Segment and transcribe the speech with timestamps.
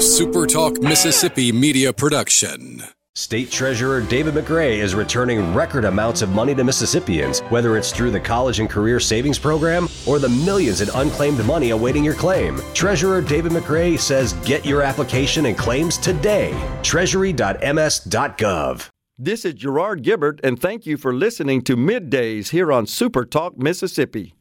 [0.00, 2.82] SuperTalk Mississippi media production.
[3.14, 8.10] State Treasurer David McRae is returning record amounts of money to Mississippians, whether it's through
[8.10, 12.62] the College and Career Savings Program or the millions in unclaimed money awaiting your claim.
[12.72, 16.58] Treasurer David McRae says get your application and claims today.
[16.82, 18.88] Treasury.ms.gov.
[19.18, 23.58] This is Gerard Gibert, and thank you for listening to Middays here on Super Talk
[23.58, 24.34] Mississippi.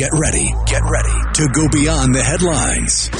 [0.00, 3.10] Get ready, get ready to go beyond the headlines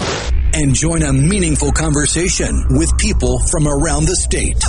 [0.55, 4.65] and join a meaningful conversation with people from around the state.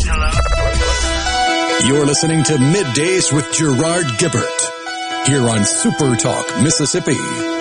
[1.88, 7.61] You're listening to Middays with Gerard Gibert here on Super Talk Mississippi.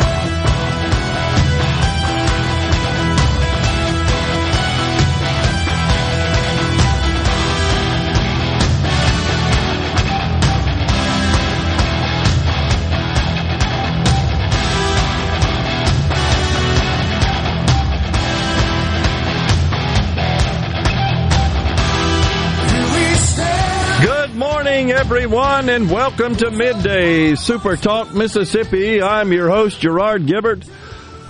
[25.00, 29.00] Everyone, and welcome to Midday Super Talk Mississippi.
[29.00, 30.68] I'm your host, Gerard Gibert,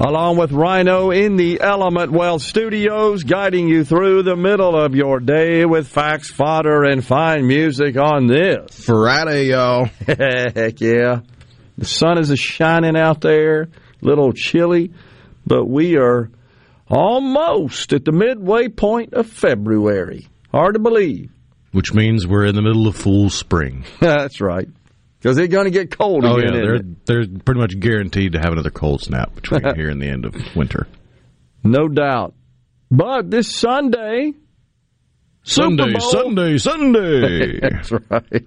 [0.00, 5.20] along with Rhino in the Element Wealth Studios, guiding you through the middle of your
[5.20, 8.84] day with facts, fodder, and fine music on this.
[8.84, 9.84] Friday, y'all.
[10.06, 11.20] Heck yeah.
[11.78, 13.68] The sun is shining out there, a
[14.02, 14.92] little chilly,
[15.46, 16.28] but we are
[16.88, 20.26] almost at the midway point of February.
[20.50, 21.30] Hard to believe.
[21.72, 23.84] Which means we're in the middle of full spring.
[24.00, 24.68] That's right.
[25.18, 26.54] Because it's going to get cold Oh, again.
[26.54, 26.60] yeah.
[26.60, 27.06] They're, it?
[27.06, 30.34] they're pretty much guaranteed to have another cold snap between here and the end of
[30.56, 30.88] winter.
[31.62, 32.34] No doubt.
[32.90, 34.32] But this Sunday,
[35.42, 37.60] Super Sunday, Bowl- Sunday, Sunday.
[37.62, 38.46] That's right.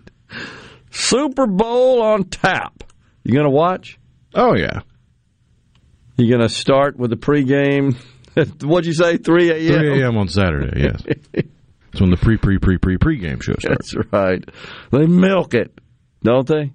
[0.92, 2.84] Super Bowl on tap.
[3.24, 3.98] You going to watch?
[4.36, 4.82] oh, yeah.
[6.18, 7.96] You going to start with the pregame?
[8.64, 9.18] What'd you say?
[9.18, 9.80] 3 a.m.?
[9.80, 10.18] 3 a.m.
[10.18, 11.46] on Saturday, yes.
[11.94, 13.94] It's when the pre, pre, pre, pre, pre game show starts.
[13.94, 14.44] That's right.
[14.92, 15.72] They milk it,
[16.24, 16.72] don't they?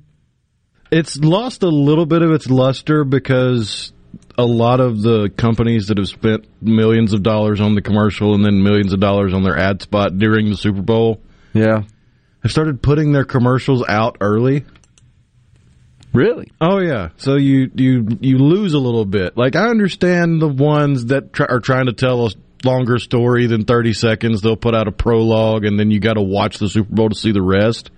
[0.91, 3.93] It's lost a little bit of its luster because
[4.39, 8.45] a lot of the companies that have spent millions of dollars on the commercial and
[8.45, 11.21] then millions of dollars on their ad spot during the Super Bowl
[11.53, 11.83] Yeah.
[12.43, 14.65] have started putting their commercials out early.
[16.15, 16.51] Really?
[16.61, 17.11] Oh yeah.
[17.19, 19.37] So you you you lose a little bit.
[19.37, 22.31] Like I understand the ones that try, are trying to tell a
[22.65, 24.41] longer story than 30 seconds.
[24.41, 27.15] They'll put out a prologue and then you got to watch the Super Bowl to
[27.15, 27.91] see the rest.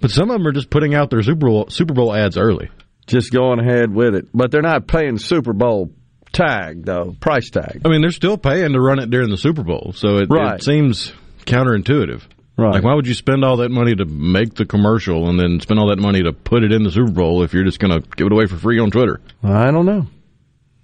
[0.00, 2.70] But some of them are just putting out their Super Bowl Super Bowl ads early.
[3.06, 4.28] Just going ahead with it.
[4.32, 5.90] But they're not paying Super Bowl
[6.32, 7.82] tag, though, price tag.
[7.84, 10.54] I mean, they're still paying to run it during the Super Bowl, so it, Right.
[10.54, 11.12] it seems
[11.44, 12.22] counterintuitive.
[12.56, 12.74] Right.
[12.74, 15.80] Like, why would you spend all that money to make the commercial and then spend
[15.80, 18.06] all that money to put it in the Super Bowl if you're just going to
[18.16, 19.20] give it away for free on Twitter?
[19.42, 20.06] I don't know.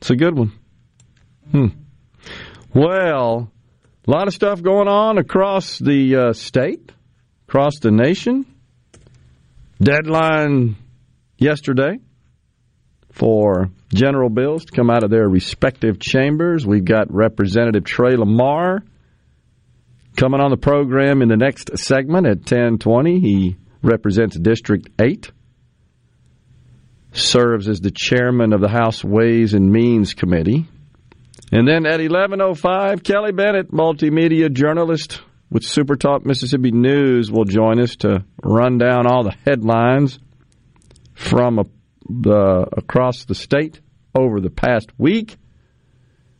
[0.01, 0.53] It's a good one.
[1.53, 1.67] Hmm.
[2.77, 3.51] Well,
[4.07, 6.93] a lot of stuff going on across the uh, state,
[7.49, 8.45] across the nation.
[9.83, 10.77] Deadline
[11.39, 11.99] yesterday
[13.13, 16.67] for general bills to come out of their respective chambers.
[16.67, 18.83] We've got Representative Trey Lamar
[20.19, 23.21] coming on the program in the next segment at 1020.
[23.21, 25.33] He represents District 8
[27.13, 30.67] serves as the chairman of the House Ways and Means Committee.
[31.53, 35.21] And then at 11:05, Kelly Bennett, multimedia journalist
[35.51, 40.19] with Super Talk Mississippi News, will join us to run down all the headlines
[41.15, 41.65] from a,
[42.09, 43.81] the across the state
[44.15, 45.37] over the past week.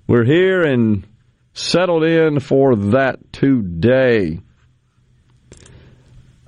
[0.09, 1.06] We're here and
[1.53, 4.41] settled in for that today.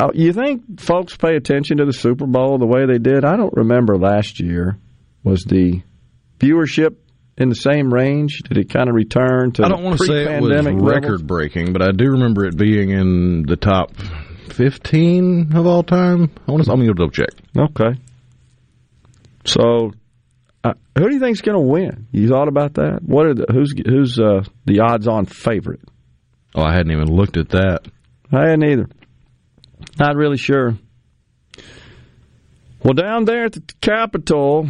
[0.01, 3.25] Uh, you think folks pay attention to the Super Bowl the way they did?
[3.25, 4.79] I don't remember last year.
[5.25, 5.83] Was the
[6.39, 6.97] viewership
[7.39, 8.41] in the same range?
[8.41, 11.73] Did it kind of return to I don't want to say it was record breaking,
[11.73, 13.93] but I do remember it being in the top
[14.51, 16.31] 15 of all time.
[16.47, 17.31] I want to, I'm going to double check.
[17.57, 17.99] Okay.
[19.45, 19.93] So,
[20.65, 22.09] uh, who do you think's going to win?
[22.11, 23.01] You thought about that?
[23.03, 25.81] What are the who's who's uh, the odds-on favorite?
[26.55, 27.87] Oh, I hadn't even looked at that.
[28.33, 28.89] I hadn't either.
[29.99, 30.77] Not really sure.
[32.83, 34.69] Well, down there at the Capitol,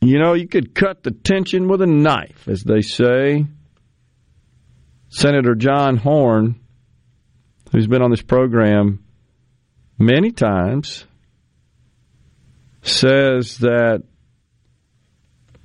[0.00, 3.46] you know, you could cut the tension with a knife, as they say.
[5.08, 6.60] Senator John Horn,
[7.72, 9.04] who's been on this program
[9.98, 11.04] many times,
[12.82, 14.02] says that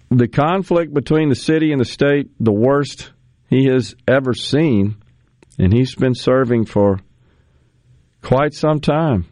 [0.10, 3.12] the conflict between the city and the state, the worst
[3.50, 4.96] he has ever seen,
[5.60, 7.00] and he's been serving for
[8.22, 9.26] quite some time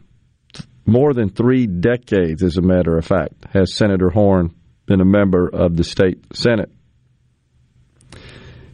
[0.84, 4.54] more than three decades, as a matter of fact, has Senator Horn
[4.86, 6.70] been a member of the state Senate.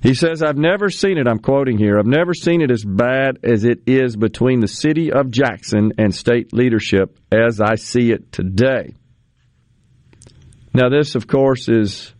[0.01, 3.39] He says, I've never seen it, I'm quoting here, I've never seen it as bad
[3.43, 8.31] as it is between the city of Jackson and state leadership as I see it
[8.31, 8.95] today.
[10.73, 12.15] Now, this, of course, is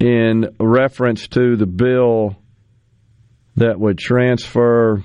[0.00, 2.36] in reference to the bill
[3.56, 5.04] that would transfer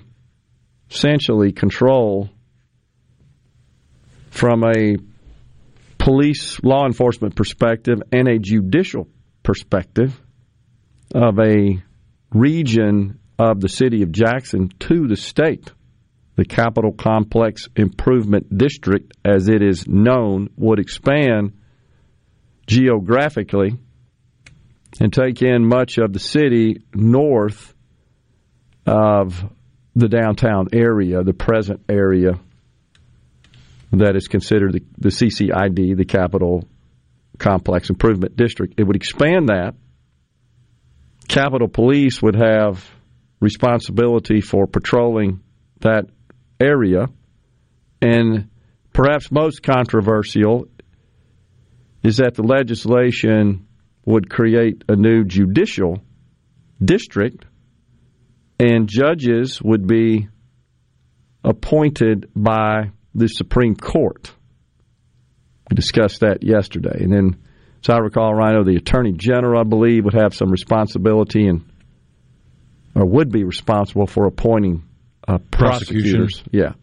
[0.90, 2.30] essentially control
[4.32, 4.98] from a
[6.00, 9.08] police law enforcement perspective and a judicial
[9.44, 10.20] perspective
[11.14, 11.84] of a
[12.32, 15.72] region of the city of Jackson to the state.
[16.36, 21.58] The Capital Complex Improvement District, as it is known, would expand
[22.66, 23.72] geographically
[25.02, 27.74] and take in much of the city north
[28.86, 29.44] of
[29.96, 32.40] the downtown area, the present area
[33.92, 36.68] that is considered the, the CCID, the Capital
[37.38, 38.74] Complex Improvement District.
[38.78, 39.76] It would expand that
[41.28, 42.86] Capitol Police would have
[43.40, 45.42] responsibility for patrolling
[45.82, 46.06] that
[46.60, 47.08] area.
[48.02, 48.50] And
[48.94, 50.68] perhaps most controversial
[52.04, 53.68] is that the legislation
[54.06, 56.02] would create a new judicial
[56.84, 57.46] district
[58.60, 60.28] and judges would be
[61.44, 64.32] appointed by the Supreme Court.
[65.70, 67.00] We discussed that yesterday.
[67.02, 67.44] And then
[67.84, 71.64] as I recall, Rhino, the Attorney General, I believe, would have some responsibility and
[72.96, 74.84] or would be responsible for appointing
[75.28, 76.44] uh, prosecutors.
[76.52, 76.74] Yeah.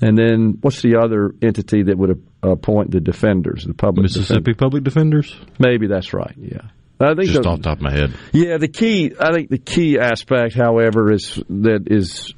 [0.00, 4.56] And then what's the other entity that would appoint the defenders, the public Mississippi defenders?
[4.56, 5.36] Public Defenders?
[5.58, 6.34] Maybe that's right.
[6.36, 6.68] Yeah.
[7.00, 8.14] I think Just the, off the top of my head.
[8.32, 9.12] Yeah, the key.
[9.18, 12.32] I think the key aspect, however, is that is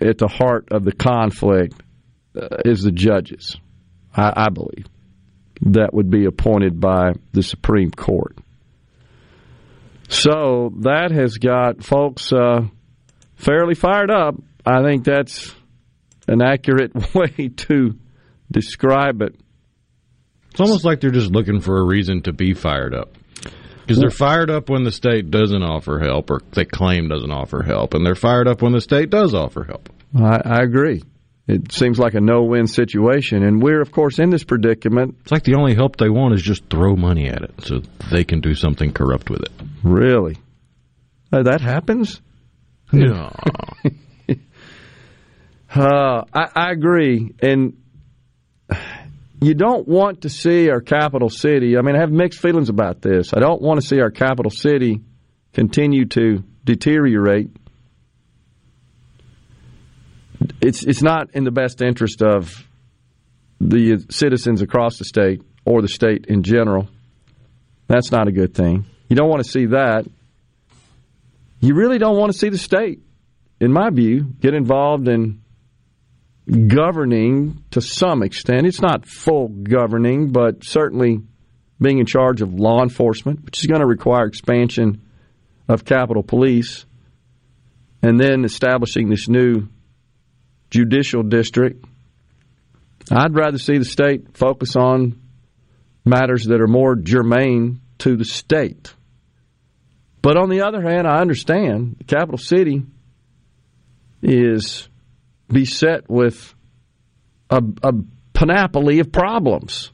[0.00, 1.80] at the heart of the conflict
[2.64, 3.56] is the judges.
[4.14, 4.86] I, I believe
[5.62, 8.38] that would be appointed by the Supreme Court.
[10.08, 12.62] So that has got folks uh,
[13.36, 14.34] fairly fired up.
[14.66, 15.54] I think that's
[16.26, 17.96] an accurate way to
[18.50, 19.36] describe it.
[20.50, 23.16] It's almost like they're just looking for a reason to be fired up.
[23.82, 27.62] Because they're fired up when the state doesn't offer help or they claim doesn't offer
[27.62, 29.88] help, and they're fired up when the state does offer help.
[30.14, 31.02] I, I agree.
[31.50, 35.16] It seems like a no-win situation, and we're of course in this predicament.
[35.22, 37.82] It's like the only help they want is just throw money at it so
[38.12, 39.50] they can do something corrupt with it.
[39.82, 40.36] Really,
[41.32, 42.20] uh, that happens.
[42.92, 43.32] No.
[45.72, 47.76] Uh, I, I agree, and
[49.40, 51.76] you don't want to see our capital city.
[51.78, 53.32] I mean, I have mixed feelings about this.
[53.32, 55.00] I don't want to see our capital city
[55.52, 57.50] continue to deteriorate.
[60.60, 62.66] It's it's not in the best interest of
[63.60, 66.88] the citizens across the state or the state in general.
[67.86, 68.86] That's not a good thing.
[69.08, 70.06] You don't want to see that.
[71.60, 73.00] You really don't want to see the state,
[73.60, 75.42] in my view, get involved in
[76.68, 78.66] governing to some extent.
[78.66, 81.20] It's not full governing, but certainly
[81.80, 85.02] being in charge of law enforcement, which is going to require expansion
[85.68, 86.86] of Capitol Police,
[88.02, 89.68] and then establishing this new
[90.70, 91.84] judicial district.
[93.10, 95.20] I'd rather see the state focus on
[96.04, 98.94] matters that are more germane to the state.
[100.22, 102.82] But on the other hand, I understand the capital city
[104.22, 104.88] is
[105.48, 106.54] beset with
[107.48, 107.92] a, a
[108.32, 109.90] panoply of problems.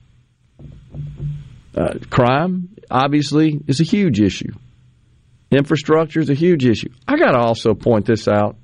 [1.74, 4.52] Uh, crime, obviously, is a huge issue.
[5.50, 6.90] Infrastructure is a huge issue.
[7.06, 8.56] I got to also point this out.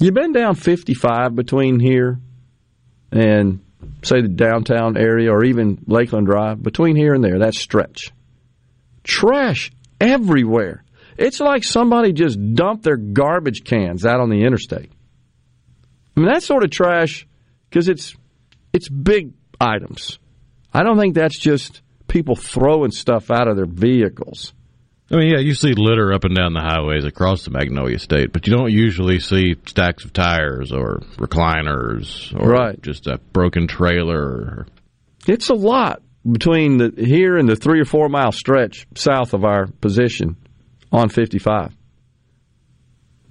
[0.00, 2.18] You've been down 55 between here
[3.12, 3.60] and,
[4.02, 8.10] say, the downtown area or even Lakeland Drive, between here and there, that stretch.
[9.04, 10.84] Trash everywhere.
[11.18, 14.90] It's like somebody just dumped their garbage cans out on the interstate.
[16.16, 17.26] I mean, that sort of trash,
[17.68, 18.16] because it's
[18.72, 20.18] it's big items.
[20.72, 24.54] I don't think that's just people throwing stuff out of their vehicles.
[25.12, 28.32] I mean, yeah, you see litter up and down the highways across the Magnolia State,
[28.32, 32.80] but you don't usually see stacks of tires or recliners or Right.
[32.80, 34.66] just a broken trailer.
[35.26, 36.00] It's a lot
[36.30, 40.36] between the here and the three or four mile stretch south of our position
[40.92, 41.74] on 55.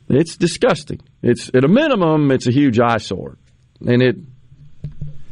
[0.10, 1.00] It's disgusting.
[1.22, 3.38] It's at a minimum, it's a huge eyesore,
[3.86, 4.16] and it.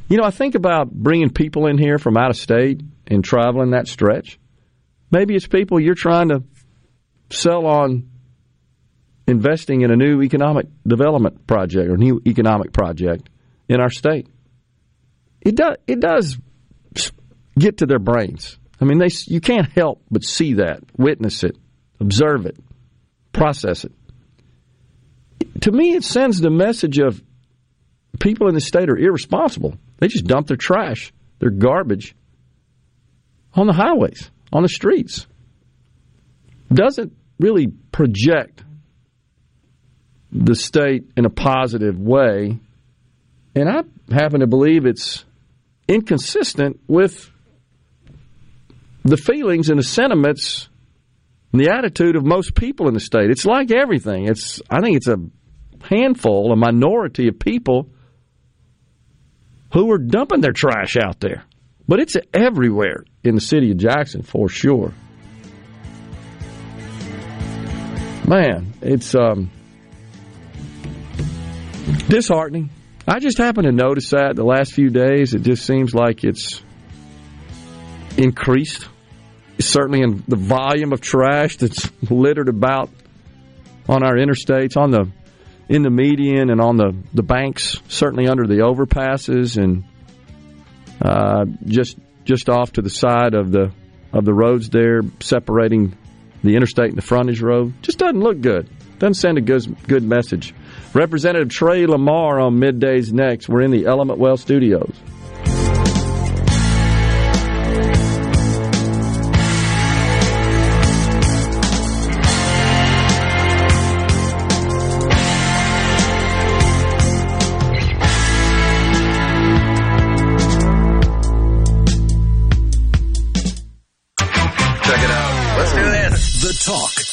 [0.10, 3.72] You know, I think about bringing people in here from out of state and traveling
[3.72, 4.40] that stretch.
[5.12, 6.44] Maybe it's people you're trying to
[7.30, 8.10] sell on
[9.28, 13.30] investing in a new economic development project or new economic project
[13.68, 14.28] in our state.
[15.42, 15.78] It does.
[15.88, 16.38] It does
[17.58, 18.58] get to their brains.
[18.80, 21.58] I mean, they you can't help but see that, witness it,
[22.00, 22.58] observe it,
[23.34, 23.92] process it.
[25.62, 27.22] To me, it sends the message of
[28.20, 29.76] people in the state are irresponsible.
[29.98, 32.16] They just dump their trash, their garbage
[33.54, 35.28] on the highways, on the streets.
[36.72, 38.64] Doesn't really project
[40.32, 42.60] the state in a positive way.
[43.56, 43.82] And I
[44.14, 45.26] happen to believe it's
[45.88, 47.32] inconsistent with
[49.04, 50.70] the feelings and the sentiments
[51.52, 53.30] and the attitude of most people in the state.
[53.30, 54.28] It's like everything.
[54.28, 55.18] It's I think it's a
[55.82, 57.90] handful, a minority of people
[59.74, 61.46] who are dumping their trash out there.
[61.88, 64.94] But it's everywhere in the city of Jackson for sure.
[68.28, 69.50] Man, it's um,
[72.10, 72.70] disheartening.
[73.08, 75.34] I just happen to notice that the last few days.
[75.34, 76.62] It just seems like it's
[78.18, 78.86] increased.
[79.60, 82.90] Certainly in the volume of trash that's littered about
[83.88, 85.10] on our interstates, on the
[85.70, 89.84] in the median and on the, the banks, certainly under the overpasses and
[91.02, 93.72] uh, just just off to the side of the
[94.14, 95.96] of the roads there, separating
[96.44, 97.74] the interstate and the frontage road.
[97.82, 98.70] Just doesn't look good.
[99.00, 100.54] Doesn't send a good good message.
[100.94, 103.48] Representative Trey Lamar on middays next.
[103.50, 104.96] We're in the Element Wealth studios.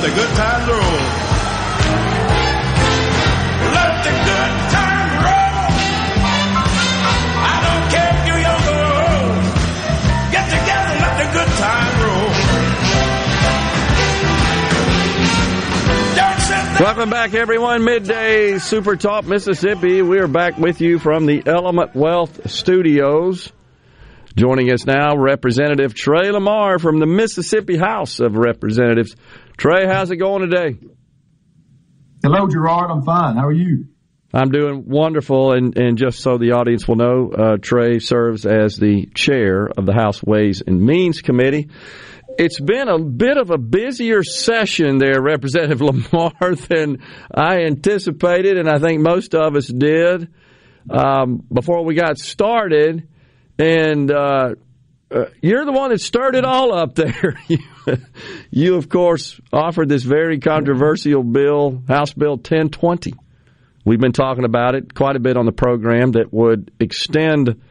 [0.00, 0.78] Let the good times roll.
[3.74, 5.58] Let the good times roll.
[7.42, 9.42] I don't care if you're young or old.
[10.30, 12.30] Get together, let the good times roll.
[16.80, 17.84] Welcome back, everyone.
[17.84, 20.02] Midday Super Talk Mississippi.
[20.02, 23.52] We are back with you from the Element Wealth Studios.
[24.38, 29.16] Joining us now, Representative Trey Lamar from the Mississippi House of Representatives.
[29.56, 30.78] Trey, how's it going today?
[32.22, 32.88] Hello, Gerard.
[32.88, 33.34] I'm fine.
[33.34, 33.86] How are you?
[34.32, 38.76] I'm doing wonderful, and, and just so the audience will know, uh, Trey serves as
[38.76, 41.70] the chair of the House Ways and Means Committee.
[42.38, 45.80] It's been a bit of a busier session there, Representative
[46.12, 47.02] Lamar, than
[47.34, 50.28] I anticipated, and I think most of us did
[50.88, 53.08] um, before we got started.
[53.58, 54.54] And uh,
[55.10, 57.34] uh, you're the one that started all up there.
[58.50, 63.14] you, of course, offered this very controversial bill, House Bill 1020.
[63.84, 67.62] We've been talking about it quite a bit on the program that would extend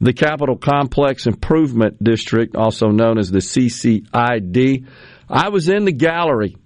[0.00, 4.86] the Capital Complex Improvement District, also known as the CCID.
[5.28, 6.56] I was in the gallery,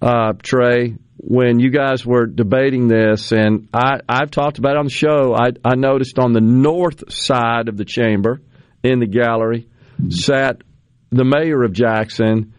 [0.00, 4.86] uh, Trey, when you guys were debating this, and I, I've talked about it on
[4.86, 5.34] the show.
[5.34, 8.40] I, I noticed on the north side of the chamber
[8.82, 9.68] in the gallery
[10.08, 10.62] sat
[11.10, 12.54] the mayor of Jackson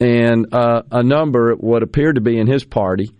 [0.00, 3.10] and uh, a number, what appeared to be in his party.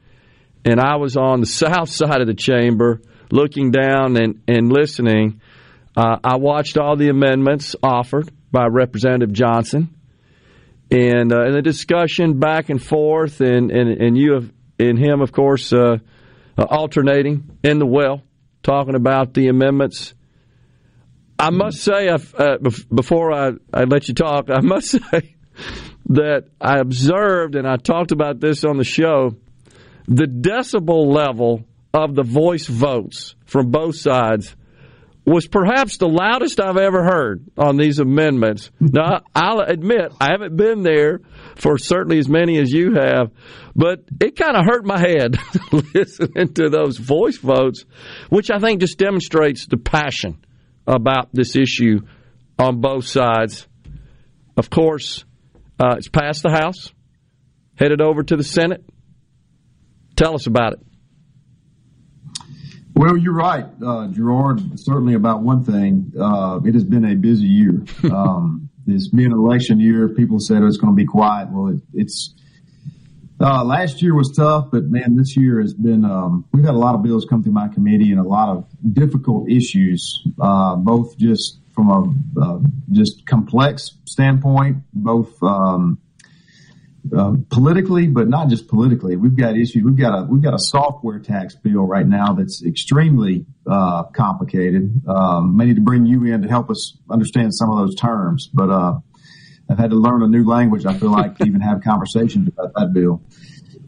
[0.64, 5.40] And I was on the south side of the chamber looking down and, and listening.
[5.96, 9.94] Uh, I watched all the amendments offered by Representative Johnson
[10.90, 14.50] and, uh, and the discussion back and forth, and, and, and you have,
[14.88, 15.98] and him, of course, uh,
[16.56, 18.22] uh, alternating in the well,
[18.62, 20.14] talking about the amendments.
[21.38, 22.58] I must say, uh,
[22.94, 25.36] before I, I let you talk, I must say
[26.10, 29.36] that I observed, and I talked about this on the show,
[30.06, 34.54] the decibel level of the voice votes from both sides
[35.24, 38.70] was perhaps the loudest I've ever heard on these amendments.
[38.80, 41.20] Now, I'll admit I haven't been there
[41.56, 43.30] for certainly as many as you have,
[43.76, 45.36] but it kind of hurt my head
[45.94, 47.84] listening to those voice votes,
[48.30, 50.44] which I think just demonstrates the passion
[50.86, 52.00] about this issue
[52.58, 53.66] on both sides.
[54.56, 55.24] Of course,
[55.78, 56.92] uh, it's passed the House,
[57.76, 58.84] headed over to the Senate.
[60.16, 60.80] Tell us about it.
[63.00, 64.78] Well, you're right, uh, Gerard.
[64.78, 66.12] Certainly about one thing.
[66.20, 67.82] Uh, it has been a busy year.
[68.12, 70.10] Um, it's been an election year.
[70.10, 71.48] People said it's going to be quiet.
[71.50, 72.34] Well, it, it's
[73.40, 76.04] uh, last year was tough, but man, this year has been.
[76.04, 78.66] Um, we've had a lot of bills come through my committee and a lot of
[78.92, 82.58] difficult issues, uh, both just from a uh,
[82.92, 85.98] just complex standpoint, both um,
[87.16, 89.16] uh, politically, but not just politically.
[89.16, 89.82] We've got issues.
[89.84, 95.02] We've got a we've got a software tax bill right now that's extremely uh, complicated.
[95.08, 98.48] Um, may need to bring you in to help us understand some of those terms,
[98.52, 98.98] but uh,
[99.70, 100.86] I've had to learn a new language.
[100.86, 103.22] I feel like to even have conversations about that bill.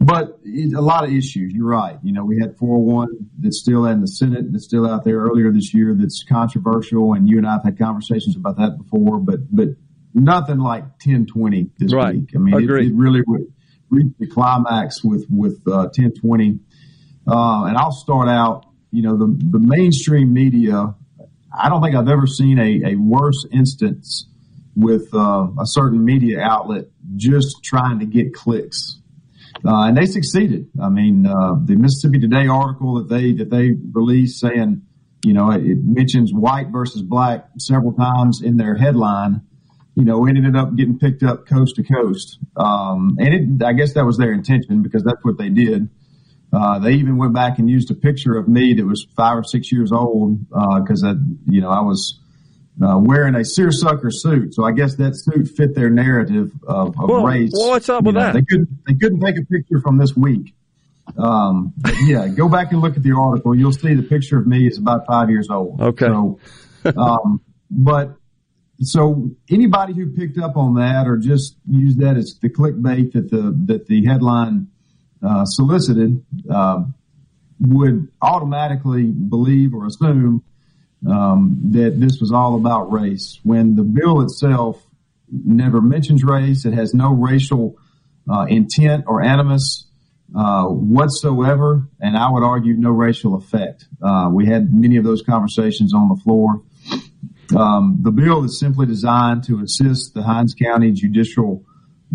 [0.01, 1.53] But a lot of issues.
[1.53, 1.97] You're right.
[2.03, 5.53] You know, we had 401 that's still in the Senate, that's still out there earlier
[5.53, 5.95] this year.
[5.95, 9.21] That's controversial, and you and I have had conversations about that before.
[9.21, 9.69] But but
[10.15, 12.15] nothing like 1020 this Right.
[12.17, 12.31] week.
[12.35, 13.51] I mean, it, it really reached
[13.91, 16.59] reach the climax with with uh, 1020.
[17.27, 18.67] Uh, and I'll start out.
[18.91, 20.95] You know, the the mainstream media.
[21.55, 24.27] I don't think I've ever seen a, a worse instance
[24.75, 28.99] with uh, a certain media outlet just trying to get clicks.
[29.65, 30.71] Uh, and they succeeded.
[30.83, 34.83] I mean, uh, the Mississippi Today article that they that they released saying,
[35.25, 39.43] you know, it, it mentions white versus black several times in their headline.
[39.95, 43.93] You know, ended up getting picked up coast to coast, um, and it, I guess
[43.93, 45.91] that was their intention because that's what they did.
[46.51, 49.45] Uh, they even went back and used a picture of me that was five or
[49.45, 51.15] six years old because uh,
[51.47, 52.19] you know I was
[52.83, 54.55] uh, wearing a seersucker suit.
[54.55, 57.51] So I guess that suit fit their narrative of, of Well, race.
[57.55, 58.33] well, what's up You with know, that?
[58.35, 60.55] They couldn't they couldn't take a picture from this week.
[61.19, 63.55] Um, yeah, go back and look at the article.
[63.55, 65.81] You'll see the picture of me is about five years old.
[65.81, 66.07] Okay.
[66.07, 66.39] So,
[66.97, 68.17] um, but
[68.83, 73.31] so anybody who picked up on that or just used that as the clickbait that
[73.31, 74.69] the that the headline
[75.23, 76.83] uh, solicited uh,
[77.61, 80.43] would automatically believe or assume
[81.09, 84.85] um, that this was all about race when the bill itself
[85.31, 86.65] never mentions race.
[86.65, 87.77] It has no racial
[88.31, 89.87] uh, intent or animus
[90.37, 93.87] uh, whatsoever, and I would argue no racial effect.
[94.03, 96.63] Uh, we had many of those conversations on the floor.
[97.57, 101.65] Um, the bill is simply designed to assist the Hinds County judicial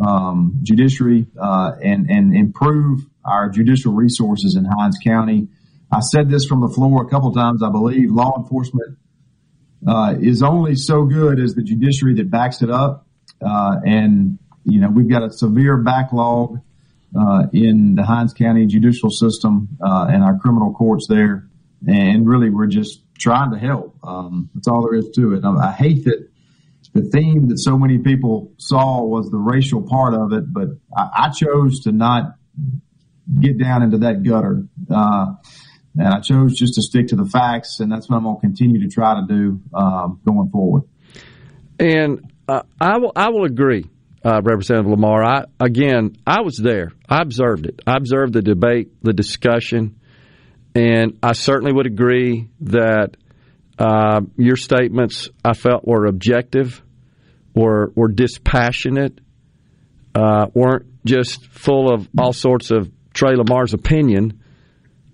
[0.05, 5.47] um, judiciary uh, and and improve our judicial resources in Hinds County.
[5.91, 7.63] I said this from the floor a couple times.
[7.63, 8.97] I believe law enforcement
[9.87, 13.07] uh, is only so good as the judiciary that backs it up,
[13.41, 16.59] uh, and you know we've got a severe backlog
[17.17, 21.47] uh, in the Hinds County judicial system uh, and our criminal courts there,
[21.87, 23.97] and really we're just trying to help.
[24.03, 25.43] Um, that's all there is to it.
[25.43, 26.29] I, I hate that
[26.93, 31.27] the theme that so many people saw was the racial part of it, but I,
[31.27, 32.35] I chose to not
[33.39, 34.63] get down into that gutter.
[34.89, 35.33] Uh,
[35.99, 38.41] and I chose just to stick to the facts, and that's what I'm going to
[38.41, 40.83] continue to try to do um, going forward.
[41.79, 43.85] And uh, I will I will agree,
[44.23, 45.23] uh, Representative Lamar.
[45.23, 46.91] I again I was there.
[47.09, 47.81] I observed it.
[47.85, 49.96] I observed the debate, the discussion,
[50.77, 53.17] and I certainly would agree that
[53.79, 56.83] uh, your statements I felt were objective,
[57.55, 59.19] were were dispassionate,
[60.13, 64.43] uh, weren't just full of all sorts of Trey Lamar's opinion.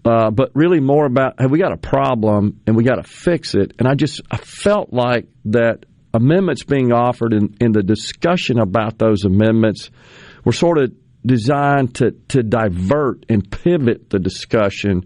[0.04, 3.56] Uh, but really more about hey, we got a problem and we got to fix
[3.56, 3.72] it.
[3.80, 8.98] And I just I felt like that amendments being offered in, in the discussion about
[8.98, 9.92] those amendments
[10.44, 10.92] were sort of
[11.26, 15.06] designed to to divert and pivot the discussion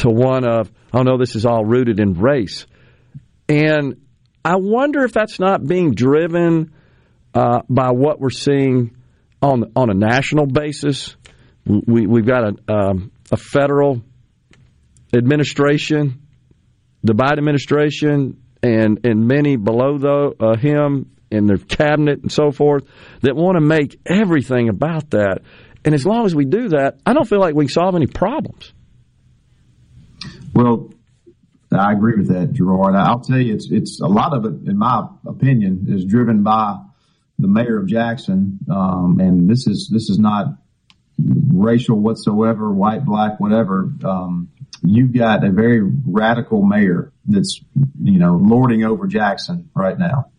[0.00, 2.66] to one of oh no this is all rooted in race,
[3.48, 4.00] and
[4.44, 6.72] I wonder if that's not being driven
[7.34, 8.96] uh, by what we're seeing
[9.42, 11.16] on on a national basis.
[11.66, 14.02] We we've got a um, a federal
[15.14, 16.22] administration,
[17.02, 22.50] the Biden administration, and and many below the, uh, him in their cabinet and so
[22.50, 22.84] forth
[23.20, 25.42] that want to make everything about that.
[25.84, 28.72] And as long as we do that, I don't feel like we solve any problems.
[30.54, 30.92] Well,
[31.72, 32.94] I agree with that, Gerard.
[32.96, 36.78] I'll tell you, it's it's a lot of it, in my opinion, is driven by
[37.38, 40.46] the mayor of Jackson, um, and this is this is not
[41.18, 43.92] racial whatsoever, white, black, whatever.
[44.04, 44.48] Um,
[44.82, 47.60] you've got a very radical mayor that's
[48.02, 50.30] you know lording over Jackson right now.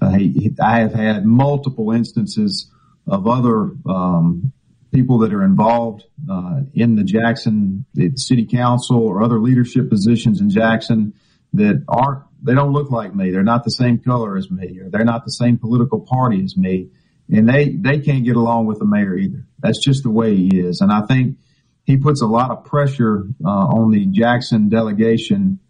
[0.00, 2.70] Uh, he, he- I have had multiple instances
[3.06, 4.52] of other um,
[4.92, 10.50] people that are involved uh, in the Jackson City Council or other leadership positions in
[10.50, 11.14] Jackson
[11.54, 12.24] that aren't.
[12.44, 13.30] They don't look like me.
[13.30, 16.56] They're not the same color as me, or they're not the same political party as
[16.56, 16.90] me.
[17.30, 19.46] and they they can't get along with the mayor either.
[19.60, 21.38] That's just the way he is, and I think
[21.84, 25.60] he puts a lot of pressure uh, on the Jackson delegation.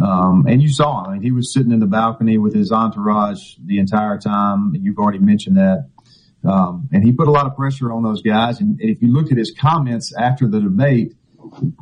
[0.00, 2.72] Um, and you saw him; I mean, he was sitting in the balcony with his
[2.72, 4.74] entourage the entire time.
[4.74, 5.90] You've already mentioned that.
[6.44, 8.60] Um, and he put a lot of pressure on those guys.
[8.60, 11.14] And, and, if you looked at his comments after the debate,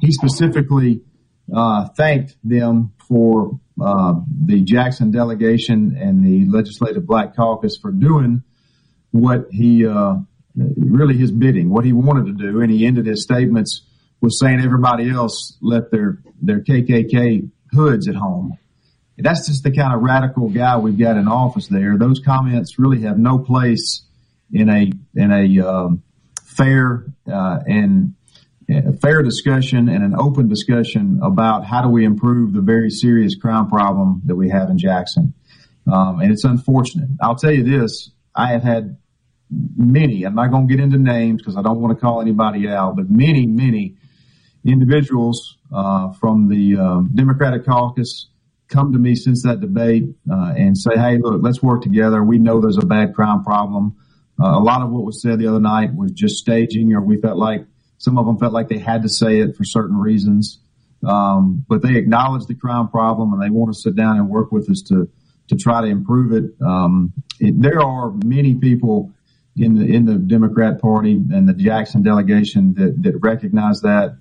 [0.01, 1.01] he specifically
[1.55, 8.43] uh, thanked them for uh, the Jackson delegation and the Legislative Black Caucus for doing
[9.11, 10.17] what he uh,
[10.55, 13.83] really his bidding, what he wanted to do, and he ended his statements
[14.21, 18.59] with saying everybody else left their their KKK hoods at home.
[19.17, 21.99] That's just the kind of radical guy we've got in office there.
[21.99, 24.03] Those comments really have no place
[24.53, 26.03] in a in a um,
[26.43, 28.15] fair uh, and
[28.69, 33.35] a fair discussion and an open discussion about how do we improve the very serious
[33.35, 35.35] crime problem that we have in Jackson.
[35.91, 37.09] Um, and it's unfortunate.
[37.21, 38.97] I'll tell you this: I have had
[39.51, 40.25] many.
[40.25, 42.97] I'm not going to get into names because I don't want to call anybody out,
[42.97, 43.97] but many, many
[44.65, 48.29] individuals uh, from the um, Democratic caucus
[48.69, 52.23] come to me since that debate uh, and say, "Hey, look, let's work together.
[52.23, 53.97] We know there's a bad crime problem."
[54.41, 57.21] Uh, a lot of what was said the other night was just staging, or we
[57.21, 57.67] felt like
[57.99, 60.59] some of them felt like they had to say it for certain reasons.
[61.07, 64.53] Um, but they acknowledge the crime problem and they want to sit down and work
[64.53, 65.09] with us to
[65.49, 66.55] to try to improve it.
[66.65, 69.13] Um, it there are many people
[69.57, 74.17] in the in the Democrat Party and the Jackson delegation that that recognize that,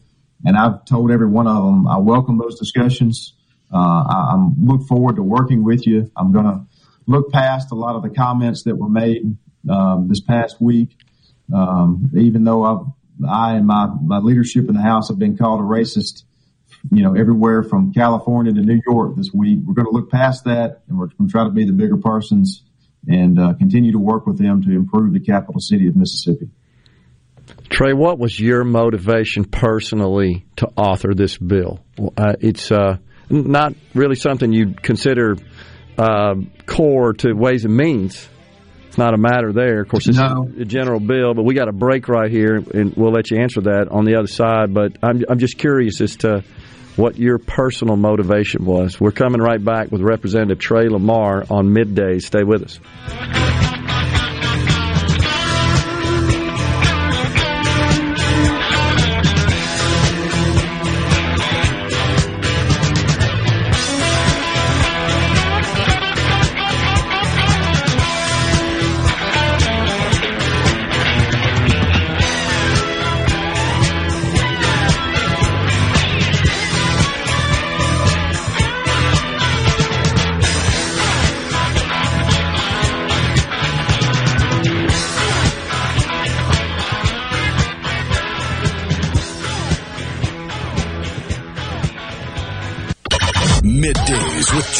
[0.46, 3.34] and I've told every one of them I welcome those discussions.
[3.72, 6.12] Uh, I, I look forward to working with you.
[6.16, 6.66] I'm going to
[7.06, 10.96] look past a lot of the comments that were made um, this past week.
[11.54, 15.62] Um, even though I've, I and my, my leadership in the House have been called
[15.62, 16.24] a racist,
[16.92, 20.46] you know, everywhere from California to New York this week, we're going to look past
[20.46, 22.64] that and we're going to try to be the bigger persons
[23.08, 26.50] and uh, continue to work with them to improve the capital city of Mississippi.
[27.70, 31.80] Trey, what was your motivation personally to author this bill?
[31.98, 32.98] Uh, it's uh,
[33.30, 35.36] not really something you'd consider
[35.98, 38.30] uh, core to Ways and Means
[38.98, 39.82] not a matter there.
[39.82, 40.50] Of course, it's no.
[40.60, 43.62] a general bill, but we got a break right here, and we'll let you answer
[43.62, 44.74] that on the other side.
[44.74, 46.44] But I'm, I'm just curious as to
[46.96, 49.00] what your personal motivation was.
[49.00, 52.20] We're coming right back with Representative Trey Lamar on midday.
[52.20, 53.69] Stay with us.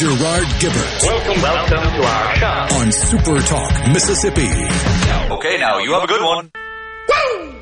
[0.00, 1.02] Gerard Gibert.
[1.04, 4.48] Welcome, welcome to our show on Super Talk, Mississippi.
[5.30, 6.50] Okay, now you have a good one.
[7.08, 7.60] Woo!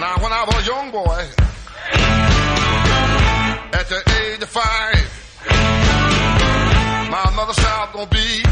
[0.00, 1.28] Now, when I was a young boy,
[3.72, 5.08] at the age of five,
[7.10, 8.42] my mother said I was gonna be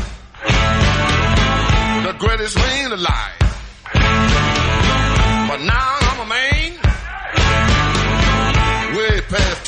[2.07, 3.32] the greatest man alive.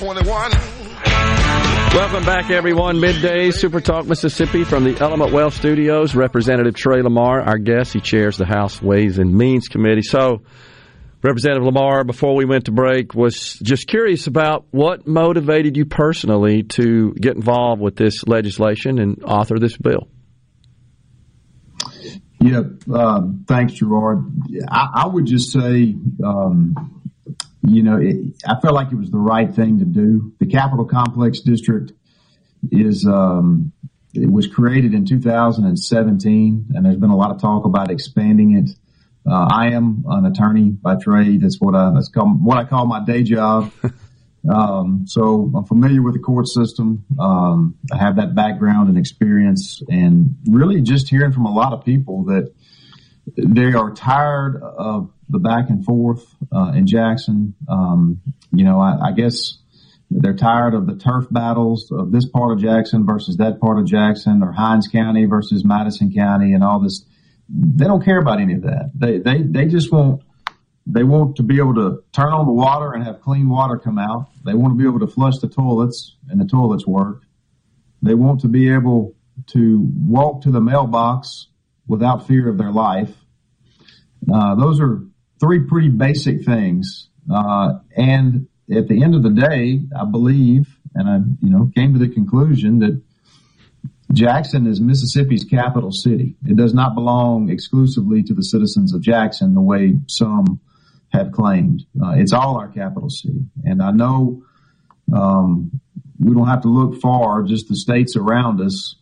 [0.04, 0.50] 21.
[1.94, 3.00] Welcome back, everyone.
[3.00, 6.14] Midday Super Talk Mississippi from the Element Wealth Studios.
[6.14, 10.02] Representative Trey Lamar, our guest, he chairs the House Ways and Means Committee.
[10.02, 10.42] So,
[11.22, 16.64] Representative Lamar, before we went to break, was just curious about what motivated you personally
[16.64, 20.06] to get involved with this legislation and author this bill.
[22.42, 22.60] Yeah,
[22.94, 24.18] um, thanks, Gerard.
[24.68, 26.94] I, I, would just say um,
[27.66, 30.32] you know, it, I felt like it was the right thing to do.
[30.38, 31.92] The Capital Complex District
[32.70, 33.72] is um,
[34.12, 38.70] it was created in 2017, and there's been a lot of talk about expanding it.
[39.26, 41.40] Uh, I am an attorney by trade.
[41.42, 43.72] That's what I that's called, what I call my day job.
[44.52, 47.04] um, so I'm familiar with the court system.
[47.18, 51.84] Um, I have that background and experience, and really just hearing from a lot of
[51.84, 52.52] people that
[53.26, 57.54] they are tired of the back and forth uh, in Jackson.
[57.68, 58.20] Um,
[58.52, 59.58] you know, I, I, guess
[60.10, 63.86] they're tired of the turf battles of this part of Jackson versus that part of
[63.86, 67.04] Jackson, or Hinds County versus Madison County, and all this.
[67.48, 68.90] They don't care about any of that.
[68.94, 70.22] They they they just want
[70.86, 73.98] they want to be able to turn on the water and have clean water come
[73.98, 74.28] out.
[74.44, 77.22] They want to be able to flush the toilets and the toilets work.
[78.02, 79.14] They want to be able
[79.48, 81.48] to walk to the mailbox
[81.86, 83.14] without fear of their life.
[84.32, 85.02] Uh, those are
[85.40, 87.08] three pretty basic things.
[87.32, 91.92] Uh, and at the end of the day, I believe, and I, you know, came
[91.92, 93.02] to the conclusion that
[94.12, 96.36] Jackson is Mississippi's capital city.
[96.46, 100.60] It does not belong exclusively to the citizens of Jackson the way some
[101.12, 101.84] have claimed.
[102.00, 103.44] Uh, it's all our capital city.
[103.64, 104.42] And I know
[105.12, 105.80] um,
[106.18, 108.96] we don't have to look far, just the states around us,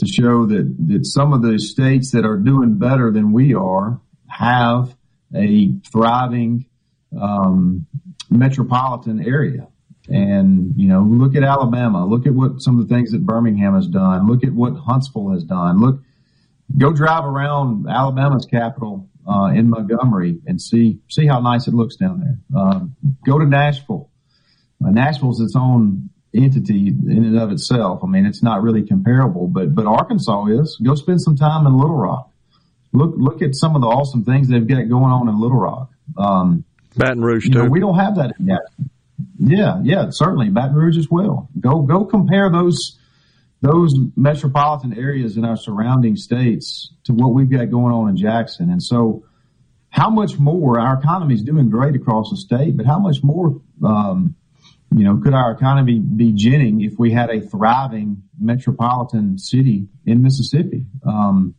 [0.00, 4.00] to show that, that some of the states that are doing better than we are
[4.28, 4.94] have
[5.34, 6.66] a thriving
[7.18, 7.86] um,
[8.28, 9.68] metropolitan area.
[10.08, 12.04] And, you know, look at Alabama.
[12.04, 14.26] Look at what some of the things that Birmingham has done.
[14.26, 15.78] Look at what Huntsville has done.
[15.78, 16.02] Look,
[16.76, 21.96] go drive around Alabama's capital uh, in Montgomery and see see how nice it looks
[21.96, 22.38] down there.
[22.56, 22.80] Uh,
[23.24, 24.10] go to Nashville.
[24.84, 28.00] Uh, Nashville's its own entity in and of itself.
[28.04, 30.80] I mean, it's not really comparable, but but Arkansas is.
[30.82, 32.30] Go spend some time in Little Rock.
[32.92, 35.90] Look look at some of the awesome things they've got going on in Little Rock.
[36.16, 36.64] Um,
[36.96, 37.70] Baton Rouge, you know, too.
[37.70, 38.60] we don't have that Yet.
[39.38, 41.48] Yeah, yeah, certainly Baton Rouge as well.
[41.58, 42.98] Go go compare those
[43.62, 48.70] those metropolitan areas in our surrounding states to what we've got going on in Jackson.
[48.70, 49.24] And so,
[49.90, 53.60] how much more our economy is doing great across the state, but how much more,
[53.84, 54.34] um,
[54.94, 60.22] you know, could our economy be ginning if we had a thriving metropolitan city in
[60.22, 60.86] Mississippi?
[61.06, 61.54] Um,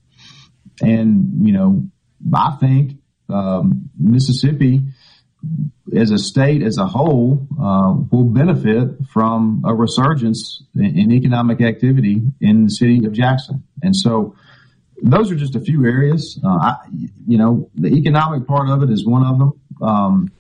[0.81, 1.89] and you know,
[2.33, 2.97] I think
[3.29, 4.81] um, Mississippi
[5.95, 11.61] as a state as a whole uh, will benefit from a resurgence in, in, economic
[11.61, 13.63] activity in the city of Jackson.
[13.81, 14.35] And so
[15.01, 16.39] those are just a few areas.
[16.43, 16.75] Uh, I,
[17.27, 19.61] you know, the economic part of it is one of them.
[19.81, 20.31] Um,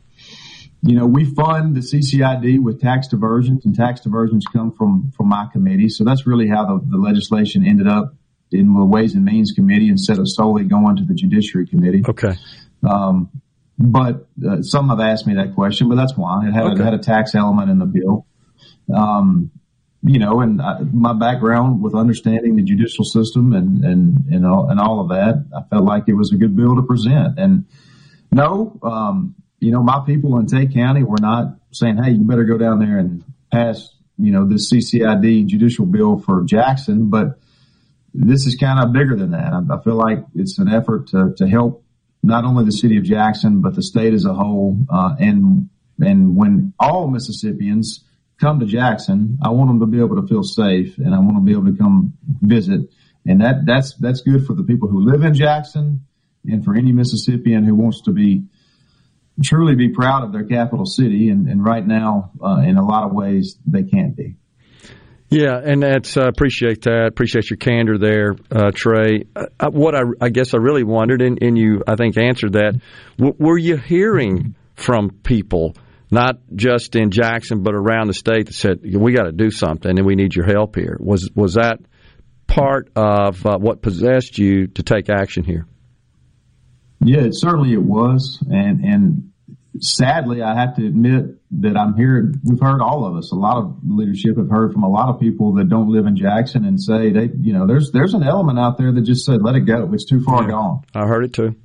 [0.83, 5.27] you know, we fund the CCID with tax diversions, and tax diversions come from from
[5.27, 5.89] my committee.
[5.89, 8.15] So that's really how the, the legislation ended up
[8.51, 12.03] in the Ways and Means Committee instead of solely going to the Judiciary Committee.
[12.07, 12.33] Okay.
[12.83, 13.29] Um,
[13.77, 16.81] but uh, some have asked me that question, but that's why it had, okay.
[16.81, 18.25] it had a tax element in the bill.
[18.93, 19.51] Um,
[20.03, 24.69] you know, and I, my background with understanding the judicial system and and and all,
[24.69, 27.37] and all of that, I felt like it was a good bill to present.
[27.37, 27.65] And
[28.31, 32.43] no, um, you know, my people in Tate County were not saying, "Hey, you better
[32.43, 37.09] go down there and pass," you know, this CCID judicial bill for Jackson.
[37.09, 37.39] But
[38.13, 39.53] this is kind of bigger than that.
[39.53, 41.85] I, I feel like it's an effort to to help
[42.23, 44.77] not only the city of Jackson, but the state as a whole.
[44.89, 45.69] Uh, and,
[45.99, 48.03] and when all Mississippians
[48.39, 51.35] come to Jackson, I want them to be able to feel safe and I want
[51.35, 52.89] them to be able to come visit.
[53.25, 56.05] And that, that's, that's good for the people who live in Jackson
[56.45, 58.45] and for any Mississippian who wants to be,
[59.43, 61.29] truly be proud of their capital city.
[61.29, 64.35] And, and right now, uh, in a lot of ways, they can't be.
[65.29, 67.07] Yeah, and that's uh, appreciate that.
[67.07, 69.23] Appreciate your candor there, uh, Trey.
[69.33, 72.81] Uh, what I, I, guess I really wondered, and, and you I think answered that.
[73.17, 75.77] W- were you hearing from people,
[76.11, 79.97] not just in Jackson but around the state, that said we got to do something
[79.97, 80.97] and we need your help here?
[80.99, 81.79] Was was that
[82.45, 85.65] part of uh, what possessed you to take action here?
[87.03, 89.31] Yeah, it, certainly it was, and and
[89.79, 92.33] sadly, I have to admit that I'm here.
[92.43, 93.31] We've heard all of us.
[93.31, 96.15] A lot of leadership have heard from a lot of people that don't live in
[96.15, 99.41] Jackson and say they, you know, there's there's an element out there that just said,
[99.41, 99.89] let it go.
[99.93, 100.83] It's too far yeah, gone.
[100.93, 101.55] I heard it too.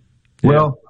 [0.43, 0.51] Yeah.
[0.51, 0.81] Well,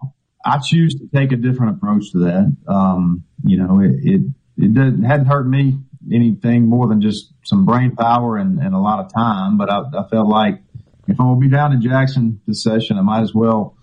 [0.45, 2.57] I choose to take a different approach to that.
[2.69, 4.21] Um, you know, it it,
[4.57, 5.79] it didn't, hadn't hurt me
[6.13, 9.59] anything more than just some brain power and, and a lot of time.
[9.59, 10.63] But I, I felt like
[11.09, 13.77] if I'm gonna be down in Jackson this session, I might as well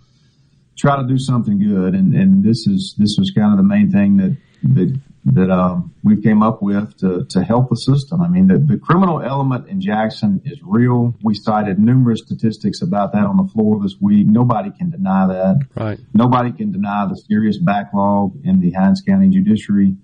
[0.78, 1.94] try to do something good.
[1.94, 4.38] And, and this is, this was kind of the main thing that,
[4.76, 8.22] that, that, um, we came up with to, to help the system.
[8.22, 11.16] I mean, the, the criminal element in Jackson is real.
[11.24, 14.28] We cited numerous statistics about that on the floor this week.
[14.28, 15.68] Nobody can deny that.
[15.76, 16.00] Right.
[16.14, 19.96] Nobody can deny the serious backlog in the Hinds County judiciary.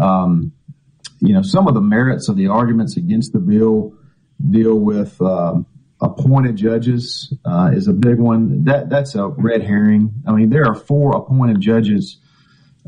[0.00, 0.52] Um,
[1.20, 3.94] you know, some of the merits of the arguments against the bill
[4.50, 5.66] deal with, um,
[6.00, 8.64] appointed judges uh, is a big one.
[8.64, 10.22] That that's a red herring.
[10.26, 12.18] I mean, there are four appointed judges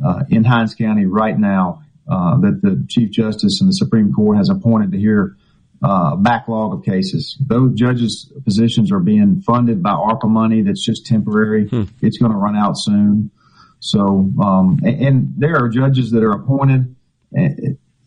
[0.04, 4.36] uh, in Hinds County right now uh, that the Chief Justice and the Supreme Court
[4.36, 5.36] has appointed to hear
[5.84, 7.36] uh, a backlog of cases.
[7.40, 10.62] Those judges' positions are being funded by ARPA money.
[10.62, 11.68] That's just temporary.
[11.68, 11.84] Hmm.
[12.00, 13.30] It's going to run out soon.
[13.78, 16.96] So, um, and, and, there are judges that are appointed.
[17.36, 17.48] Eh,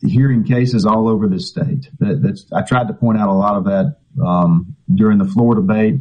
[0.01, 1.89] hearing cases all over the state.
[1.99, 5.55] That, that's I tried to point out a lot of that um, during the floor
[5.55, 5.95] debate.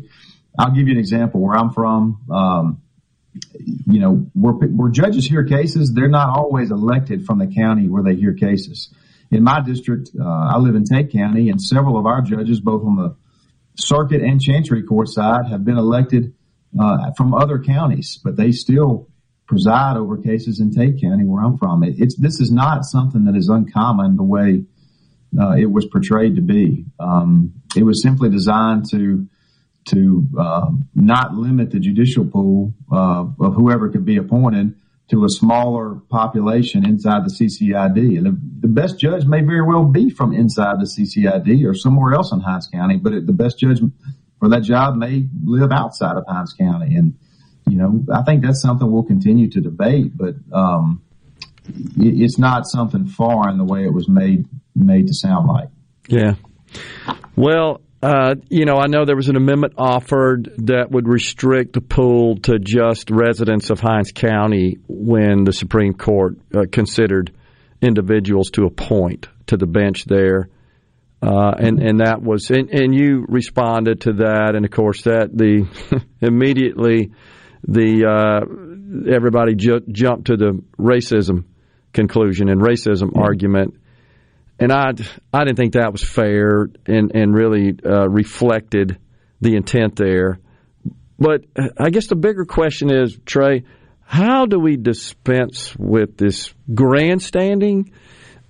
[0.59, 2.21] I'll give you an example where I'm from.
[2.31, 2.83] Um,
[3.87, 8.03] you know, where, where judges hear cases, they're not always elected from the county where
[8.03, 8.92] they hear cases.
[9.31, 12.83] in my district, uh, I live in Tate County, and several of our judges, both
[12.83, 13.16] on the
[13.77, 16.35] circuit and chancery court side, have been elected
[16.79, 19.09] uh, from other counties, but they still
[19.47, 21.83] preside over cases in Tate County, where I'm from.
[21.83, 24.64] It, it's this is not something that is uncommon the way
[25.38, 26.85] uh, it was portrayed to be.
[26.99, 29.29] Um, it was simply designed to
[29.87, 34.75] to uh, not limit the judicial pool uh, of whoever could be appointed
[35.11, 38.19] to a smaller population inside the CCID.
[38.19, 42.12] And the, the, best judge may very well be from inside the CCID or somewhere
[42.12, 43.81] else in Hinds County, but it, the best judge
[44.38, 46.95] for that job may live outside of Hinds County.
[46.95, 47.14] And,
[47.67, 51.03] you know, I think that's something we'll continue to debate, but, um,
[51.69, 54.47] it, it's not something foreign the way it was made,
[54.79, 55.69] made to sound like.
[56.09, 56.35] Yeah.
[57.37, 61.81] Well, uh, you know, I know there was an amendment offered that would restrict the
[61.81, 67.33] pool to just residents of Hinds County when the Supreme Court uh, considered
[67.83, 70.49] individuals to appoint to the bench there.
[71.21, 75.37] Uh, and and that was and, and you responded to that, and of course that
[75.37, 75.67] the
[76.21, 77.11] immediately
[77.67, 81.45] the uh, everybody ju- jumped to the racism
[81.93, 83.23] conclusion and racism yeah.
[83.23, 83.75] argument
[84.59, 84.92] and I
[85.33, 88.99] I didn't think that was fair and and really uh, reflected
[89.40, 90.38] the intent there.
[91.18, 91.44] But
[91.79, 93.64] I guess the bigger question is, Trey,
[94.03, 97.92] how do we dispense with this grandstanding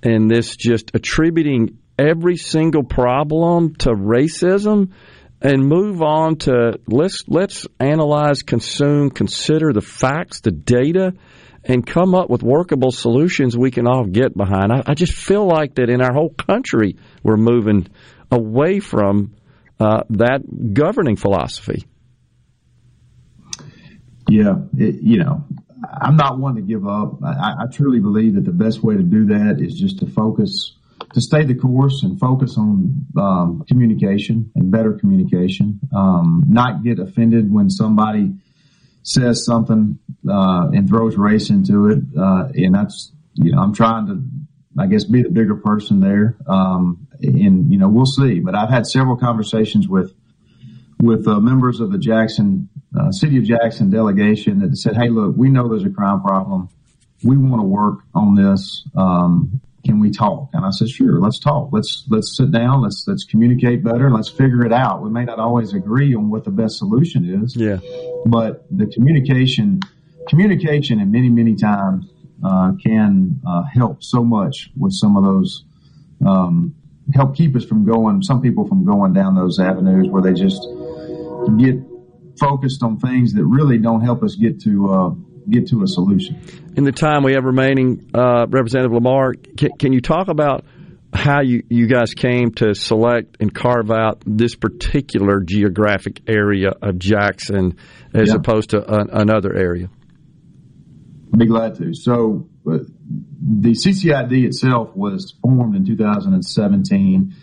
[0.03, 4.93] and this just attributing every single problem to racism
[5.41, 11.15] and move on to let's let's analyze, consume, consider the facts, the data,
[11.69, 14.73] and come up with workable solutions we can all get behind.
[14.73, 17.87] I, I just feel like that in our whole country we're moving
[18.31, 19.35] away from
[19.79, 21.87] uh, that governing philosophy.
[24.29, 25.45] Yeah, it, you know,
[26.01, 27.23] I'm not one to give up.
[27.25, 30.77] I, I, truly believe that the best way to do that is just to focus,
[31.15, 35.81] to stay the course and focus on um, communication and better communication.
[35.97, 38.35] Um, not get offended when somebody
[39.09, 44.07] says something uh, and throws race into it, uh, and that's you know I'm trying
[44.07, 44.23] to
[44.81, 48.41] I guess be the bigger person there, um, and you know we'll see.
[48.41, 50.13] But I've had several conversations with
[51.01, 52.69] with uh, members of the Jackson
[52.99, 56.69] uh, City of Jackson delegation that said, "Hey, look, we know there's a crime problem.
[57.25, 58.87] We want to work on this.
[58.95, 61.71] Um, can we talk?" And I said, "Sure, let's talk.
[61.73, 62.83] Let's let's sit down.
[62.83, 64.11] Let's let's communicate better.
[64.11, 65.03] Let's figure it out.
[65.03, 67.57] We may not always agree on what the best solution is.
[67.57, 67.79] Yeah,
[68.27, 69.81] but the communication,
[70.29, 72.07] communication, and many many times
[72.45, 75.65] uh, can uh, help so much with some of those."
[76.27, 76.75] Um,
[77.15, 78.23] help keep us from going.
[78.23, 80.61] Some people from going down those avenues where they just
[81.57, 81.77] get
[82.39, 85.11] focused on things that really don't help us get to uh,
[85.51, 86.41] get to a solution.
[86.77, 90.65] In the time we have remaining, uh, Representative Lamar, can, can, you talk about
[91.13, 96.99] how you, you guys came to select and carve out this particular geographic area of
[96.99, 97.77] Jackson
[98.15, 98.35] as yeah.
[98.35, 99.89] opposed to an, another area?
[101.33, 101.95] I'd be glad to.
[101.95, 102.79] So, uh,
[103.41, 107.35] the CCID itself was formed in 2017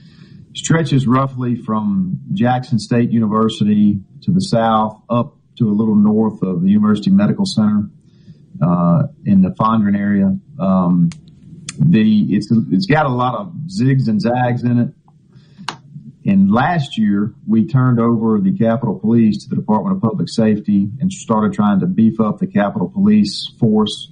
[0.55, 6.61] stretches roughly from Jackson State University to the south up to a little north of
[6.61, 7.89] the University Medical Center
[9.25, 10.37] in the Fondren area.
[10.59, 11.09] Um,
[11.77, 14.93] the it's it's got a lot of zigs and zags in it.
[16.27, 20.89] And last year, we turned over the Capitol Police to the Department of Public Safety
[20.99, 24.11] and started trying to beef up the Capitol Police force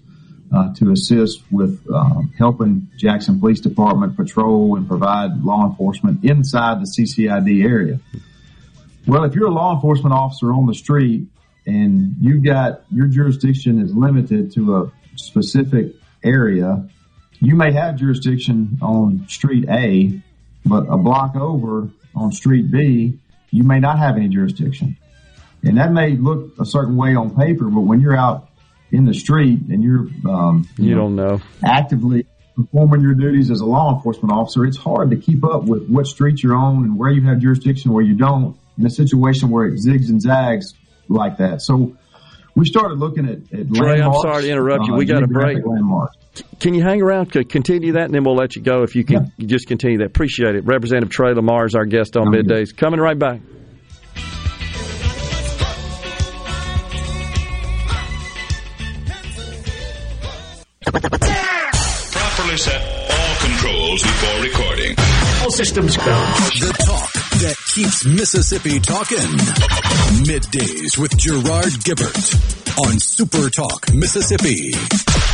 [0.54, 6.82] uh, to assist with uh, helping Jackson Police Department patrol and provide law enforcement inside
[6.82, 8.00] the CCID area.
[9.08, 11.28] Well, if you're a law enforcement officer on the street
[11.66, 16.88] and you've got your jurisdiction is limited to a specific area,
[17.40, 20.22] you may have jurisdiction on street A,
[20.66, 23.20] but a block over on street B,
[23.52, 24.98] you may not have any jurisdiction.
[25.64, 28.50] And that may look a certain way on paper, but when you're out
[28.92, 33.50] in the street and you're um, you, you know, don't know actively performing your duties
[33.50, 36.84] as a law enforcement officer, it's hard to keep up with what street you're on
[36.84, 40.22] and where you have jurisdiction, where you don't, in a situation where it zigs and
[40.22, 40.74] zags
[41.08, 41.62] like that.
[41.62, 41.96] So
[42.56, 44.94] we started looking at, at Trey, I'm sorry to interrupt you.
[44.94, 45.58] Uh, we got a break.
[45.66, 46.18] Landmarks.
[46.60, 49.04] Can you hang around to continue that, and then we'll let you go if you
[49.04, 49.48] can yeah.
[49.48, 50.06] just continue that.
[50.06, 50.66] Appreciate it.
[50.66, 52.70] Representative Trey Lamar is our guest on I'm Middays.
[52.70, 52.78] Good.
[52.78, 53.42] Coming right back.
[62.12, 64.96] Properly set all controls before recording.
[65.42, 66.04] All systems go.
[66.04, 67.13] The talk
[67.44, 69.18] that keeps Mississippi talking.
[70.24, 75.33] Middays with Gerard Gibert on Super Talk Mississippi.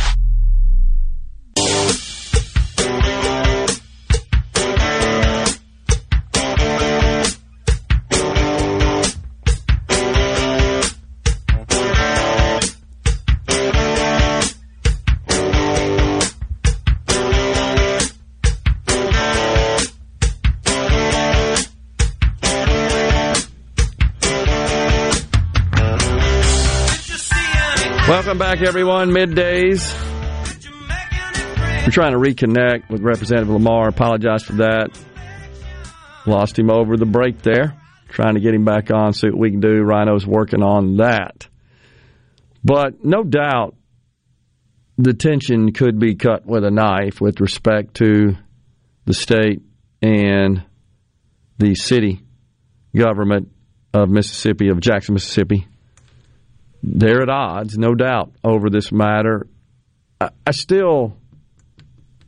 [28.40, 29.10] Back, everyone.
[29.10, 29.94] Middays.
[31.84, 33.86] We're trying to reconnect with Representative Lamar.
[33.86, 34.98] Apologize for that.
[36.24, 37.78] Lost him over the break there.
[38.08, 39.82] Trying to get him back on, see what we can do.
[39.82, 41.48] Rhino's working on that.
[42.64, 43.76] But no doubt
[44.96, 48.36] the tension could be cut with a knife with respect to
[49.04, 49.60] the state
[50.00, 50.64] and
[51.58, 52.22] the city
[52.96, 53.50] government
[53.92, 55.66] of Mississippi, of Jackson, Mississippi.
[56.82, 59.46] They're at odds, no doubt, over this matter.
[60.20, 61.16] I, I still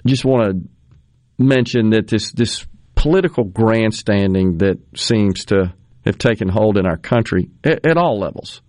[0.07, 5.75] just want to mention that this this political grandstanding that seems to
[6.05, 8.61] have taken hold in our country at, at all levels.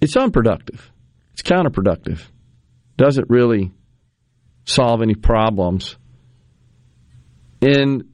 [0.00, 0.90] It's unproductive.
[1.32, 2.20] It's counterproductive.
[2.96, 3.72] Doesn't really
[4.64, 5.96] solve any problems.
[7.60, 8.04] And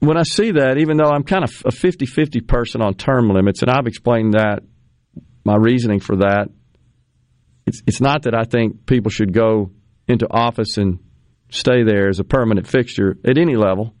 [0.00, 3.28] when I see that, even though I'm kind of a 50 50 person on term
[3.28, 4.60] limits, and I've explained that,
[5.44, 6.48] my reasoning for that,
[7.66, 9.72] it's, it's not that I think people should go
[10.06, 11.00] into office and
[11.50, 13.94] stay there as a permanent fixture at any level.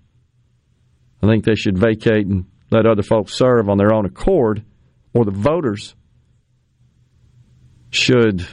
[1.22, 4.64] I think they should vacate and let other folks serve on their own accord,
[5.14, 5.94] or the voters
[7.90, 8.46] should,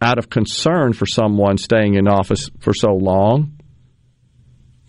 [0.00, 3.58] out of concern for someone staying in office for so long,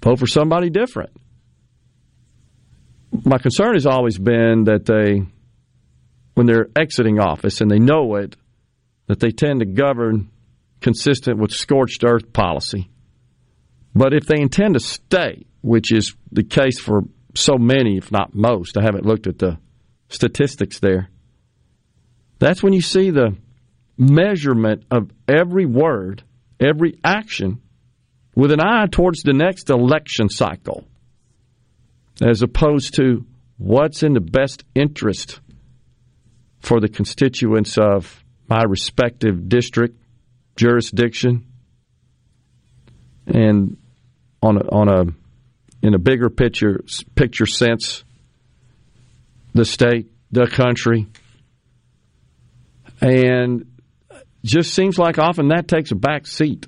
[0.01, 1.09] vote for somebody different
[3.11, 5.21] my concern has always been that they,
[6.35, 8.35] when they're exiting office and they know it,
[9.07, 10.29] that they tend to govern
[10.81, 12.89] consistent with scorched earth policy.
[13.95, 17.01] But if they intend to stay, which is the case for
[17.35, 19.57] so many, if not most, I haven't looked at the
[20.09, 21.09] statistics there,
[22.37, 23.35] that's when you see the
[23.97, 26.23] measurement of every word,
[26.59, 27.61] every action,
[28.35, 30.85] with an eye towards the next election cycle
[32.21, 33.25] as opposed to
[33.57, 35.39] what's in the best interest
[36.59, 39.97] for the constituents of my respective district,
[40.55, 41.45] jurisdiction,
[43.27, 43.77] and
[44.41, 45.03] on a, on a
[45.85, 46.81] in a bigger picture
[47.15, 48.03] picture sense,
[49.53, 51.07] the state, the country,
[53.01, 53.65] and
[54.43, 56.65] just seems like often that takes a back seat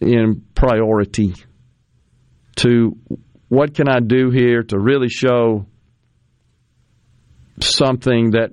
[0.00, 1.34] in priority
[2.56, 2.96] to
[3.54, 5.66] what can I do here to really show
[7.60, 8.50] something that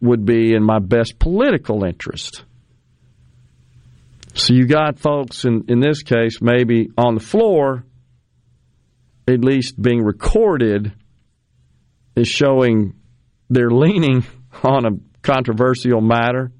[0.00, 2.44] would be in my best political interest?
[4.34, 7.84] So you got folks in, in this case maybe on the floor,
[9.28, 10.92] at least being recorded,
[12.16, 12.94] is showing
[13.48, 14.24] they're leaning
[14.62, 14.90] on a
[15.22, 16.52] controversial matter,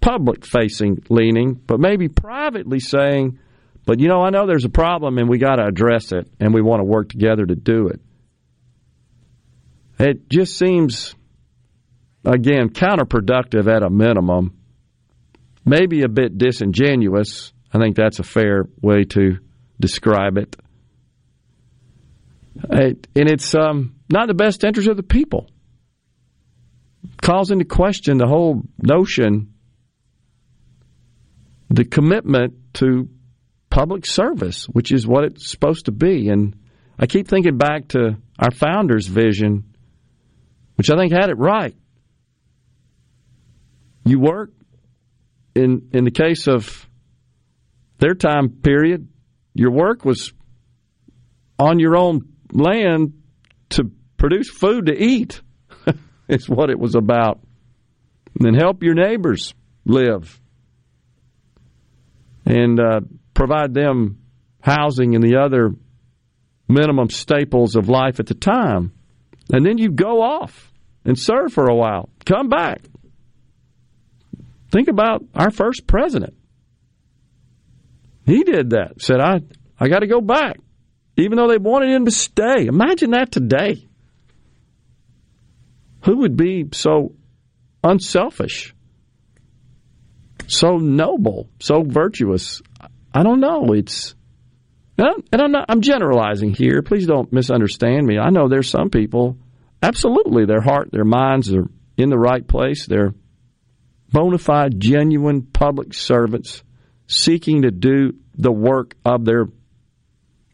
[0.00, 3.38] public facing leaning, but maybe privately saying,
[3.86, 6.54] but you know, I know there's a problem and we got to address it and
[6.54, 8.00] we want to work together to do it.
[9.98, 11.14] It just seems,
[12.24, 14.58] again, counterproductive at a minimum,
[15.64, 17.52] maybe a bit disingenuous.
[17.72, 19.38] I think that's a fair way to
[19.78, 20.56] describe it.
[22.70, 25.50] it and it's um, not in the best interest of the people.
[27.20, 29.52] Calls into question the whole notion,
[31.68, 33.08] the commitment to
[33.70, 36.28] public service, which is what it's supposed to be.
[36.28, 36.56] And
[36.98, 39.72] I keep thinking back to our founders' vision,
[40.74, 41.74] which I think had it right.
[44.04, 44.50] You work
[45.54, 46.88] in in the case of
[47.98, 49.08] their time period,
[49.54, 50.32] your work was
[51.58, 53.12] on your own land
[53.70, 55.42] to produce food to eat.
[56.28, 57.40] it's what it was about.
[58.34, 59.54] And then help your neighbors
[59.84, 60.40] live.
[62.46, 63.00] And uh,
[63.40, 64.18] provide them
[64.60, 65.70] housing and the other
[66.68, 68.92] minimum staples of life at the time.
[69.50, 70.70] And then you go off
[71.06, 72.10] and serve for a while.
[72.26, 72.82] Come back.
[74.70, 76.34] Think about our first president.
[78.26, 79.00] He did that.
[79.00, 79.40] Said, I,
[79.78, 80.58] I got to go back,
[81.16, 82.66] even though they wanted him to stay.
[82.66, 83.88] Imagine that today.
[86.04, 87.14] Who would be so
[87.82, 88.74] unselfish,
[90.46, 92.60] so noble, so virtuous?
[93.12, 93.72] I don't know.
[93.72, 94.14] It's
[94.98, 95.66] and I'm not.
[95.68, 96.82] I'm generalizing here.
[96.82, 98.18] Please don't misunderstand me.
[98.18, 99.38] I know there's some people.
[99.82, 102.86] Absolutely, their heart, their minds are in the right place.
[102.86, 103.14] They're
[104.12, 106.62] bona fide, genuine public servants
[107.06, 109.46] seeking to do the work of their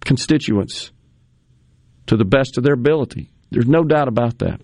[0.04, 0.92] constituents
[2.06, 3.30] to the best of their ability.
[3.50, 4.60] There's no doubt about that.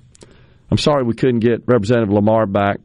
[0.71, 2.79] I'm sorry we couldn't get Representative Lamar back,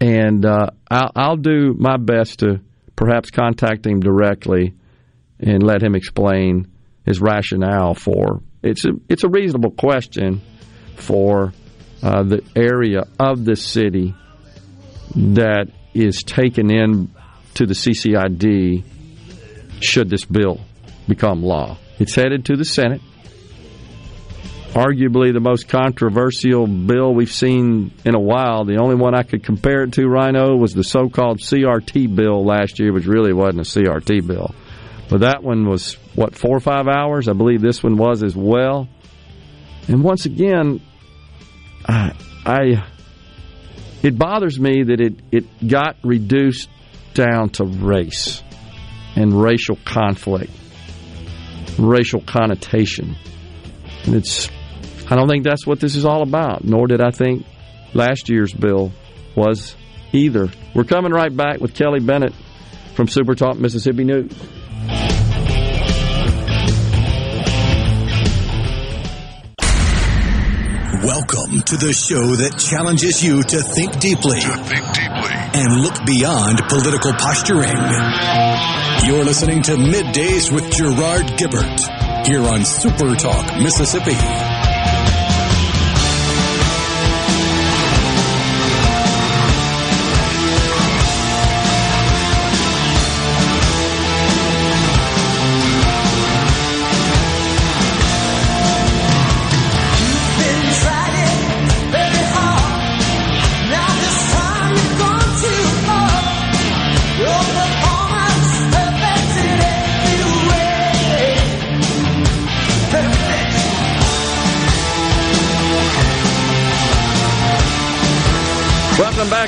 [0.00, 2.60] and uh, I'll, I'll do my best to
[2.96, 4.74] perhaps contact him directly
[5.40, 6.68] and let him explain
[7.04, 10.40] his rationale for it's a it's a reasonable question
[10.96, 11.52] for
[12.02, 14.14] uh, the area of the city
[15.14, 17.10] that is taken in
[17.54, 18.84] to the CCID
[19.80, 20.60] should this bill
[21.06, 21.76] become law.
[21.98, 23.02] It's headed to the Senate.
[24.74, 28.64] Arguably the most controversial bill we've seen in a while.
[28.64, 32.44] The only one I could compare it to, Rhino, was the so called CRT bill
[32.44, 34.52] last year, which really wasn't a CRT bill.
[35.08, 37.28] But that one was, what, four or five hours?
[37.28, 38.88] I believe this one was as well.
[39.86, 40.80] And once again,
[41.86, 42.12] I,
[42.44, 42.84] I
[44.04, 46.68] it bothers me that it, it got reduced
[47.14, 48.42] down to race
[49.16, 50.52] and racial conflict,
[51.78, 53.16] racial connotation.
[54.04, 54.50] And it's
[55.10, 57.44] I don't think that's what this is all about, nor did I think
[57.92, 58.90] last year's bill
[59.36, 59.76] was
[60.12, 60.48] either.
[60.74, 62.32] We're coming right back with Kelly Bennett
[62.94, 64.32] from Super Talk Mississippi News.
[71.04, 75.36] Welcome to the show that challenges you to think deeply, To think deeply.
[75.60, 77.76] and look beyond political posturing.
[79.04, 84.16] You're listening to Middays with Gerard Gibert here on Super Talk, Mississippi.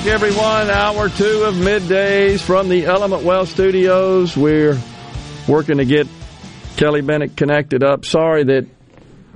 [0.09, 0.71] Everyone.
[0.71, 4.37] Hour two of middays from the Element Wealth Studios.
[4.37, 4.79] We're
[5.49, 6.07] working to get
[6.77, 8.05] Kelly Bennett connected up.
[8.05, 8.69] Sorry that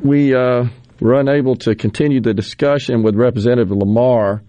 [0.01, 0.67] we uh,
[1.01, 4.43] were unable to continue the discussion with Representative Lamar,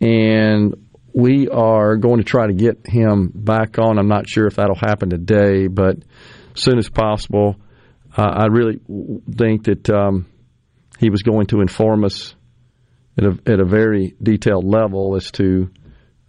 [0.00, 0.74] and
[1.12, 3.98] we are going to try to get him back on.
[3.98, 5.98] I'm not sure if that'll happen today, but
[6.54, 7.56] as soon as possible.
[8.16, 8.80] Uh, I really
[9.30, 10.26] think that um,
[10.98, 12.34] he was going to inform us
[13.18, 15.70] at a, at a very detailed level as to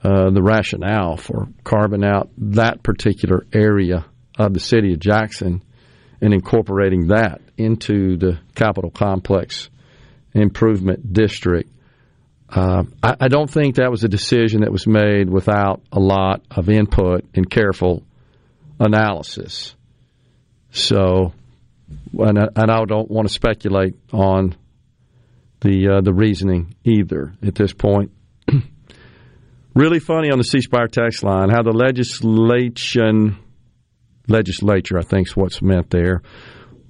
[0.04, 4.06] uh, the rationale for carving out that particular area
[4.38, 5.64] of the city of Jackson
[6.22, 9.70] and incorporating that into the Capitol Complex
[10.34, 11.70] Improvement District.
[12.50, 16.42] Uh, I, I don't think that was a decision that was made without a lot
[16.52, 18.04] of input and careful
[18.80, 19.76] analysis.
[20.72, 21.34] So,
[22.18, 24.56] and I, and I don't want to speculate on
[25.62, 28.12] the uh, the reasoning either at this point.
[29.74, 33.38] really funny on the C Spire text line how the legislation
[34.28, 36.22] legislature I think is what's meant there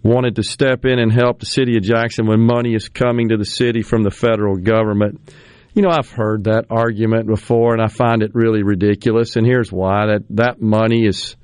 [0.04, 3.38] wanted to step in and help the city of Jackson when money is coming to
[3.38, 5.34] the city from the federal government.
[5.74, 9.36] You know, I've heard that argument before, and I find it really ridiculous.
[9.36, 11.36] And here's why: that that money is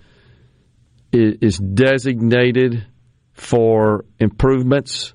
[1.12, 2.88] is designated
[3.34, 5.14] for improvements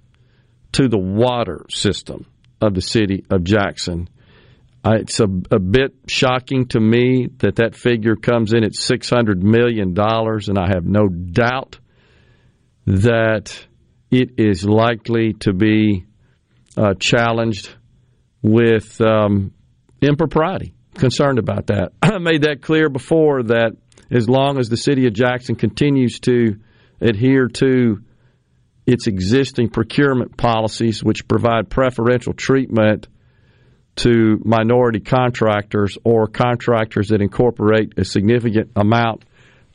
[0.73, 2.27] to the water system
[2.61, 4.09] of the city of Jackson.
[4.85, 9.43] Uh, it's a, a, bit shocking to me that that figure comes in at $600
[9.43, 11.79] million, and I have no doubt
[12.87, 13.67] that
[14.11, 16.07] it is likely to be
[16.77, 17.75] uh, challenged
[18.41, 19.53] with um,
[20.01, 20.75] impropriety.
[20.95, 21.93] Concerned about that.
[22.03, 23.77] I made that clear before that
[24.11, 26.57] as long as the city of Jackson continues to
[27.01, 28.03] adhere to
[28.89, 33.07] its existing procurement policies, which provide preferential treatment
[33.97, 39.27] to minority contractors or contractors that incorporate a significant amount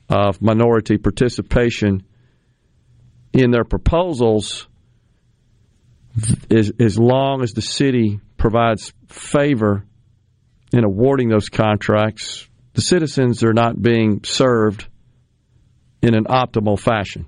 [0.09, 2.01] of minority participation
[3.33, 4.67] in their proposals,
[6.49, 9.85] as, as long as the city provides favor
[10.71, 14.87] in awarding those contracts, the citizens are not being served
[16.01, 17.27] in an optimal fashion.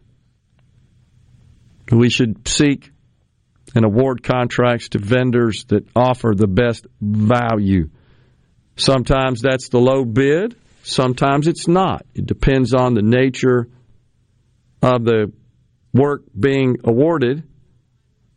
[1.92, 2.92] We should seek
[3.76, 7.90] and award contracts to vendors that offer the best value.
[8.78, 12.06] Sometimes that's the low bid, sometimes it's not.
[12.14, 13.68] It depends on the nature
[14.82, 15.32] of the
[15.94, 17.44] work being awarded,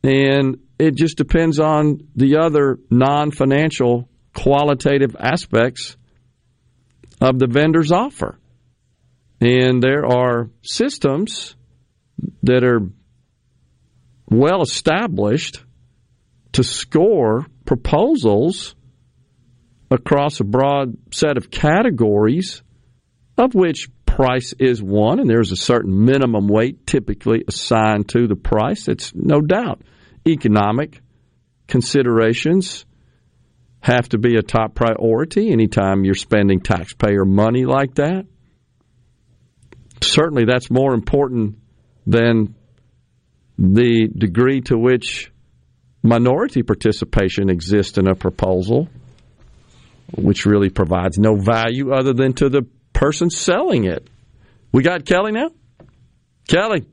[0.02, 5.96] and it just depends on the other non financial qualitative aspects
[7.20, 8.38] of the vendor's offer.
[9.40, 11.54] And there are systems
[12.42, 12.80] that are
[14.30, 15.62] well established
[16.52, 18.74] to score proposals
[19.90, 22.62] across a broad set of categories,
[23.36, 28.36] of which price is one, and there's a certain minimum weight typically assigned to the
[28.36, 28.88] price.
[28.88, 29.82] It's no doubt
[30.26, 31.00] economic
[31.66, 32.84] considerations
[33.80, 38.26] have to be a top priority anytime you're spending taxpayer money like that.
[40.02, 41.58] Certainly, that's more important
[42.06, 42.54] than
[43.58, 45.32] the degree to which
[46.02, 48.88] minority participation exists in a proposal,
[50.16, 54.06] which really provides no value other than to the person selling it.
[54.72, 55.50] We got Kelly now?
[56.48, 56.86] Kelly.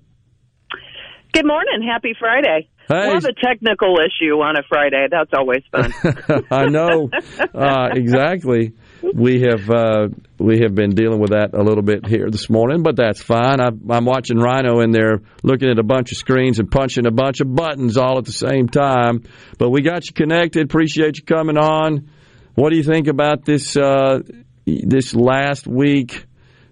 [1.34, 1.88] Good morning.
[1.88, 2.70] Happy Friday.
[2.88, 3.12] Hey.
[3.14, 5.08] Have a technical issue on a Friday.
[5.10, 6.46] That's always fun.
[6.52, 7.10] I know
[7.54, 8.74] uh, exactly.
[9.14, 10.08] We have uh,
[10.40, 13.62] we have been dealing with that a little bit here this morning, but that's fine.
[13.62, 17.12] I, I'm watching Rhino in there looking at a bunch of screens and punching a
[17.12, 19.24] bunch of buttons all at the same time.
[19.58, 20.64] But we got you connected.
[20.64, 22.10] Appreciate you coming on.
[22.56, 24.20] What do you think about this uh,
[24.66, 26.26] this last week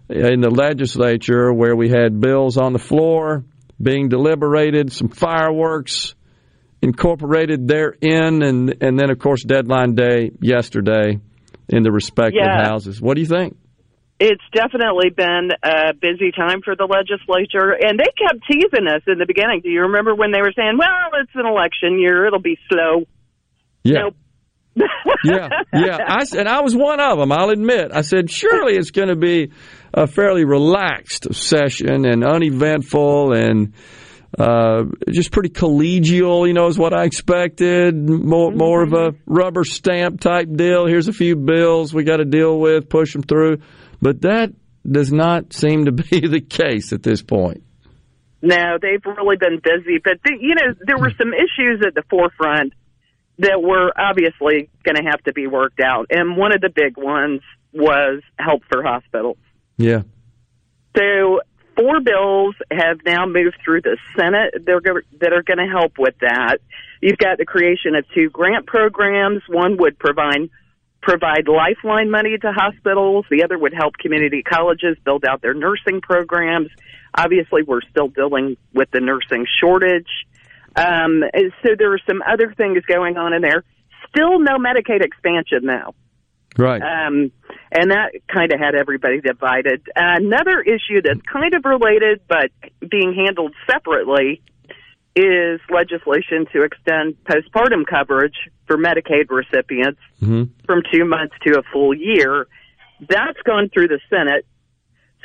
[0.10, 3.44] in the legislature where we had bills on the floor?
[3.82, 6.16] being deliberated, some fireworks
[6.82, 11.20] incorporated therein, and and then of course deadline day yesterday
[11.70, 12.66] in the respective Yeah.
[12.66, 13.02] houses.
[13.02, 13.56] What do you think?
[14.20, 19.18] It's definitely been a busy time for the legislature, and they kept teasing us in
[19.18, 19.62] the beginning.
[19.64, 23.06] Do you remember when they were saying, "Well, it's an election year; it'll be slow."
[23.84, 24.00] Yeah.
[24.04, 24.16] Nope.
[25.24, 25.98] yeah, yeah.
[26.08, 27.32] I, and I was one of them.
[27.32, 27.92] I'll admit.
[27.94, 29.52] I said, surely it's going to be
[29.94, 33.74] a fairly relaxed session and uneventful and
[34.38, 36.48] uh, just pretty collegial.
[36.48, 37.96] You know, is what I expected.
[37.96, 40.88] More, more of a rubber stamp type deal.
[40.88, 42.90] Here's a few bills we got to deal with.
[42.90, 43.60] Push them through.
[44.02, 44.54] But that
[44.90, 47.64] does not seem to be the case at this point.
[48.42, 52.04] No, they've really been busy, but the, you know there were some issues at the
[52.10, 52.74] forefront
[53.40, 56.98] that were obviously going to have to be worked out, and one of the big
[56.98, 57.40] ones
[57.72, 59.38] was help for hospitals.
[59.78, 60.02] Yeah.
[60.98, 61.40] So
[61.76, 64.82] four bills have now moved through the Senate they're
[65.20, 66.58] that are going to help with that.
[67.02, 69.42] You've got the creation of two grant programs.
[69.48, 70.50] One would provide
[71.02, 73.26] provide lifeline money to hospitals.
[73.30, 76.70] The other would help community colleges build out their nursing programs.
[77.16, 80.08] Obviously, we're still dealing with the nursing shortage.
[80.76, 81.24] Um,
[81.62, 83.64] so there are some other things going on in there.
[84.10, 85.94] Still no Medicaid expansion though.
[86.58, 86.82] Right.
[86.82, 87.32] Um,
[87.72, 89.82] and that kind of had everybody divided.
[89.96, 92.52] Another issue that's kind of related but
[92.90, 94.42] being handled separately
[95.16, 98.36] is legislation to extend postpartum coverage
[98.66, 102.48] for Medicaid recipients hmm from two months to a full year.
[103.10, 104.46] That's gone through the Senate.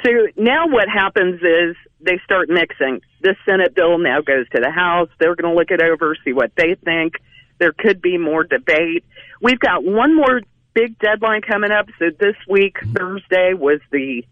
[0.05, 3.01] So now what happens is they start mixing.
[3.23, 5.09] This Senate bill now goes to the House.
[5.19, 7.15] They're going to look it over, see what they think.
[7.59, 9.05] There could be more debate.
[9.41, 10.41] We've got one more
[10.75, 11.87] big deadline coming up.
[11.99, 14.25] So this week, Thursday, was the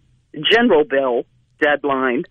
[0.53, 1.25] general bill
[1.61, 2.25] deadline.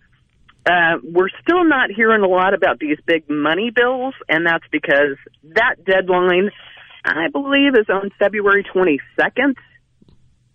[0.64, 5.16] Uh, we're still not hearing a lot about these big money bills, and that's because
[5.54, 6.50] that deadline,
[7.04, 9.54] I believe, is on February 22nd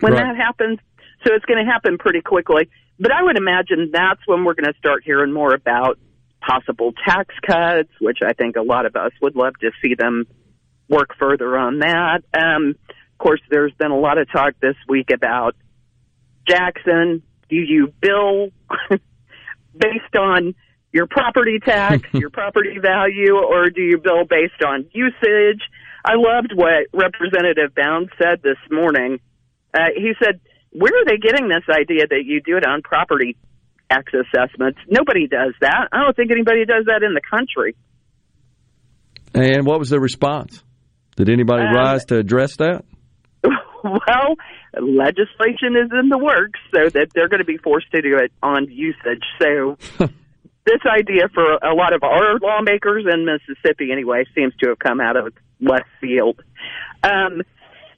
[0.02, 0.24] when Right.
[0.24, 0.80] that happens.
[1.26, 2.70] So it's going to happen pretty quickly.
[3.00, 5.98] But I would imagine that's when we're going to start hearing more about
[6.42, 10.26] possible tax cuts, which I think a lot of us would love to see them
[10.90, 12.24] work further on that.
[12.34, 12.76] Um,
[13.22, 15.56] course, there's been a lot of talk this week about
[16.48, 17.22] Jackson.
[17.50, 18.50] Do you bill
[19.78, 20.56] based on
[20.92, 25.62] your property tax, your property value, or do you bill based on usage?
[26.04, 29.20] I loved what Representative Bounds said this morning.
[29.74, 30.40] Uh, he said,
[30.72, 33.38] Where are they getting this idea that you do it on property
[33.92, 34.80] tax assessments?
[34.90, 35.90] Nobody does that.
[35.92, 37.76] I don't think anybody does that in the country.
[39.34, 40.64] And what was the response?
[41.16, 42.84] Did anybody Um, rise to address that?
[44.08, 44.36] well,
[44.80, 48.32] legislation is in the works so that they're going to be forced to do it
[48.42, 49.24] on usage.
[49.42, 49.78] So
[50.66, 55.00] this idea for a lot of our lawmakers in Mississippi, anyway, seems to have come
[55.00, 56.42] out of left field.
[57.04, 57.42] Um,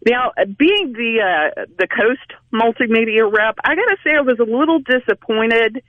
[0.05, 4.43] now, being the uh, the Coast multimedia rep, I got to say I was a
[4.43, 5.81] little disappointed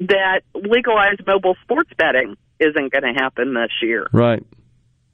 [0.00, 4.06] that legalized mobile sports betting isn't going to happen this year.
[4.12, 4.44] Right.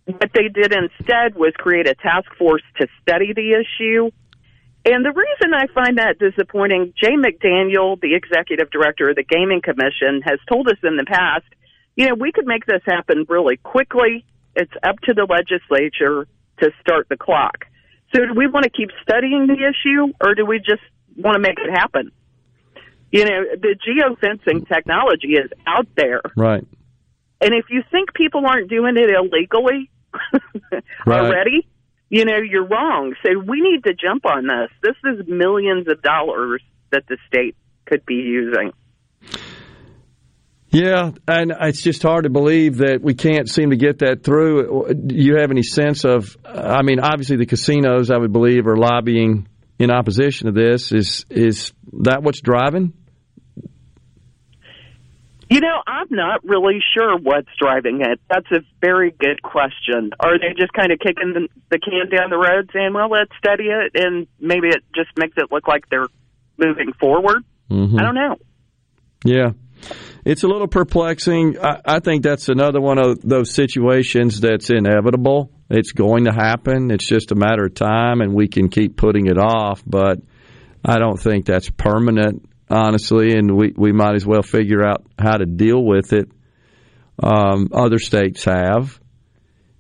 [0.07, 4.11] What they did instead was create a task force to study the issue.
[4.85, 9.61] And the reason I find that disappointing, Jay McDaniel, the executive director of the Gaming
[9.63, 11.45] Commission, has told us in the past,
[11.97, 14.25] you know, we could make this happen really quickly.
[14.57, 16.27] It's up to the legislature
[16.61, 17.67] to start the clock.
[18.15, 20.83] So do we want to keep studying the issue or do we just
[21.17, 22.11] want to make it happen?
[23.13, 26.23] You know, the geofencing technology is out there.
[26.37, 26.67] Right.
[27.41, 29.91] And if you think people aren't doing it illegally
[31.07, 31.21] Right.
[31.21, 31.67] already,
[32.11, 33.15] you know, you're wrong.
[33.25, 34.71] So we need to jump on this.
[34.83, 37.57] This is millions of dollars that the state
[37.87, 38.73] could be using.
[40.73, 44.95] Yeah, and it's just hard to believe that we can't seem to get that through.
[44.95, 46.37] Do you have any sense of?
[46.45, 49.49] I mean, obviously the casinos, I would believe, are lobbying
[49.81, 50.93] in opposition to this.
[50.93, 51.73] Is is
[52.05, 52.93] that what's driving?
[55.51, 58.21] You know, I'm not really sure what's driving it.
[58.31, 60.13] That's a very good question.
[60.21, 63.33] Are they just kind of kicking the, the can down the road, saying, "Well, let's
[63.37, 66.07] study it," and maybe it just makes it look like they're
[66.57, 67.43] moving forward?
[67.69, 67.99] Mm-hmm.
[67.99, 68.37] I don't know.
[69.25, 69.51] Yeah.
[70.25, 71.59] It's a little perplexing.
[71.59, 75.51] I, I think that's another one of those situations that's inevitable.
[75.69, 76.91] It's going to happen.
[76.91, 79.83] It's just a matter of time, and we can keep putting it off.
[79.87, 80.21] But
[80.85, 85.37] I don't think that's permanent, honestly, and we, we might as well figure out how
[85.37, 86.31] to deal with it.
[87.23, 88.99] Um, other states have.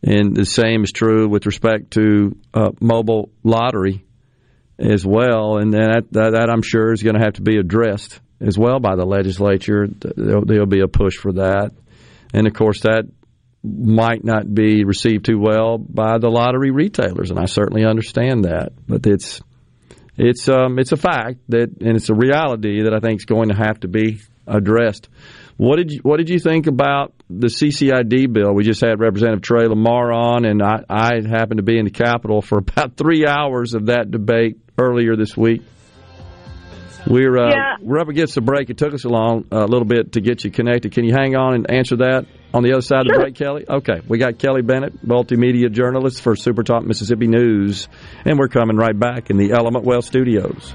[0.03, 4.05] And the same is true with respect to uh, mobile lottery
[4.78, 5.59] as well.
[5.59, 8.80] And that, that, that I'm sure is going to have to be addressed as well
[8.80, 9.86] by the legislature.
[9.88, 11.72] There'll, there'll, be a push for that.
[12.32, 13.05] And of course, that
[13.62, 18.72] might not be received too well by the lottery retailers, and I certainly understand that.
[18.86, 19.43] But it's
[20.22, 23.48] it's um, it's a fact that, and it's a reality that I think is going
[23.48, 25.08] to have to be addressed.
[25.56, 28.52] What did you What did you think about the CCID bill?
[28.54, 31.90] We just had Representative Trey Lamar on, and I, I happened to be in the
[31.90, 35.62] Capitol for about three hours of that debate earlier this week.
[37.06, 37.76] We're uh, yeah.
[37.80, 38.68] we're up against the break.
[38.68, 40.92] It took us a long a uh, little bit to get you connected.
[40.92, 43.14] Can you hang on and answer that on the other side sure.
[43.14, 43.64] of the break, Kelly?
[43.68, 47.88] Okay, we got Kelly Bennett, multimedia journalist for Super Talk Mississippi News,
[48.24, 50.74] and we're coming right back in the Element Wealth Studios.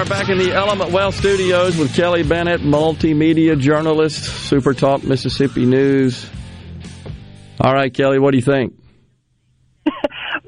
[0.00, 5.66] Are back in the Element Wealth studios with Kelly Bennett, multimedia journalist, Super Talk Mississippi
[5.66, 6.26] News.
[7.60, 8.80] All right, Kelly, what do you think?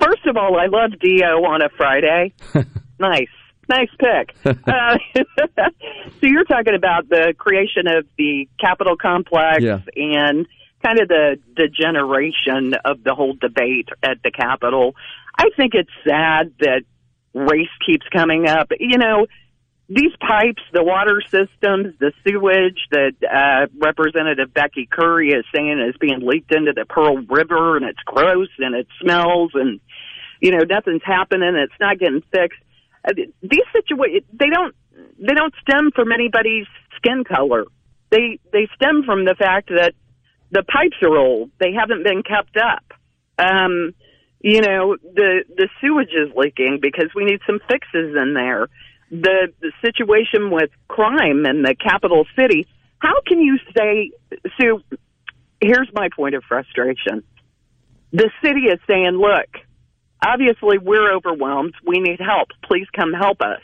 [0.01, 2.33] First of all, I love Dio on a Friday.
[2.99, 3.29] nice.
[3.69, 4.35] Nice pick.
[4.67, 9.81] uh, so you're talking about the creation of the Capitol complex Yeah.
[9.97, 10.47] and
[10.83, 14.97] kind of the degeneration of the whole debate at the Capitol.
[15.37, 16.85] I think it's sad that
[17.35, 18.69] race keeps coming up.
[18.81, 19.27] You know,
[19.95, 25.97] these pipes, the water systems, the sewage that uh, Representative Becky Currie is saying is
[26.01, 29.81] being leaked into the Pearl River and it's gross and it smells and
[30.41, 31.55] you know nothing's happening.
[31.57, 32.59] It's not getting fixed.
[33.07, 33.13] Uh,
[33.43, 34.75] these situations they don't
[35.19, 36.67] they don't stem from anybody's
[36.97, 37.65] skin color.
[38.11, 39.93] They they stem from the fact that
[40.51, 41.51] the pipes are old.
[41.59, 42.85] They haven't been kept up.
[43.39, 43.95] Um,
[44.41, 48.69] you know the the sewage is leaking because we need some fixes in there
[49.13, 52.67] the the situation with crime in the capital city
[52.99, 54.11] how can you say
[54.59, 54.83] sue
[55.63, 57.23] here's my point of frustration.
[58.13, 59.49] The city is saying look
[60.25, 61.75] obviously we're overwhelmed.
[61.87, 62.49] We need help.
[62.65, 63.61] Please come help us.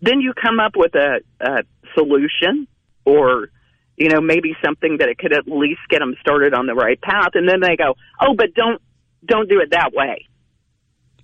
[0.00, 1.62] Then you come up with a, a
[1.94, 2.66] solution
[3.04, 3.48] or
[3.96, 7.00] you know maybe something that it could at least get them started on the right
[7.00, 7.30] path.
[7.34, 8.80] And then they go oh but don't
[9.24, 10.26] don't do it that way.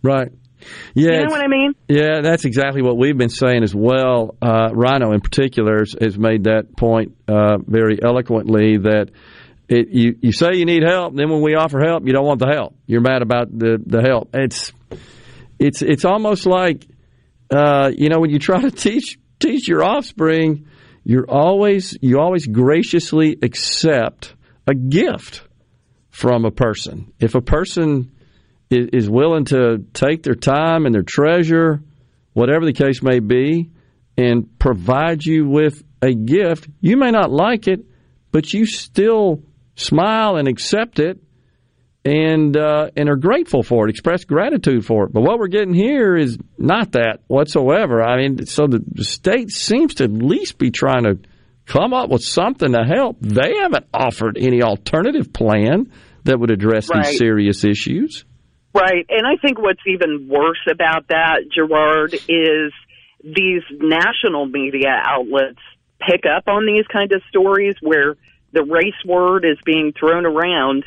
[0.03, 0.33] Right.
[0.95, 1.75] Yeah, you know what I mean?
[1.89, 4.37] Yeah, that's exactly what we've been saying as well.
[4.41, 9.11] Uh, Rhino, in particular, has, has made that point uh, very eloquently that
[9.69, 12.41] it, you you say you need help, then when we offer help, you don't want
[12.41, 12.75] the help.
[12.87, 14.31] You're mad about the, the help.
[14.35, 14.73] It's
[15.59, 16.87] it's it's almost like
[17.51, 20.67] uh, you know when you try to teach teach your offspring.
[21.05, 24.35] you're always you always graciously accept
[24.67, 25.43] a gift
[26.11, 27.13] from a person.
[27.21, 28.13] If a person
[28.71, 31.83] is, willing to take their time and their treasure,
[32.33, 33.71] whatever the case may be,
[34.17, 37.81] and provide you with a gift, you may not like it,
[38.33, 39.43] but you still
[39.75, 41.19] smile and accept it
[42.05, 45.13] and uh, and are grateful for it, express gratitude for it.
[45.13, 48.03] But what we're getting here is not that whatsoever.
[48.03, 51.19] I mean, so the, the state seems to at least be trying to
[51.67, 53.19] come up with something to help.
[53.21, 55.93] They haven't offered any alternative plan
[56.25, 57.05] that would address Right.
[57.07, 58.25] these serious issues.
[58.73, 59.05] Right.
[59.09, 62.73] And I think what's even worse about that, Gerard, is
[63.23, 65.59] these national media outlets
[66.01, 68.17] pick up on these kind of stories where
[68.53, 70.85] the race word is being thrown around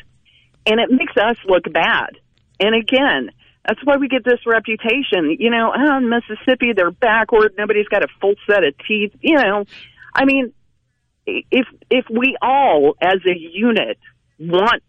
[0.66, 2.16] and it makes us look bad.
[2.58, 3.30] And again,
[3.66, 5.36] that's why we get this reputation.
[5.38, 7.54] You know, oh, in Mississippi, they're backward.
[7.56, 9.12] Nobody's got a full set of teeth.
[9.20, 9.64] You know,
[10.14, 10.52] I mean,
[11.26, 13.98] if if we all, as a unit,
[14.38, 14.82] want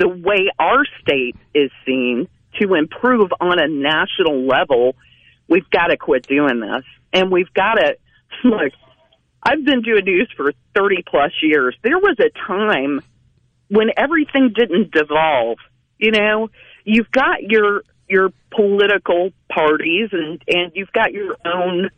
[0.00, 2.26] the way our state is seen
[2.58, 4.96] to improve on a national level,
[5.46, 6.84] we've got to quit doing this.
[7.12, 7.96] And we've got to
[8.44, 8.72] look.
[9.42, 11.76] I've been doing news for 30 plus years.
[11.82, 13.00] There was a time
[13.68, 15.58] when everything didn't devolve.
[15.98, 16.48] You know,
[16.84, 21.90] you've got your your political parties and and you've got your own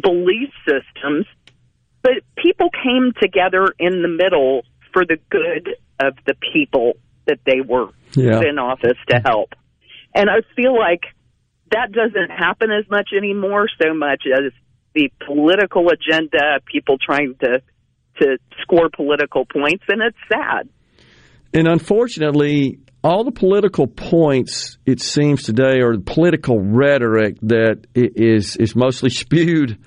[0.00, 1.26] belief systems,
[2.02, 6.94] but people came together in the middle for the good of the people
[7.28, 8.40] that they were Yeah.
[8.40, 9.54] in office to help.
[10.14, 11.02] And I feel like
[11.70, 14.52] that doesn't happen as much anymore so much as
[14.94, 17.62] the political agenda, people trying to
[18.20, 20.68] to score political points and it's sad.
[21.54, 28.10] And unfortunately, all the political points it seems today, or the political rhetoric that is
[28.16, 29.78] is is mostly spewed,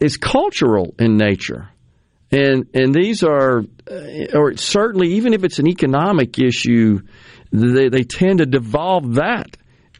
[0.00, 1.68] is cultural in nature,
[2.30, 3.60] and and these are,
[3.90, 7.00] uh, or certainly even if it's an economic issue,
[7.52, 9.56] they they tend to devolve that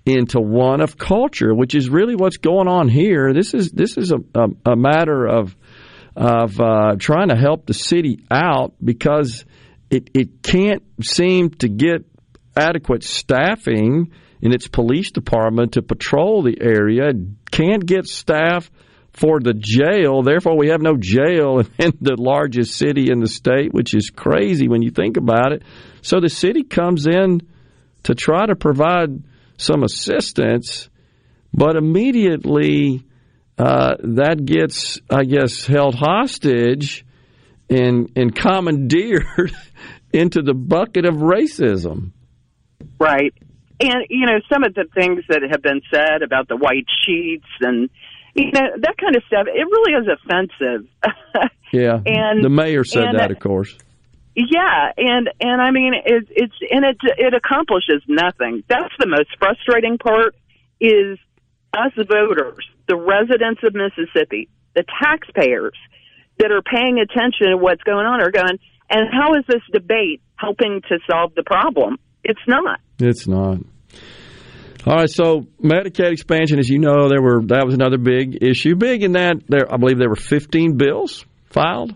[0.07, 3.33] into one of culture, which is really what's going on here.
[3.33, 5.55] This is this is a a, a matter of
[6.17, 9.45] of uh, trying to help the city out because
[9.91, 12.05] it, it can't seem to get
[12.57, 17.13] adequate staffing in its police department to patrol the area.
[17.51, 18.71] Can't get staff
[19.15, 20.23] for the jail.
[20.23, 24.69] Therefore, we have no jail in the largest city in the state, which is crazy
[24.69, 25.63] when you think about it.
[26.03, 27.41] So the city comes in
[28.03, 29.23] to try to provide
[29.57, 30.91] some assistance,
[31.53, 33.05] but immediately
[33.57, 37.07] uh, that gets, I guess, held hostage
[37.71, 39.55] and and commandeered
[40.13, 42.11] into the bucket of racism.
[42.99, 43.33] Right.
[43.81, 47.47] And, you know, some of the things that have been said about the white sheets
[47.61, 47.91] and,
[48.35, 50.89] you know, that kind of stuff, it really is offensive.
[51.73, 53.77] Yeah, And- the mayor said and- that, of course.
[54.37, 54.93] yeah.
[54.97, 58.63] And, and I mean, it, it's, and it, it accomplishes nothing.
[58.69, 60.37] That's the most frustrating part
[60.81, 61.19] is
[61.77, 65.75] us voters, the residents of Mississippi, the taxpayers
[66.39, 68.59] that are paying attention to what's going on are going,
[68.89, 71.97] and how is this debate helping to solve the problem?
[72.23, 72.79] It's not.
[73.01, 73.59] It's not.
[74.87, 78.75] All right, so Medicaid expansion, as you know, there were that was another big issue.
[78.75, 81.95] Big in that there, I believe there were 15 bills filed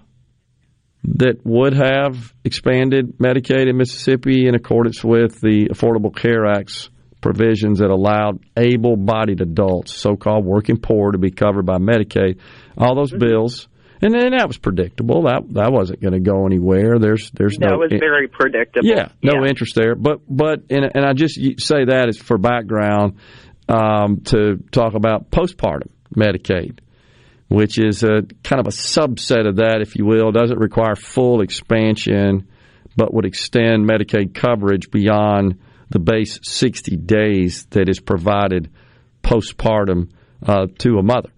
[1.04, 6.88] that would have expanded Medicaid in Mississippi in accordance with the Affordable Care Act's
[7.20, 12.38] provisions that allowed able-bodied adults, so-called working poor, to be covered by Medicaid.
[12.78, 13.68] All those bills,
[14.00, 15.22] and then that was predictable.
[15.22, 16.98] That that wasn't going to go anywhere.
[16.98, 18.86] There's there's That no was very predictable.
[18.88, 19.94] yeah, no interest there.
[19.94, 23.14] But but and, and I just say that is for background
[23.68, 26.78] um, to talk about postpartum Medicaid,
[27.48, 30.32] which is a kind of a subset of that, if you will.
[30.32, 32.48] Doesn't require full expansion,
[32.96, 35.58] but would extend Medicaid coverage beyond
[35.90, 38.70] the base 60 days that is provided
[39.22, 40.10] postpartum
[40.46, 41.30] uh, to a mother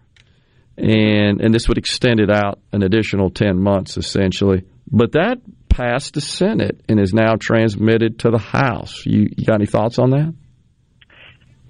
[0.80, 4.64] and and this would extend it out an additional 10 months essentially.
[4.90, 9.06] But that passed the senate and is now transmitted to the house.
[9.06, 10.34] You, you got any thoughts on that?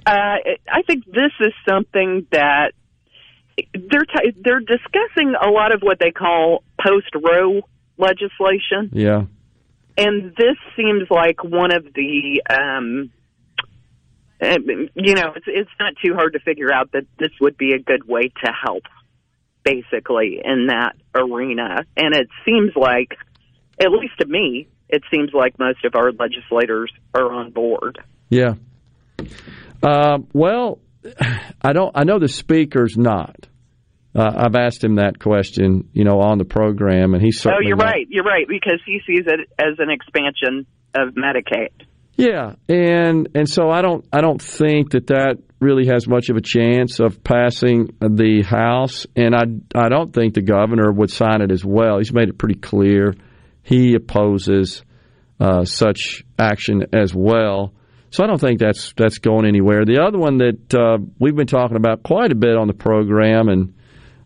[0.06, 0.36] Uh,
[0.68, 2.72] I think this is something that
[3.74, 7.60] they're t- they're discussing a lot of what they call post Roe
[7.98, 9.24] legislation, yeah.
[9.96, 12.42] And this seems like one of the.
[12.48, 13.10] Um,
[14.42, 14.56] uh,
[14.94, 17.78] you know, it's it's not too hard to figure out that this would be a
[17.78, 18.84] good way to help,
[19.64, 21.84] basically in that arena.
[21.96, 23.16] And it seems like,
[23.80, 27.98] at least to me, it seems like most of our legislators are on board.
[28.28, 28.54] yeah
[29.82, 30.78] uh, well
[31.62, 33.46] i don't i know the speaker's not
[34.12, 37.76] Uh, I've asked him that question, you know, on the program, and he's Oh, you're
[37.76, 38.06] not- right.
[38.10, 41.70] You're right because he sees it as an expansion of Medicaid.
[42.16, 46.36] Yeah, and and so I don't I don't think that that really has much of
[46.36, 49.44] a chance of passing the House, and I
[49.74, 51.98] I don't think the governor would sign it as well.
[51.98, 53.14] He's made it pretty clear
[53.62, 54.82] he opposes
[55.38, 57.72] uh, such action as well.
[58.10, 59.84] So I don't think that's that's going anywhere.
[59.84, 63.48] The other one that uh, we've been talking about quite a bit on the program,
[63.48, 63.74] and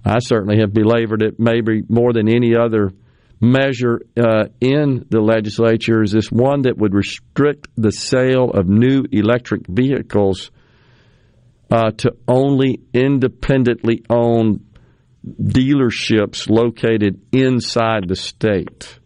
[0.04, 2.92] I certainly have belabored it maybe more than any other
[3.40, 9.04] measure uh, in the legislature is this one that would restrict the sale of new
[9.12, 10.50] electric vehicles
[11.70, 14.64] uh, to only independently owned
[15.26, 18.98] dealerships located inside the state.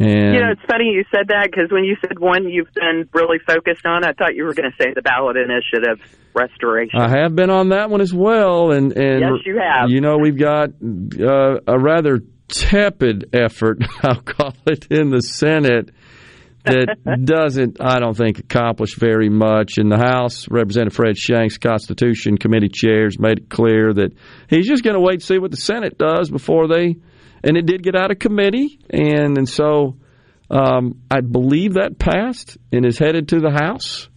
[0.00, 3.08] And you know, it's funny you said that because when you said one you've been
[3.12, 5.98] really focused on, I thought you were going to say the ballot initiative
[6.34, 7.00] restoration.
[7.00, 9.90] I have been on that one as well, and and Yes, you have.
[9.90, 15.90] You know, we've got uh, a rather tepid effort, I'll call it, in the Senate
[16.64, 19.78] that doesn't, I don't think, accomplish very much.
[19.78, 24.12] In the House, Representative Fred Shanks, Constitution Committee chairs, made it clear that
[24.48, 26.96] he's just going to wait and see what the Senate does before they.
[27.42, 29.96] And it did get out of committee, and and so
[30.50, 34.08] um, I believe that passed and is headed to the House.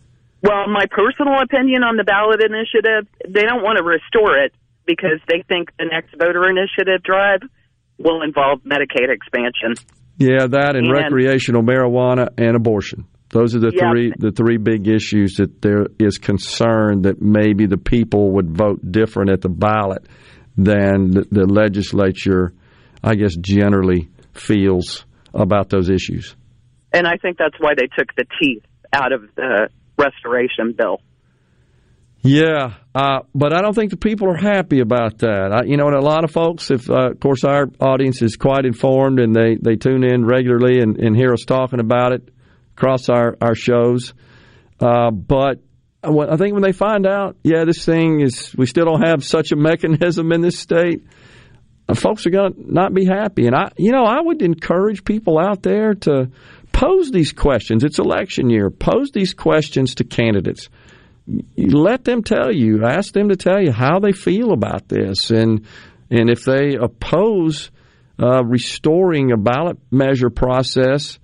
[0.41, 4.53] Well, my personal opinion on the ballot initiative, they don't want to restore it
[4.87, 7.41] because they think the next voter initiative drive
[7.99, 9.75] will involve Medicaid expansion.
[10.21, 13.05] Yeah, that and, And- recreational marijuana and abortion.
[13.29, 13.89] Those are the Yeah.
[13.91, 18.79] three the three big issues that there is concern that maybe the people would vote
[18.91, 20.03] different at the ballot
[20.57, 22.51] than the, the legislature,
[23.03, 26.35] I guess, generally feels about those issues.
[26.93, 28.63] And I think that's why they took the teeth
[28.93, 30.99] out of the restoration bill.
[32.23, 35.51] Yeah, uh, but I don't think the people are happy about that.
[35.51, 38.35] I, you know, and a lot of folks, if uh, of course our audience is
[38.35, 42.29] quite informed and they, they tune in regularly and, and hear us talking about it
[42.77, 44.13] across our our shows.
[44.79, 45.61] Uh, but
[46.03, 49.51] I think when they find out, yeah, this thing is, we still don't have such
[49.51, 51.03] a mechanism in this state.
[51.89, 55.03] uh, Folks are going to not be happy, and I, you know, I would encourage
[55.03, 56.29] people out there to
[56.71, 57.83] pose these questions.
[57.83, 58.69] It's election year.
[58.69, 60.69] Pose these questions to candidates
[61.57, 65.65] let them tell you, ask them to tell you how they feel about this, and
[66.09, 67.71] and if they oppose
[68.21, 71.19] uh, restoring a ballot measure process,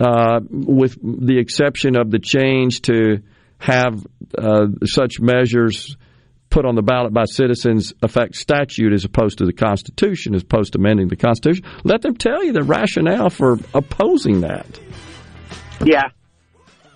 [0.00, 3.22] uh, with the exception of the change to
[3.58, 4.04] have
[4.36, 5.96] uh, such measures
[6.48, 10.72] put on the ballot by citizens affect statute as opposed to the Constitution, as opposed
[10.72, 11.64] to amending the Constitution.
[11.84, 14.80] Let them tell you the rationale for opposing that.
[15.84, 16.08] Yeah.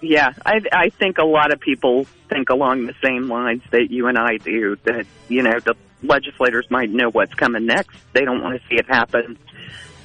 [0.07, 4.07] Yeah, I I think a lot of people think along the same lines that you
[4.09, 4.77] and I do.
[4.85, 7.97] That you know the legislators might know what's coming next.
[8.13, 9.39] They don't want to see it happen.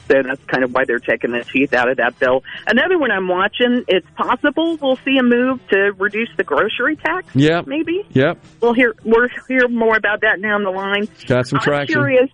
[0.07, 2.43] So that's kind of why they're taking the teeth out of that bill.
[2.65, 3.83] Another one I'm watching.
[3.87, 7.27] It's possible we'll see a move to reduce the grocery tax.
[7.35, 7.61] Yeah.
[7.67, 8.39] maybe Yep.
[8.61, 11.07] we'll hear we'll hear more about that down the line.
[11.27, 11.93] Got some I'm traction.
[11.93, 12.29] curious.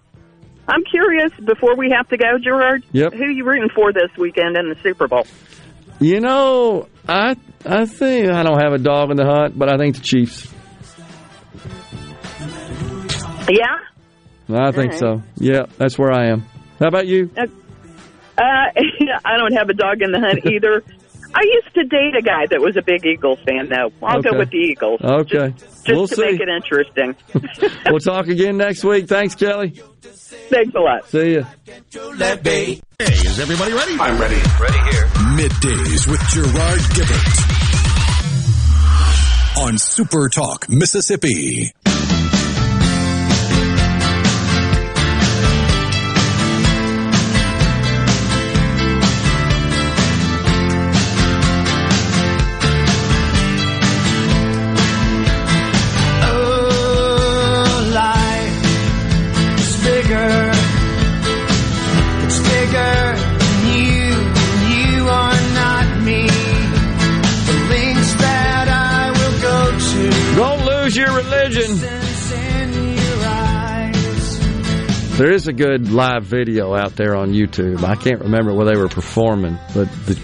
[0.67, 1.31] I'm curious.
[1.43, 2.83] Before we have to go, Gerard.
[2.93, 3.13] Yep.
[3.13, 5.27] Who you rooting for this weekend in the Super Bowl?
[5.99, 7.35] You know, I
[7.65, 10.53] I think I don't have a dog in the hunt, but I think the Chiefs.
[13.49, 13.77] Yeah.
[14.49, 14.99] I think right.
[14.99, 15.23] so.
[15.35, 16.41] Yeah, that's where I am.
[16.79, 17.31] How about you?
[17.37, 17.45] Uh,
[18.37, 20.83] I don't have a dog in the hunt either.
[21.37, 23.91] I used to date a guy that was a big Eagles fan, though.
[24.01, 24.29] I'll Okay.
[24.31, 25.01] go with the Eagles.
[25.03, 26.21] Okay, Just we'll to see.
[26.31, 27.13] make it interesting.
[27.87, 29.07] we'll talk again next week.
[29.09, 29.81] Thanks, Kelly.
[30.01, 31.05] Thanks a lot.
[31.09, 31.43] See ya.
[31.91, 33.97] Hey, is everybody ready?
[33.99, 34.35] I'm ready.
[34.61, 35.05] Ready here.
[35.35, 37.41] Middays with Gerard Gibert
[39.67, 41.71] on Super Talk, Mississippi.
[75.17, 77.81] There is a good live video out there on YouTube.
[77.85, 80.19] I can't remember where they were performing, but the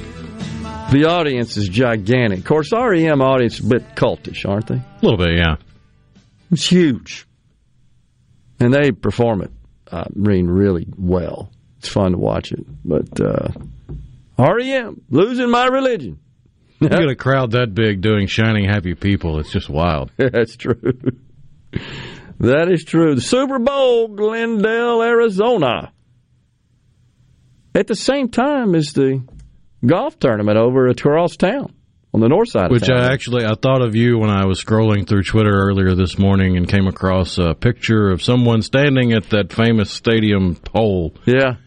[0.91, 2.39] the audience is gigantic.
[2.39, 4.75] Of course, REM audience is a bit cultish, aren't they?
[4.75, 5.55] A little bit, yeah.
[6.51, 7.25] It's huge,
[8.59, 9.51] and they perform it.
[9.89, 11.49] I mean, really well.
[11.79, 12.65] It's fun to watch it.
[12.83, 13.47] But uh,
[14.37, 16.19] REM losing my religion.
[16.81, 20.11] You get a crowd that big doing "Shining Happy People." It's just wild.
[20.17, 20.81] That's true.
[22.41, 23.13] That is true.
[23.13, 25.93] The Super Bowl, Glendale, Arizona.
[27.75, 29.23] At the same time as the
[29.85, 31.71] golf tournament over at Cross Town
[32.15, 32.89] on the north side of Which.
[32.89, 36.57] I actually I thought of you when I was scrolling through Twitter earlier this morning
[36.57, 41.13] and came across a picture of someone standing at that famous stadium pole.
[41.25, 41.57] Yeah.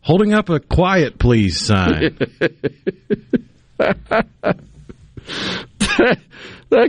[0.00, 2.18] Holding up a quiet please sign.
[3.78, 4.56] that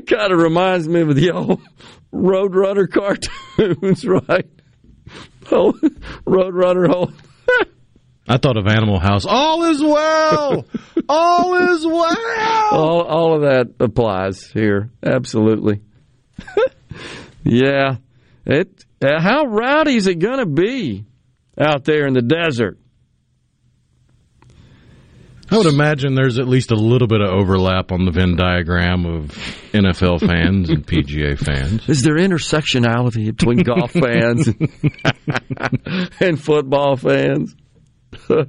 [0.08, 1.62] kind of reminds me of the old
[2.14, 4.50] Roadrunner cartoons, right?
[5.52, 5.74] Oh,
[6.26, 7.14] Roadrunner, hold.
[8.28, 9.26] I thought of Animal House.
[9.26, 10.66] All is well.
[11.10, 12.68] All is well.
[12.72, 14.90] All, all of that applies here.
[15.04, 15.82] Absolutely.
[17.44, 17.96] yeah.
[18.46, 18.86] It.
[19.02, 21.06] Uh, how rowdy is it going to be
[21.60, 22.78] out there in the desert?
[25.52, 29.06] I would imagine there's at least a little bit of overlap on the Venn diagram
[29.06, 29.32] of
[29.74, 31.90] NFL fans and PGA fans.
[31.90, 37.54] Is there intersectionality between golf fans and, and football fans?
[38.30, 38.46] uh,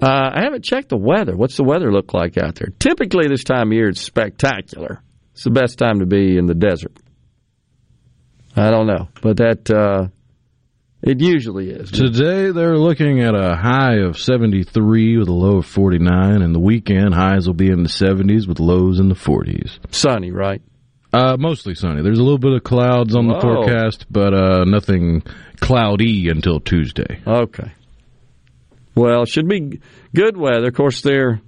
[0.00, 1.36] I haven't checked the weather.
[1.36, 2.68] What's the weather look like out there?
[2.78, 5.02] Typically, this time of year, it's spectacular.
[5.32, 6.96] It's the best time to be in the desert.
[8.54, 10.06] I don't know, but that uh,
[11.06, 11.90] it usually is.
[11.90, 16.60] Today they're looking at a high of 73 with a low of 49, and the
[16.60, 19.78] weekend highs will be in the 70s with lows in the 40s.
[19.94, 20.62] Sunny, right?
[21.12, 22.02] Uh, mostly sunny.
[22.02, 23.40] There's a little bit of clouds on the Whoa.
[23.40, 25.22] forecast, but uh, nothing
[25.60, 27.20] cloudy until Tuesday.
[27.24, 27.72] Okay.
[28.96, 29.80] Well, should be
[30.14, 30.68] good weather.
[30.68, 31.40] Of course, they're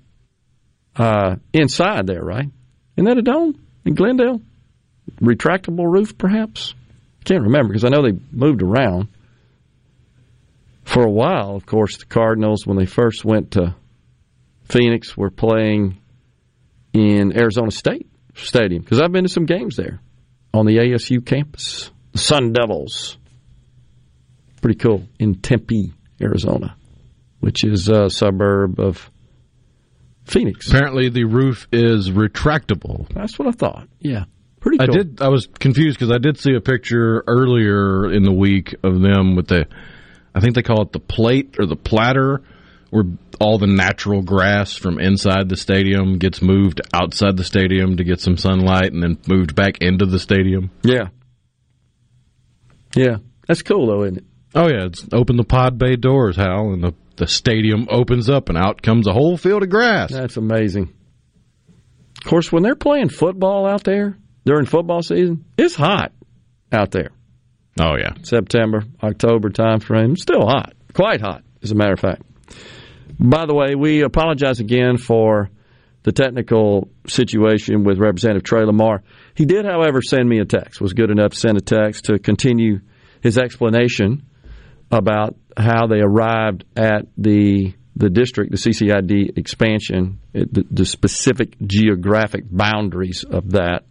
[0.96, 2.46] uh, inside there, right?
[2.96, 4.40] Isn't that a dome in Glendale?
[5.20, 6.74] Retractable roof, perhaps?
[7.24, 9.08] Can't remember because I know they moved around.
[10.86, 13.74] For a while, of course, the Cardinals, when they first went to
[14.64, 15.98] Phoenix, were playing
[16.92, 20.00] in Arizona State Stadium because I've been to some games there
[20.54, 21.90] on the ASU campus.
[22.12, 23.18] The Sun Devils.
[24.62, 25.02] Pretty cool.
[25.18, 26.76] In Tempe, Arizona,
[27.40, 29.10] which is a suburb of
[30.24, 30.68] Phoenix.
[30.68, 33.08] Apparently, the roof is retractable.
[33.12, 33.88] That's what I thought.
[33.98, 34.24] Yeah.
[34.60, 34.86] Pretty cool.
[34.88, 35.20] I did.
[35.20, 39.34] I was confused because I did see a picture earlier in the week of them
[39.34, 39.66] with the,
[40.36, 42.42] I think they call it the plate or the platter,
[42.90, 43.04] where
[43.40, 48.20] all the natural grass from inside the stadium gets moved outside the stadium to get
[48.20, 50.70] some sunlight, and then moved back into the stadium.
[50.82, 51.08] Yeah.
[52.94, 53.16] Yeah.
[53.48, 54.24] That's cool, though, isn't it?
[54.54, 58.48] Oh yeah, it's open the pod bay doors, Hal, and the the stadium opens up,
[58.48, 60.12] and out comes a whole field of grass.
[60.12, 60.92] That's amazing.
[62.18, 66.12] Of course, when they're playing football out there during football season, it's hot
[66.72, 67.10] out there.
[67.78, 72.22] Oh yeah, September, October time frame, still hot, quite hot, as a matter of fact.
[73.18, 75.50] By the way, we apologize again for
[76.02, 79.02] the technical situation with Representative Trey Lamar.
[79.34, 80.80] He did, however, send me a text.
[80.80, 82.80] Was good enough to send a text to continue
[83.22, 84.24] his explanation
[84.90, 92.44] about how they arrived at the the district, the CCID expansion, the, the specific geographic
[92.50, 93.84] boundaries of that.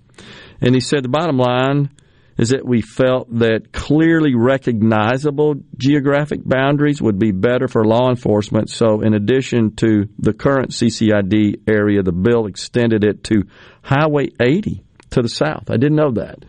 [0.61, 1.89] And he said the bottom line
[2.37, 8.70] is that we felt that clearly recognizable geographic boundaries would be better for law enforcement.
[8.70, 13.43] So, in addition to the current CCID area, the bill extended it to
[13.82, 15.70] Highway 80 to the south.
[15.70, 16.43] I didn't know that.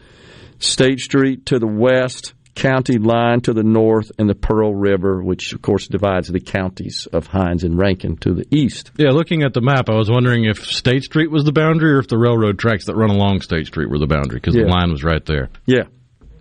[0.59, 5.53] State Street to the west, county line to the north, and the Pearl River, which
[5.53, 8.91] of course divides the counties of Hinds and Rankin to the east.
[8.97, 11.99] Yeah, looking at the map, I was wondering if State Street was the boundary or
[12.01, 14.65] if the railroad tracks that run along State Street were the boundary because Yeah.
[14.65, 15.51] the line was right there.
[15.67, 15.85] Yeah.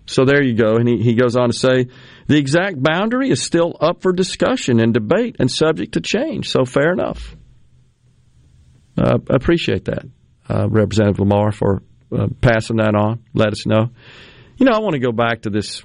[0.08, 0.76] So there you go.
[0.76, 1.88] And he, he goes on to say
[2.28, 6.50] the exact boundary is still up for discussion and debate and subject to change.
[6.50, 7.36] So fair enough.
[8.98, 10.06] Uh, I appreciate that,
[10.48, 11.82] uh, Representative Lamar, for
[12.18, 13.24] uh, passing that on.
[13.34, 13.90] Let us know.
[14.58, 15.84] You know, I want to go back to this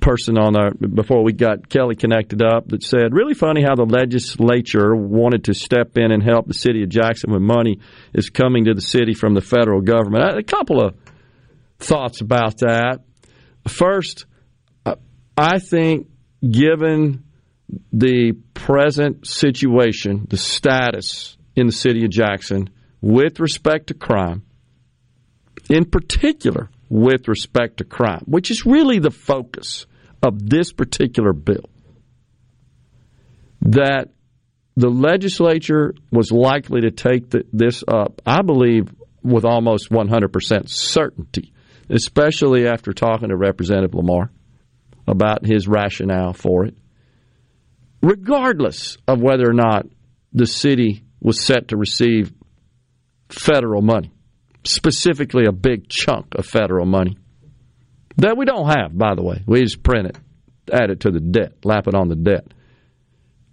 [0.00, 3.84] person on our before we got Kelly connected up that said really funny how the
[3.84, 7.80] legislature wanted to step in and help the city of Jackson when money
[8.12, 10.38] is coming to the city from the federal government.
[10.38, 10.94] A couple of
[11.78, 13.00] thoughts about that.
[13.66, 14.26] First,
[15.36, 16.08] I think
[16.48, 17.24] given
[17.92, 22.70] the present situation, the status in the city of Jackson
[23.00, 24.44] with respect to crime,
[25.68, 29.84] in particular with respect to crime, which is really the focus
[30.22, 31.68] of this particular bill,
[33.62, 34.10] that
[34.76, 38.94] the legislature was likely to take the, this up, I believe,
[39.24, 41.52] with almost 100% certainty,
[41.90, 44.30] especially after talking to Representative Lamar
[45.08, 46.76] about his rationale for it,
[48.02, 49.86] regardless of whether or not
[50.32, 52.32] the city was set to receive
[53.30, 54.12] federal money,
[54.64, 57.16] specifically a big chunk of federal money.
[58.16, 59.42] that we don't have, by the way.
[59.46, 60.16] We just print it,
[60.72, 62.46] add it to the debt, lap it on the debt.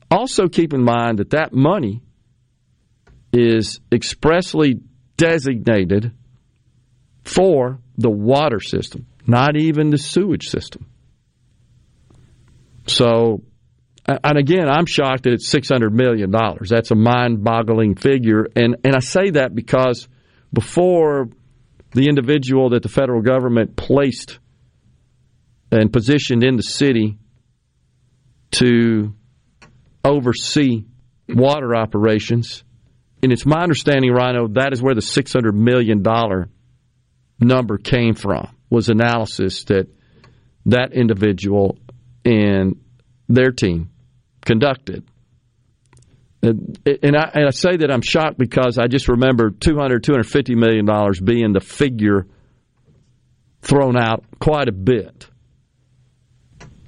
[0.10, 2.02] Also, keep in mind that that money
[3.34, 4.82] is expressly
[5.18, 6.12] designated
[7.24, 10.86] for the water system, not even the sewage system.
[12.88, 13.42] So,
[14.06, 16.32] and again, I'm shocked that it's $600 million.
[16.32, 18.48] That's a mind boggling figure.
[18.56, 20.08] And, and I say that because
[20.54, 21.30] before
[21.94, 24.40] the individual that the federal government placed
[25.72, 27.18] and positioned in the city
[28.52, 29.14] to
[30.04, 30.86] oversee
[31.30, 32.64] water operations,
[33.24, 36.04] and it's my understanding, Rhino, that is where the $600 million
[37.40, 39.88] number came from, was analysis that
[40.66, 41.78] that individual
[42.26, 42.80] and
[43.28, 43.90] their team
[44.46, 45.04] conducted.
[46.44, 46.80] And,
[47.16, 51.20] I, and I say that I'm shocked because I just remember 200, 250 million dollars
[51.20, 52.26] being the figure
[53.62, 55.28] thrown out quite a bit.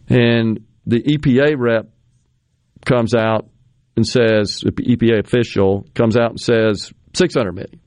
[0.09, 1.89] And the EPA rep
[2.85, 3.47] comes out
[3.95, 7.80] and says, the EPA official comes out and says 600 million.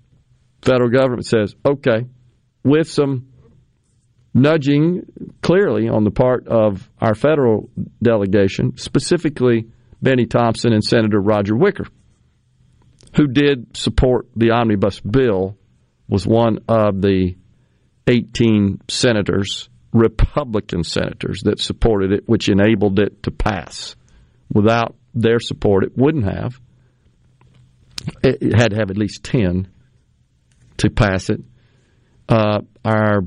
[0.62, 2.06] Federal government says, okay,
[2.64, 3.28] with some
[4.32, 5.02] nudging
[5.42, 7.70] clearly on the part of our federal
[8.02, 9.66] delegation, specifically
[10.06, 11.86] Benny Thompson and Senator Roger Wicker,
[13.16, 15.58] who did support the omnibus bill,
[16.08, 17.34] was one of the
[18.06, 23.96] 18 senators, Republican senators, that supported it, which enabled it to pass.
[24.48, 26.60] Without their support, it wouldn't have.
[28.22, 29.66] It had to have at least 10
[30.76, 31.40] to pass it.
[32.28, 33.22] Uh, our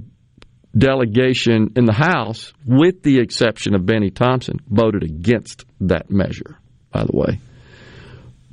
[0.77, 6.57] delegation in the House, with the exception of Benny Thompson, voted against that measure,
[6.91, 7.39] by the way.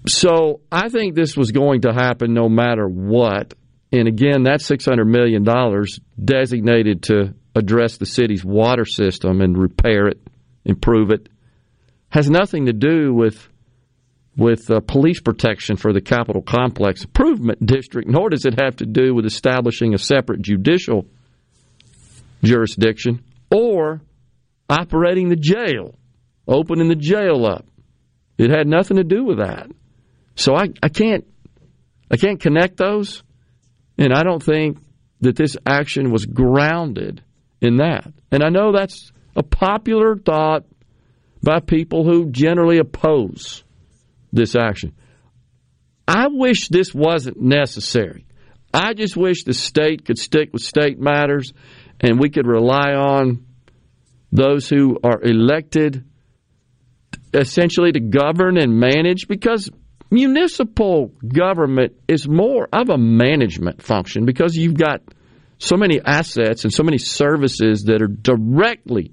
[0.06, 3.54] So I think this was going to happen no matter what.
[3.92, 5.44] And again, that $600 million
[6.22, 10.20] designated to address the city's water system and repair it,
[10.64, 11.28] improve it,
[12.10, 13.48] has nothing to do with
[14.36, 18.84] with uh, police protection for the Capitol Complex Improvement District, nor does it have to
[18.84, 21.06] do with establishing a separate judicial
[22.42, 24.02] jurisdiction or
[24.68, 25.94] operating the jail,
[26.46, 27.64] opening the jail up.
[28.38, 29.70] It had nothing to do with that.
[30.34, 31.24] So I, I can't
[32.10, 33.22] I can't connect those,
[33.98, 34.78] and I don't think
[35.20, 37.22] that this action was grounded
[37.60, 38.12] in that.
[38.30, 40.64] And I know that's a popular thought
[41.42, 43.64] by people who generally oppose
[44.32, 44.94] this action.
[46.06, 48.26] I wish this wasn't necessary.
[48.72, 51.52] I just wish the state could stick with state matters
[52.00, 53.46] and we could rely on
[54.30, 56.04] those who are elected
[57.32, 59.70] essentially to govern and manage because
[60.11, 65.03] municipal government is more of a management function because you've got
[65.59, 69.12] so many assets and so many services that are directly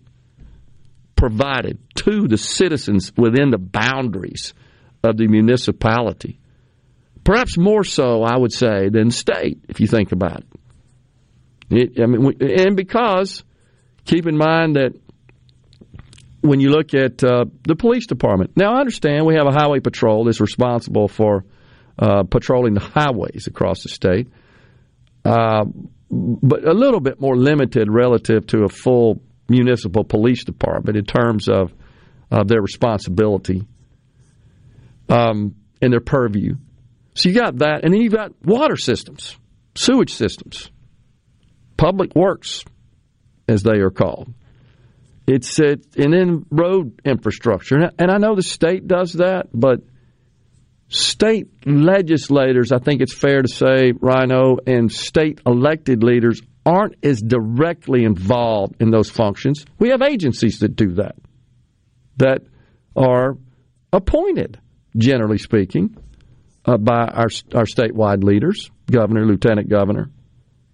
[1.15, 4.53] provided to the citizens within the boundaries
[5.03, 6.39] of the municipality.
[7.23, 10.47] Perhaps more so, I would say, than state, if you think about it.
[11.69, 13.43] It, I mean, and because
[14.05, 14.93] keep in mind that
[16.43, 19.79] when you look at uh, the police department, now I understand we have a highway
[19.79, 21.45] patrol that's responsible for
[21.97, 24.27] uh, patrolling the highways across the state,
[25.25, 25.65] uh,
[26.09, 31.47] but a little bit more limited relative to a full municipal police department in terms
[31.49, 31.73] of
[32.45, 33.63] their responsibility
[35.09, 36.55] um, and their purview.
[37.13, 39.37] So you got that, and then you've got water systems,
[39.75, 40.71] sewage systems
[41.77, 42.63] public works,
[43.47, 44.33] as they are called.
[45.25, 49.79] It's it, and then road infrastructure, and I know the state does that, but
[50.89, 57.21] state legislators, I think it's fair to say, Rhino, and state elected leaders aren't as
[57.21, 59.65] directly involved in those functions.
[59.79, 61.15] We have agencies that do that,
[62.17, 62.41] that
[62.95, 63.37] are
[63.91, 64.59] appointed,
[64.97, 65.97] generally speaking,
[66.65, 70.09] uh, by our our statewide leaders, governor, lieutenant governor,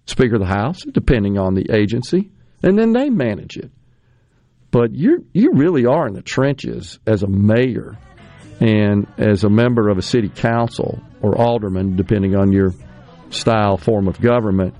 [0.06, 2.30] Speaker of the House, depending on the agency,
[2.62, 3.70] and then they manage it.
[4.70, 7.98] But you you really are in the trenches as a mayor
[8.60, 12.72] and as a member of a city council or alderman, depending on your
[13.30, 14.74] style form of government.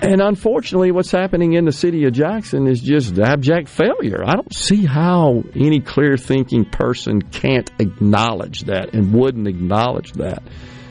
[0.00, 4.22] And unfortunately, what's happening in the city of Jackson is just abject failure.
[4.24, 10.42] I don't see how any clear thinking person can't acknowledge that and wouldn't acknowledge that.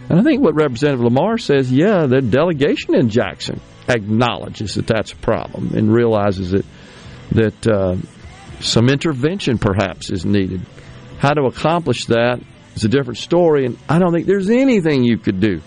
[0.09, 5.11] And I think what Representative Lamar says, yeah, the delegation in Jackson acknowledges that that's
[5.11, 6.65] a problem and realizes that
[7.31, 7.95] that uh,
[8.59, 10.61] some intervention perhaps is needed.
[11.19, 12.41] How to accomplish that
[12.75, 15.61] is a different story, and I don't think there's anything you could do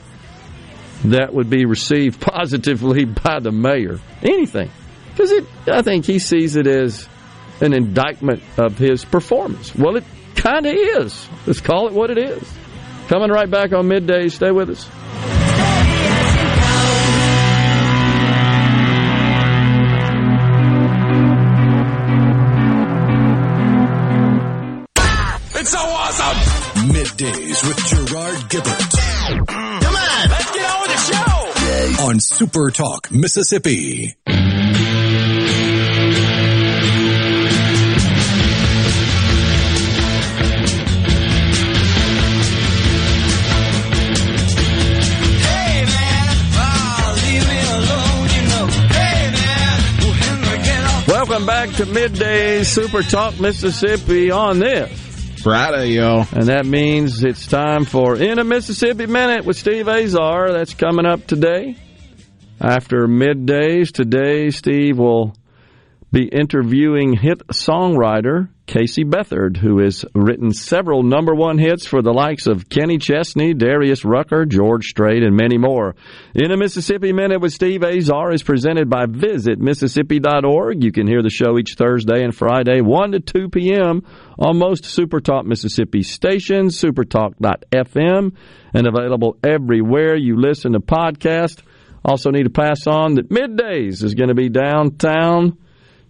[1.04, 4.00] that would be received positively by the mayor.
[4.22, 4.70] Anything.
[5.10, 5.32] Because
[5.66, 7.08] I think he sees it as
[7.60, 9.74] an indictment of his performance.
[9.74, 10.04] Well, it
[10.34, 11.26] kind of is.
[11.46, 12.52] Let's call it what it is.
[13.08, 14.28] Coming right back on midday.
[14.28, 15.35] Stay with us.
[27.06, 29.46] Middays with Gerard Gibert.
[29.46, 32.04] Come on, let's get on with the show.
[32.08, 34.16] On Super Talk, Mississippi.
[34.26, 34.34] Hey
[45.84, 48.66] man, ah, leave me alone, you know.
[48.90, 49.78] Hey man,
[50.12, 51.06] Henry, get off.
[51.06, 55.05] Welcome back to Midday Super Talk Mississippi on this
[55.42, 56.26] Friday, y'all.
[56.32, 60.52] And that means it's time for In a Mississippi Minute with Steve Azar.
[60.52, 61.76] That's coming up today.
[62.60, 65.36] After middays, today Steve will
[66.12, 72.12] be interviewing hit songwriter Casey Beathard, who has written several number one hits for the
[72.12, 75.94] likes of Kenny Chesney, Darius Rucker, George Strait, and many more.
[76.34, 80.82] In a Mississippi Minute with Steve Azar is presented by visitmississippi.org.
[80.82, 84.02] You can hear the show each Thursday and Friday, 1 to 2 p.m.
[84.38, 88.34] on most Supertalk Mississippi stations, supertalk.fm,
[88.74, 91.62] and available everywhere you listen to podcasts.
[92.04, 95.58] Also need to pass on that Middays is going to be downtown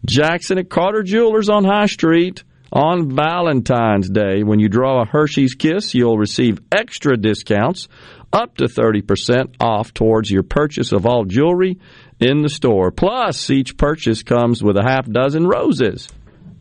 [0.06, 4.42] Jackson at Carter Jewelers on High Street on Valentine's Day.
[4.42, 7.88] When you draw a Hershey's Kiss, you'll receive extra discounts
[8.32, 11.78] up to 30% off towards your purchase of all jewelry
[12.20, 12.90] in the store.
[12.90, 16.08] Plus, each purchase comes with a half dozen roses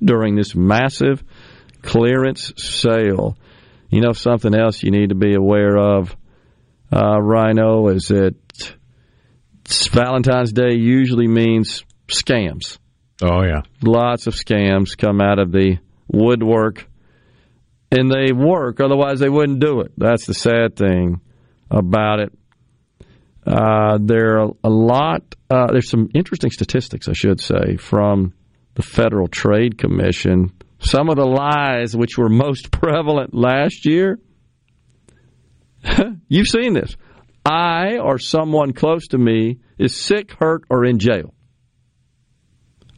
[0.03, 1.23] during this massive
[1.81, 3.37] clearance sale.
[3.89, 6.15] You know, something else you need to be aware of,
[6.91, 8.35] uh, Rhino, is that
[9.91, 12.77] Valentine's Day usually means scams.
[13.21, 13.61] Oh, yeah.
[13.81, 15.77] Lots of scams come out of the
[16.07, 16.87] woodwork,
[17.91, 19.93] and they work, otherwise, they wouldn't do it.
[19.97, 21.21] That's the sad thing
[21.71, 22.33] about it.
[23.45, 28.33] Uh, there are a lot, uh, there's some interesting statistics, I should say, from
[28.73, 30.51] the Federal Trade Commission.
[30.79, 34.19] Some of the lies which were most prevalent last year.
[36.27, 36.97] You've seen this.
[37.45, 41.34] I or someone close to me is sick, hurt, or in jail.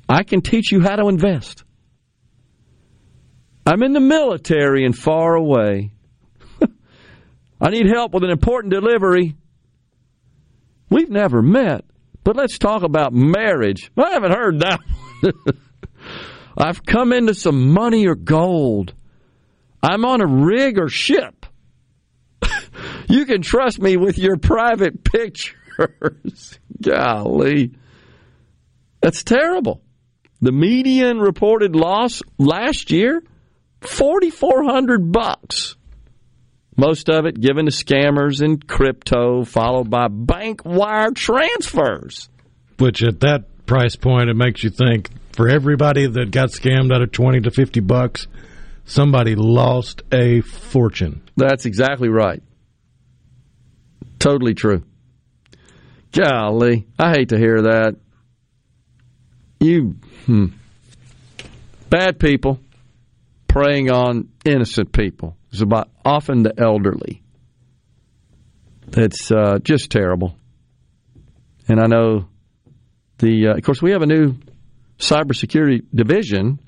[0.10, 1.64] I can teach you how to invest.
[3.66, 5.92] I'm in the military and far away.
[7.62, 9.36] I need help with an important delivery.
[10.90, 11.84] We've never met,
[12.24, 13.92] but let's talk about marriage.
[13.98, 14.80] I haven't heard that.
[16.58, 18.94] I've come into some money or gold.
[19.84, 21.46] I'm on a rig or ship.
[23.10, 26.60] you can trust me with your private pictures.
[26.82, 27.74] Golly.
[29.02, 29.82] That's terrible.
[30.41, 33.23] The median reported loss last year,
[33.81, 35.76] 4400 bucks.
[36.76, 42.30] Most of it given to scammers and crypto, followed by bank wire transfers.
[42.77, 47.01] Which at that price point, it makes you think for everybody that got scammed out
[47.01, 48.27] of 20 to 50 bucks,
[48.85, 51.23] somebody lost a fortune.
[51.35, 52.43] That's exactly right.
[54.19, 54.84] Totally true.
[56.11, 57.95] Golly, I hate to hear that.
[59.59, 59.95] You,
[60.28, 60.45] hmm.
[61.90, 62.60] bad people
[63.48, 65.36] preying on innocent people.
[65.52, 67.24] It's about often the elderly.
[68.90, 70.36] It's uh, just terrible.
[71.68, 72.28] And I know
[73.18, 74.36] the, uh, of course, we have a new
[74.99, 76.60] cybersecurity division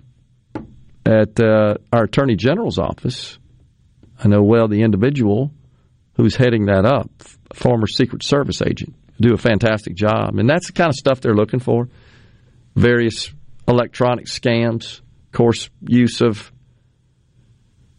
[1.06, 3.38] at uh, our Attorney General's office.
[4.24, 5.52] I know well the individual
[6.16, 7.10] who's heading that up,
[7.54, 10.38] former Secret Service agent, do a fantastic job.
[10.38, 11.88] And that's the kind of stuff they're looking for.
[12.76, 13.32] Various
[13.70, 16.52] electronic scams, of course, use of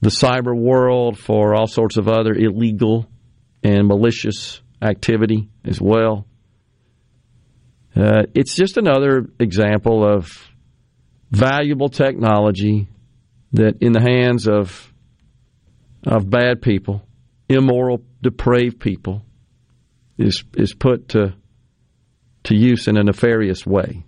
[0.01, 3.07] the cyber world for all sorts of other illegal
[3.63, 6.27] and malicious activity as well.
[7.95, 10.51] Uh, it's just another example of
[11.31, 12.89] valuable technology
[13.53, 14.87] that, in the hands of
[16.07, 17.03] of bad people,
[17.49, 19.23] immoral, depraved people,
[20.19, 21.35] is is put to
[22.45, 24.05] to use in a nefarious way,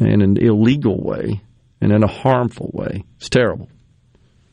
[0.00, 1.42] in an illegal way,
[1.80, 3.04] and in a harmful way.
[3.16, 3.68] It's terrible,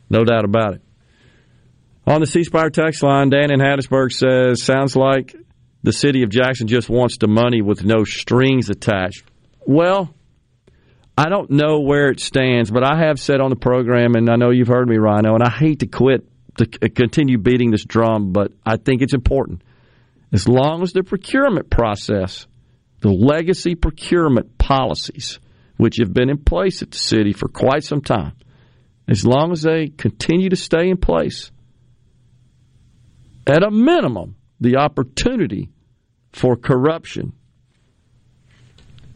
[0.10, 0.82] no doubt about it.
[2.08, 5.36] On the C Spire text line, Dan in Hattiesburg says, "Sounds like
[5.84, 9.24] the city of Jackson just wants the money with no strings attached."
[9.66, 10.14] Well,
[11.18, 14.36] I don't know where it stands, but I have said on the program, and I
[14.36, 16.26] know you've heard me, Rhino, and I hate to quit
[16.58, 19.62] to continue beating this drum, but I think it's important.
[20.34, 22.48] As long as the procurement process
[23.02, 25.40] the legacy procurement policies,
[25.78, 28.34] which have been in place at the city for quite some time,
[29.08, 31.52] as long as they continue to stay in place,
[33.48, 35.70] at a minimum, the opportunity
[36.32, 37.34] for corruption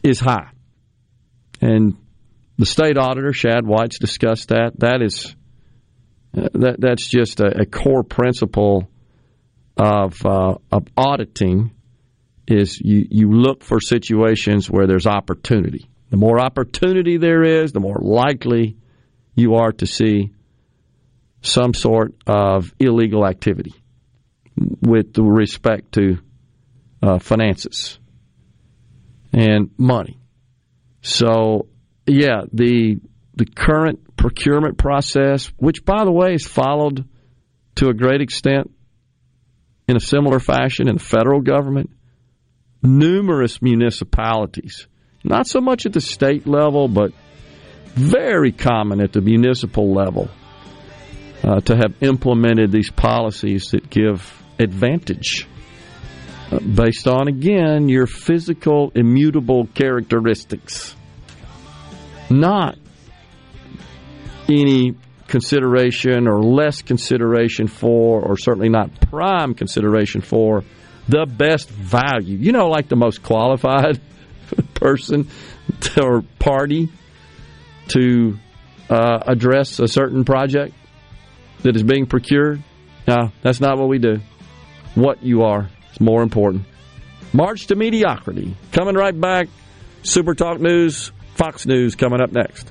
[0.02, 0.50] is high.
[1.60, 1.96] And
[2.58, 4.72] the state auditor, Shad White's discussed that.
[4.78, 5.34] That is
[6.36, 8.88] uh, that that's just a, a core principle
[9.76, 11.70] of uh, of auditing
[12.46, 15.88] is you, you look for situations where there's opportunity.
[16.10, 18.76] The more opportunity there is, the more likely
[19.34, 20.30] you are to see
[21.42, 23.74] some sort of illegal activity
[24.80, 26.18] with respect to
[27.02, 27.98] uh, finances
[29.32, 30.18] and money.
[31.02, 31.68] So,
[32.06, 32.98] yeah, the
[33.34, 37.06] the current procurement process, which by the way is followed
[37.76, 38.70] to a great extent
[39.86, 41.90] in a similar fashion in the federal government,
[42.86, 44.86] numerous municipalities,
[45.24, 47.12] not so much at the state level, but
[47.94, 50.28] very common at the municipal level,
[51.42, 55.46] uh, to have implemented these policies that give advantage
[56.50, 60.94] uh, based on, again, your physical immutable characteristics,
[62.30, 62.76] not
[64.48, 64.94] any
[65.26, 70.62] consideration or less consideration for, or certainly not prime consideration for,
[71.08, 72.36] the best value.
[72.36, 74.00] You know, like the most qualified
[74.74, 75.28] person
[76.00, 76.88] or party
[77.88, 78.38] to
[78.90, 80.74] uh, address a certain project
[81.62, 82.62] that is being procured.
[83.06, 84.20] No, that's not what we do.
[84.94, 86.64] What you are is more important.
[87.32, 88.56] March to mediocrity.
[88.72, 89.48] Coming right back.
[90.02, 92.70] Super Talk News, Fox News coming up next.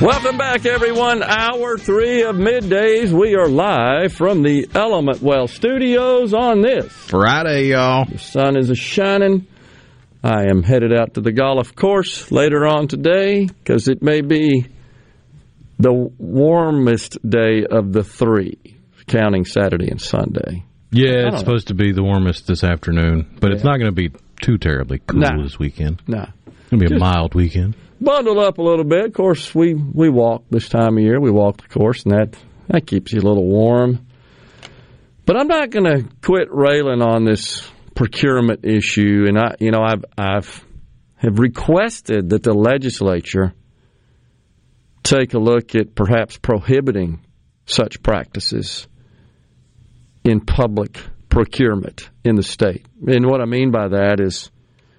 [0.00, 1.24] Welcome back, everyone.
[1.24, 3.10] Hour three of middays.
[3.10, 8.04] We are live from the Element Wealth Studios on this Friday, y'all.
[8.04, 9.48] The sun is a shining.
[10.22, 14.68] I am headed out to the golf course later on today because it may be
[15.80, 18.56] the warmest day of the three,
[19.08, 20.64] counting Saturday and Sunday.
[20.92, 21.76] Yeah, it's supposed know.
[21.76, 23.56] to be the warmest this afternoon, but yeah.
[23.56, 25.42] it's not going to be too terribly cool nah.
[25.42, 26.00] this weekend.
[26.06, 26.26] No, nah.
[26.46, 29.06] it's going to be a mild weekend bundled up a little bit.
[29.06, 31.20] Of course, we we walk this time of year.
[31.20, 32.36] We walk the course, and that
[32.68, 34.06] that keeps you a little warm.
[35.26, 39.82] But I'm not going to quit railing on this procurement issue, and I, you know,
[39.82, 40.64] I've I've
[41.16, 43.52] have requested that the legislature
[45.02, 47.24] take a look at perhaps prohibiting
[47.66, 48.86] such practices
[50.24, 50.98] in public
[51.28, 52.86] procurement in the state.
[53.06, 54.50] And what I mean by that is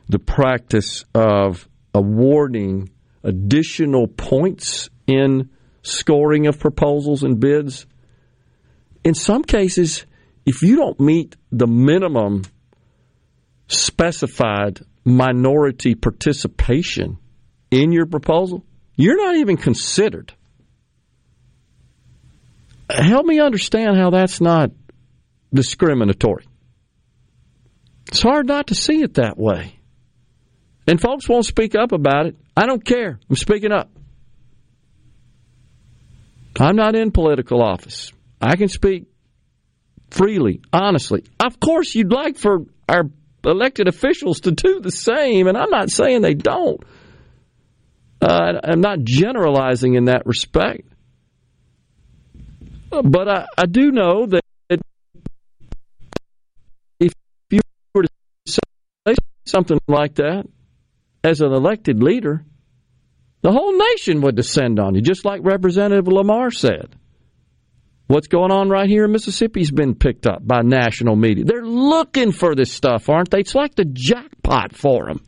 [0.07, 1.67] the practice of
[1.99, 2.89] awarding
[3.23, 5.49] additional points in
[5.81, 7.85] scoring of proposals and bids.
[9.03, 10.05] In some cases,
[10.45, 12.43] if you don't meet the minimum
[13.67, 17.17] specified minority participation
[17.69, 18.65] in your proposal,
[18.95, 20.33] you're not even considered.
[22.89, 24.71] Help me understand how that's not
[25.53, 26.47] discriminatory.
[28.07, 29.78] It's hard not to see it that way.
[30.87, 32.35] And folks won't speak up about it.
[32.55, 33.19] I don't care.
[33.29, 33.91] I'm speaking up.
[36.59, 38.11] I'm not in political office.
[38.41, 39.07] I can speak
[40.09, 41.23] freely, honestly.
[41.39, 43.03] Of course, you'd like for our
[43.45, 46.81] elected officials to do the same, and I'm not saying they don't.
[48.21, 50.87] Uh, I'm not generalizing in that respect.
[52.89, 54.41] But I, I do know that
[56.99, 57.13] if
[57.49, 57.61] you
[57.93, 58.09] were to
[58.45, 59.15] say
[59.45, 60.45] something like that,
[61.23, 62.45] as an elected leader,
[63.41, 66.95] the whole nation would descend on you, just like Representative Lamar said.
[68.07, 71.45] What's going on right here in Mississippi's been picked up by national media.
[71.45, 73.39] They're looking for this stuff, aren't they?
[73.39, 75.23] It's like the jackpot for them.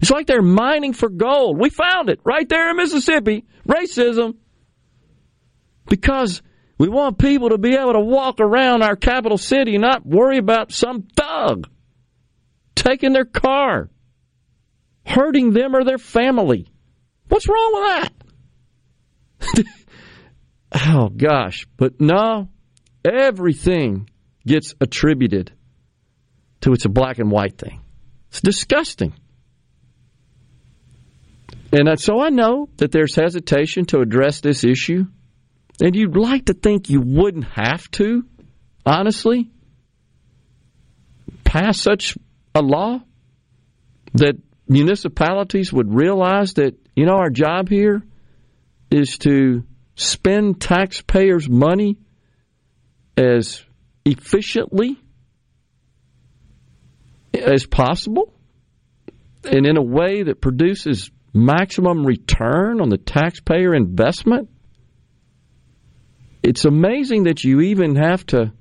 [0.00, 1.58] It's like they're mining for gold.
[1.60, 3.44] We found it right there in Mississippi.
[3.68, 4.34] Racism.
[5.88, 6.42] because
[6.78, 10.38] we want people to be able to walk around our capital city and not worry
[10.38, 11.68] about some thug
[12.74, 13.90] taking their car,
[15.06, 16.66] hurting them or their family.
[17.28, 18.10] What's wrong
[19.40, 19.66] with that?
[20.86, 21.66] oh, gosh.
[21.76, 22.48] But no,
[23.04, 24.10] everything
[24.46, 25.52] gets attributed
[26.62, 27.80] to it's a black and white thing.
[28.28, 29.14] It's disgusting.
[31.72, 35.04] And so I know that there's hesitation to address this issue.
[35.80, 38.24] And you'd like to think you wouldn't have to,
[38.84, 39.50] honestly,
[41.44, 42.18] pass such
[42.54, 43.00] a law
[44.14, 44.36] that
[44.70, 48.02] municipalities would realize that, you know, our job here
[48.90, 49.64] is to
[49.96, 51.98] spend taxpayers' money
[53.16, 53.64] as
[54.04, 54.96] efficiently
[57.34, 58.32] as possible
[59.44, 64.48] and in a way that produces maximum return on the taxpayer investment.
[66.42, 68.52] It's amazing that you even have to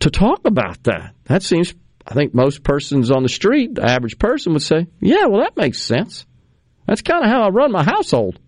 [0.00, 1.14] to talk about that.
[1.24, 1.74] That seems
[2.06, 5.56] I think most persons on the street, the average person would say, "Yeah, well that
[5.56, 6.26] makes sense.
[6.86, 8.38] That's kind of how I run my household."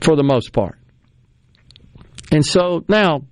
[0.00, 0.78] For the most part.
[2.32, 3.22] And so now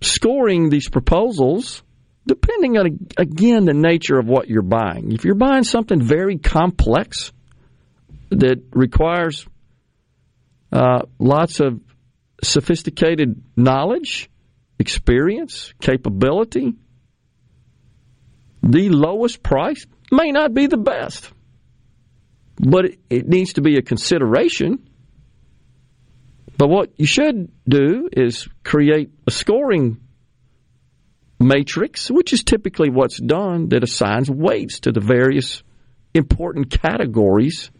[0.00, 1.82] scoring these proposals
[2.26, 5.12] depending on again the nature of what you're buying.
[5.12, 7.32] If you're buying something very complex
[8.30, 9.46] that requires
[10.72, 11.80] uh, lots of
[12.42, 14.28] sophisticated knowledge,
[14.78, 16.74] experience, capability,
[18.62, 21.30] the lowest price may not be the best,
[22.58, 24.88] but it, needs to be a consideration.
[26.56, 30.00] But what you should do is create a scoring
[31.38, 35.62] matrix, which is typically what's done, that assigns weights to the various
[36.14, 37.70] important categories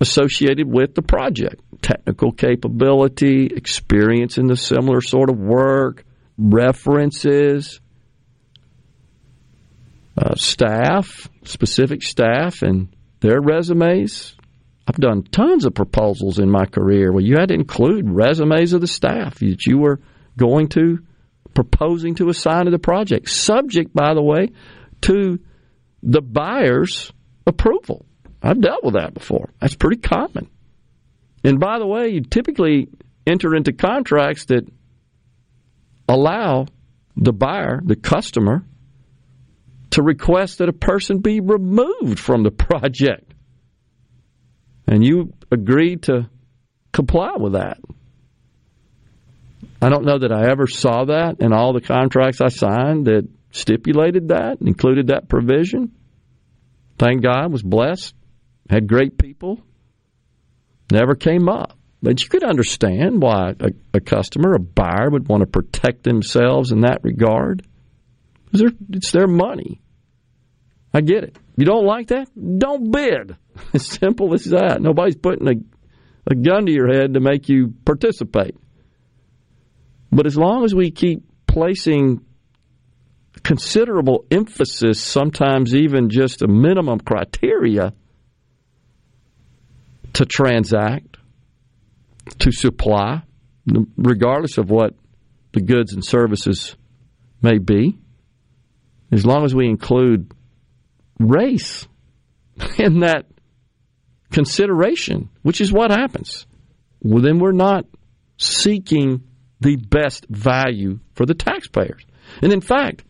[0.00, 6.04] associated with the project technical capability, experience in the similar sort of work,
[6.38, 7.80] references,
[10.16, 14.36] uh, staff, specific staff, and their resumes.
[14.86, 18.80] I've done tons of proposals in my career where you had to include resumes of
[18.80, 20.00] the staff that you were
[20.36, 20.98] going to
[21.54, 24.48] proposing to assign to the project, subject, by the way,
[25.02, 25.38] to
[26.02, 27.12] the buyer's
[27.46, 28.06] approval.
[28.42, 29.50] I've dealt with that before.
[29.60, 30.50] That's pretty common.
[31.44, 32.88] And by the way, you typically
[33.26, 34.68] enter into contracts that
[36.08, 36.66] allow
[37.16, 38.64] the buyer, the customer,
[39.90, 43.34] to request that a person be removed from the project.
[44.86, 46.28] And you agree to
[46.92, 47.78] comply with that.
[49.80, 53.28] I don't know that I ever saw that in all the contracts I signed that
[53.50, 55.92] stipulated that, included that provision.
[56.98, 58.14] Thank God, was blessed,
[58.70, 59.60] had great people,
[60.92, 61.76] never came up.
[62.02, 66.72] But you could understand why a, a customer, a buyer, would want to protect themselves
[66.72, 67.66] in that regard.
[68.52, 69.80] It's their money.
[70.92, 71.38] I get it.
[71.56, 72.28] You don't like that?
[72.58, 73.36] Don't bid.
[73.72, 74.80] As simple as that.
[74.80, 75.52] Nobody's putting a,
[76.30, 78.56] a gun to your head to make you participate.
[80.10, 82.20] But as long as we keep placing
[83.42, 87.94] considerable emphasis, sometimes even just a minimum criteria
[90.14, 91.16] to transact,
[92.40, 93.22] to supply,
[93.96, 94.94] regardless of what
[95.52, 96.76] the goods and services
[97.40, 97.98] may be,
[99.10, 100.32] as long as we include
[101.18, 101.86] race
[102.78, 103.26] in that
[104.32, 106.46] consideration, which is what happens,
[107.00, 107.84] well, then we're not
[108.38, 109.22] seeking
[109.60, 112.04] the best value for the taxpayers.
[112.40, 113.04] And in fact,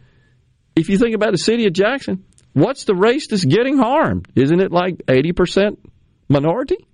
[0.75, 4.29] if you think about the city of Jackson, what's the race that's getting harmed?
[4.35, 5.79] Isn't it like 80%
[6.29, 6.87] minority?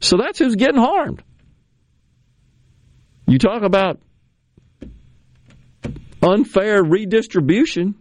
[0.00, 1.22] So that's who's getting harmed.
[3.26, 4.00] You talk about
[6.22, 7.94] unfair redistribution.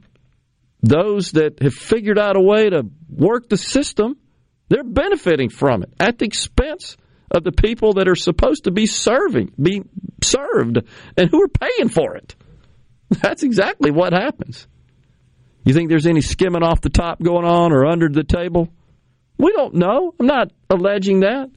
[0.81, 4.17] Those that have figured out a way to work the system,
[4.69, 6.95] they're benefiting from it at the expense
[7.31, 9.83] of the people that are supposed to be serving, be
[10.23, 10.79] served,
[11.17, 12.35] and who are paying for it.
[13.09, 14.67] That's exactly what happens.
[15.65, 18.69] You think there's any skimming off the top going on or under the table?
[19.37, 20.13] We don't know.
[20.19, 21.49] I'm not alleging that.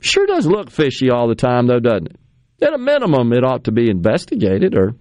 [0.00, 2.16] Sure does look fishy all the time, though, doesn't it?
[2.62, 4.94] At a minimum, it ought to be investigated or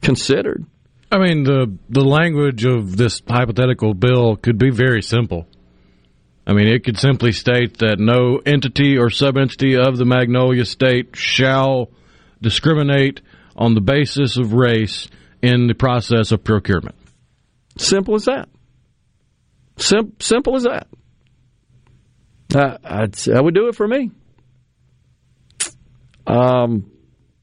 [0.00, 0.64] considered.
[1.10, 5.46] I mean, the the language of this hypothetical bill could be very simple.
[6.46, 11.14] I mean, it could simply state that no entity or subentity of the Magnolia State
[11.14, 11.90] shall
[12.40, 13.20] discriminate
[13.54, 15.08] on the basis of race
[15.42, 16.96] in the process of procurement.
[17.76, 18.48] Simple as that.
[19.76, 20.88] Sim- simple as that.
[22.52, 24.10] That would do it for me.
[26.26, 26.90] Um,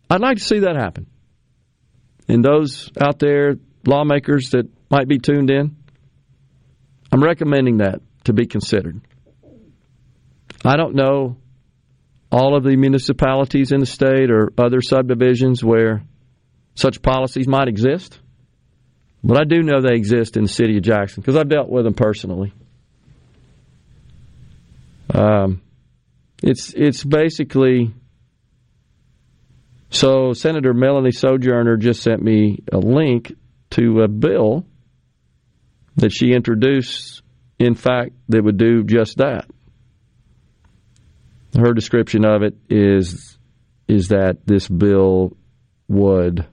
[0.10, 1.07] I'd like to see that happen.
[2.27, 3.56] And those out there,
[3.86, 5.76] lawmakers that might be tuned in,
[7.11, 9.02] I'm recommending that to be considered.
[10.64, 11.38] I don't know
[12.31, 16.03] all of the municipalities in the state or other subdivisions where
[16.76, 18.19] such policies might exist,
[19.23, 21.86] but I do know they exist in the city of Jackson because I've dealt with
[21.86, 22.53] them personally.
[25.14, 25.61] Um,
[26.44, 27.94] it's it's basically
[29.90, 33.34] so Senator Melanie Sojourner just sent me a link
[33.72, 34.65] to a bill
[35.95, 37.23] that she introduced,
[37.57, 39.49] in fact, that would do just that.
[41.57, 43.38] Her description of it is
[43.88, 45.36] is that this bill
[45.88, 46.45] would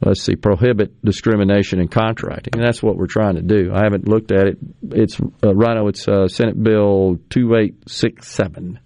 [0.00, 3.72] let's see prohibit discrimination in contracting, and that's what we're trying to do.
[3.74, 4.58] I haven't looked at it.
[4.90, 5.88] It's uh, Rhino.
[5.88, 8.78] It's uh, Senate Bill two eight six seven.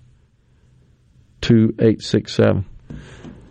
[1.41, 2.67] Two eight six seven.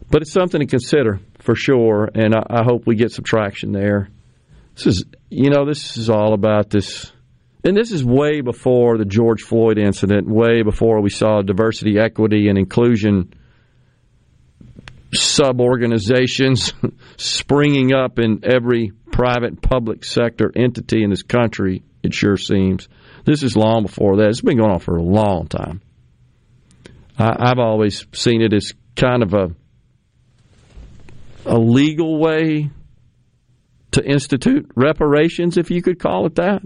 [0.10, 3.72] But it's something to consider for sure, and I, I hope we get some traction
[3.72, 4.10] there.
[4.76, 7.12] This is, you know, this is all about this,
[7.64, 12.48] and this is way before the George Floyd incident, way before we saw diversity, equity,
[12.48, 13.34] and inclusion
[15.14, 16.74] sub organizations
[17.18, 22.88] springing up in every private public sector entity in this country, it sure seems.
[23.26, 24.30] This is long before that.
[24.30, 25.82] It's been going on for a long time.
[27.18, 29.50] I, I've always seen it as kind of a
[31.46, 32.70] a legal way
[33.92, 36.62] to institute reparations, if you could call it that.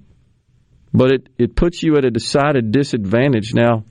[0.94, 3.54] But it, it puts you at a decided disadvantage.
[3.54, 3.86] Now,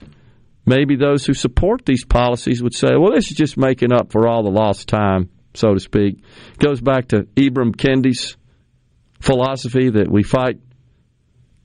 [0.66, 4.28] maybe those who support these policies would say, well, this is just making up for
[4.28, 6.22] all the lost time, so to speak.
[6.52, 8.36] It goes back to Ibram Kendi's
[9.20, 10.58] philosophy that we fight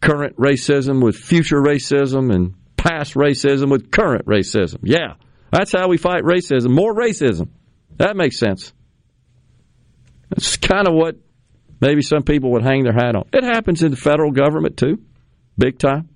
[0.01, 4.79] current racism with future racism and past racism with current racism.
[4.83, 5.15] Yeah,
[5.51, 6.69] that's how we fight racism.
[6.69, 7.49] More racism.
[7.97, 8.73] That makes sense.
[10.29, 11.15] That's kind of what
[11.81, 13.27] maybe some people would hang their hat on.
[13.31, 15.01] It happens in the federal government too,
[15.57, 16.09] big time.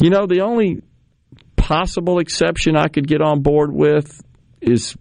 [0.00, 0.82] You know, the only
[1.56, 4.20] possible exception I could get on board with
[4.60, 4.96] is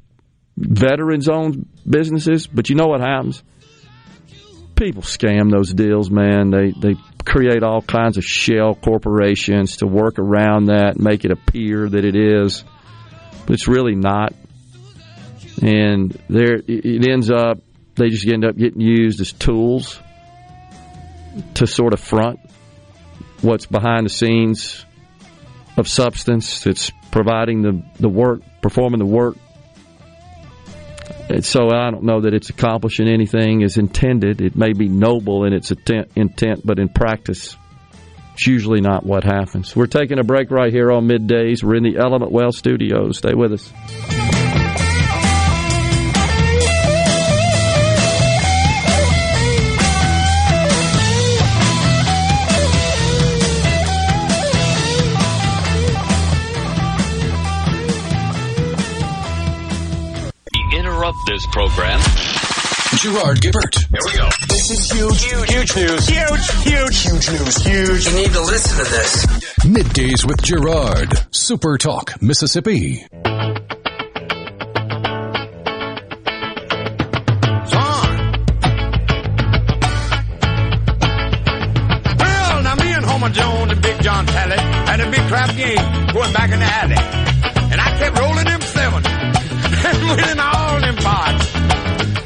[0.57, 3.43] veterans owned businesses, but you know what happens?
[4.75, 6.49] People scam those deals, man.
[6.49, 11.87] They they create all kinds of shell corporations to work around that, make it appear
[11.87, 12.63] that it is,
[13.45, 14.33] but it's really not
[15.61, 17.59] and there it ends up
[17.95, 19.99] they just end up getting used as tools
[21.53, 22.39] to sort of front
[23.41, 24.85] what's behind the scenes
[25.77, 29.35] of substance that's providing the, the work, performing the work.
[31.29, 34.41] And so I don't know that it's accomplishing anything as intended.
[34.41, 37.55] It may be noble in its intent, intent, but in practice,
[38.33, 39.75] it's usually not what happens.
[39.75, 41.63] We're taking a break right here on middays.
[41.63, 43.17] We're in the Element Wealth studios.
[43.17, 44.60] Stay with us.
[61.31, 61.99] This program.
[62.97, 63.77] Gerard Gibert.
[63.89, 64.27] Here we go.
[64.49, 65.23] This is huge.
[65.23, 66.07] Huge, huge news.
[66.07, 67.55] Huge, huge, huge news.
[67.63, 68.05] Huge.
[68.07, 69.25] You need to listen to this.
[69.63, 71.09] Middays with Gerard.
[71.33, 73.05] Super Talk, Mississippi.
[82.19, 86.13] Well, now me and Homer Jones and Big John Talley had a big crap game
[86.13, 86.97] going back in the alley.
[87.71, 88.60] And I kept rolling them seven and
[90.15, 91.53] winning all them pots.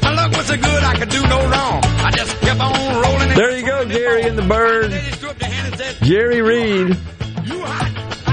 [0.02, 1.80] My luck was so good I could do no wrong.
[1.84, 3.28] I just kept on rolling.
[3.36, 4.92] There you go, Gary and the Bird.
[6.02, 6.96] Jerry Reed.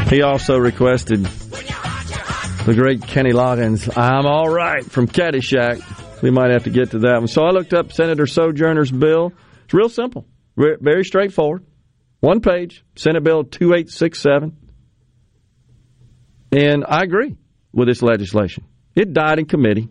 [0.09, 3.89] He also requested the great Kenny Loggins.
[3.97, 6.21] I'm all right from Caddyshack.
[6.21, 7.27] We might have to get to that one.
[7.27, 9.33] So I looked up Senator Sojourner's bill.
[9.65, 10.25] It's real simple,
[10.55, 11.65] very straightforward.
[12.19, 14.55] One page, Senate Bill 2867.
[16.53, 17.35] And I agree
[17.73, 18.63] with this legislation.
[18.95, 19.89] It died in committee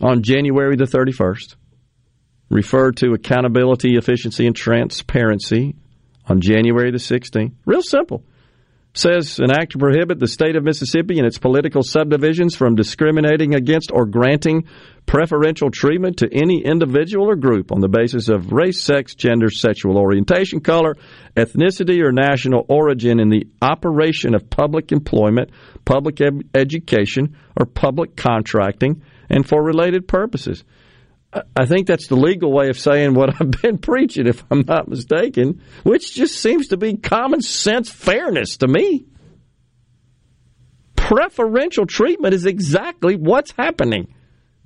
[0.00, 1.56] on January the 31st,
[2.50, 5.76] referred to accountability, efficiency, and transparency
[6.26, 7.52] on January the 16th.
[7.64, 8.22] Real simple.
[8.94, 13.54] Says an act to prohibit the state of Mississippi and its political subdivisions from discriminating
[13.54, 14.66] against or granting
[15.06, 19.98] preferential treatment to any individual or group on the basis of race, sex, gender, sexual
[19.98, 20.96] orientation, color,
[21.36, 25.50] ethnicity, or national origin in the operation of public employment,
[25.84, 30.64] public ed- education, or public contracting, and for related purposes.
[31.56, 34.88] I think that's the legal way of saying what I've been preaching, if I'm not
[34.88, 39.06] mistaken, which just seems to be common sense fairness to me.
[40.96, 44.14] Preferential treatment is exactly what's happening.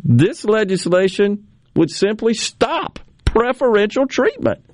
[0.02, 1.46] This legislation
[1.76, 4.64] would simply stop preferential treatment.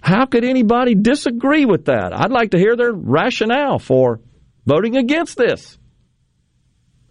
[0.00, 2.12] How could anybody disagree with that?
[2.14, 4.20] I'd like to hear their rationale for
[4.66, 5.78] voting against this.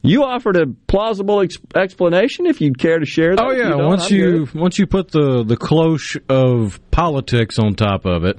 [0.05, 3.43] You offered a plausible ex- explanation if you'd care to share that.
[3.43, 4.53] Oh yeah, don't, once I'm you good.
[4.53, 8.37] once you put the the cloche of politics on top of it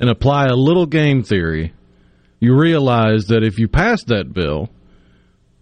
[0.00, 1.74] and apply a little game theory,
[2.40, 4.70] you realize that if you pass that bill,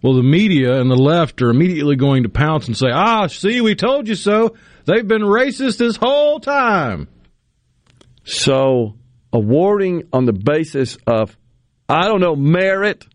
[0.01, 3.59] well the media and the left are immediately going to pounce and say, "Ah, see,
[3.59, 4.55] we told you so.
[4.85, 7.09] They've been racist this whole time."
[8.23, 8.95] So,
[9.33, 11.35] awarding on the basis of,
[11.89, 13.05] I don't know, merit,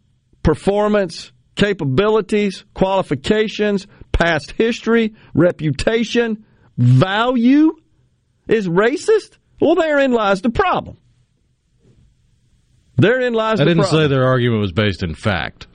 [0.42, 6.46] performance, capabilities, qualifications, past history, reputation,
[6.78, 7.74] value
[8.46, 9.36] is racist?
[9.60, 10.96] Well, therein lies the problem.
[12.96, 14.04] Therein lies I the didn't problem.
[14.04, 15.66] say their argument was based in fact.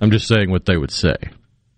[0.00, 1.14] I'm just saying what they would say.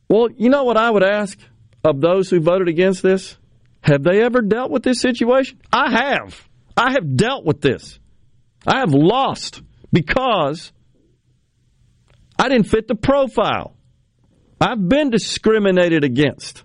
[0.08, 1.38] Well, you know what I would ask
[1.84, 3.36] of those who voted against this?
[3.82, 5.60] Have they ever dealt with this situation?
[5.72, 6.48] I have.
[6.76, 7.98] I have dealt with this.
[8.66, 9.62] I have lost
[9.92, 10.72] because
[12.38, 13.76] I didn't fit the profile.
[14.60, 16.64] I've been discriminated against.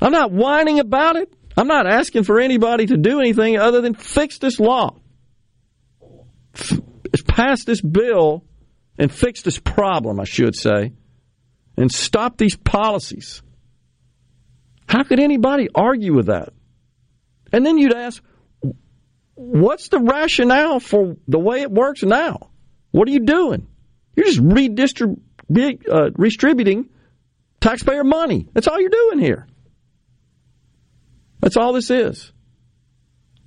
[0.00, 1.32] I'm not whining about it.
[1.56, 4.96] I'm not asking for anybody to do anything other than fix this law.
[7.26, 8.44] Pass this bill
[8.98, 10.92] and fix this problem, I should say,
[11.76, 13.42] and stop these policies.
[14.86, 16.52] How could anybody argue with that?
[17.52, 18.22] And then you'd ask,
[19.34, 22.50] what's the rationale for the way it works now?
[22.90, 23.66] What are you doing?
[24.14, 25.20] You're just redistrib-
[25.90, 26.88] uh, redistributing
[27.60, 28.48] taxpayer money.
[28.52, 29.46] That's all you're doing here.
[31.40, 32.32] That's all this is.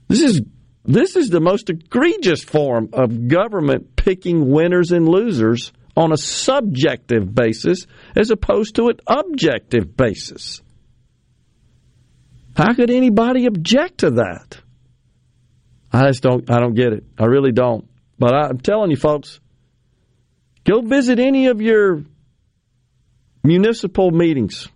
[0.08, 0.42] This is
[0.84, 7.34] this is the most egregious form of government picking winners and losers on a subjective
[7.34, 10.62] basis as opposed to an objective basis.
[12.56, 14.62] How could anybody object to that?
[15.92, 17.06] I just don't I don't get it.
[17.18, 17.90] I really don't.
[18.20, 19.40] But I'm telling you folks,
[20.66, 22.04] go visit any of your
[23.44, 24.68] municipal meetings.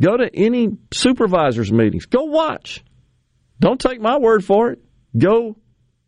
[0.00, 2.06] Go to any supervisors meetings.
[2.06, 2.84] Go watch.
[3.58, 4.80] Don't take my word for it.
[5.16, 5.56] Go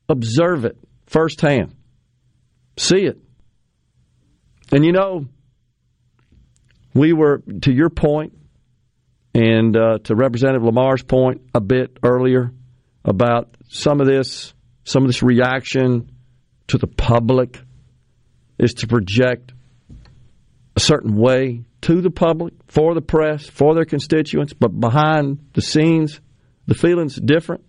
[0.08, 1.74] observe it firsthand.
[2.76, 3.18] See it.
[4.70, 5.26] And you know,
[6.94, 8.34] we were, to your point,
[9.34, 12.52] and uh, to Representative Lamar's point a bit earlier
[13.04, 14.52] about some of this,
[14.84, 16.10] some of this reaction
[16.68, 17.58] to the public
[18.58, 19.52] is to project
[20.76, 25.62] a certain way to the public, for the press, for their constituents, but behind the
[25.62, 26.20] scenes,
[26.66, 27.64] the feeling's different.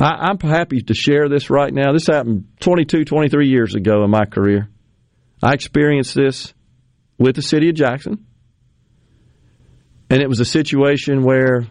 [0.00, 1.92] I, I'm happy to share this right now.
[1.92, 4.68] This happened 22, 23 years ago in my career.
[5.42, 6.54] I experienced this
[7.18, 8.26] with the city of Jackson.
[10.10, 11.66] And it was a situation where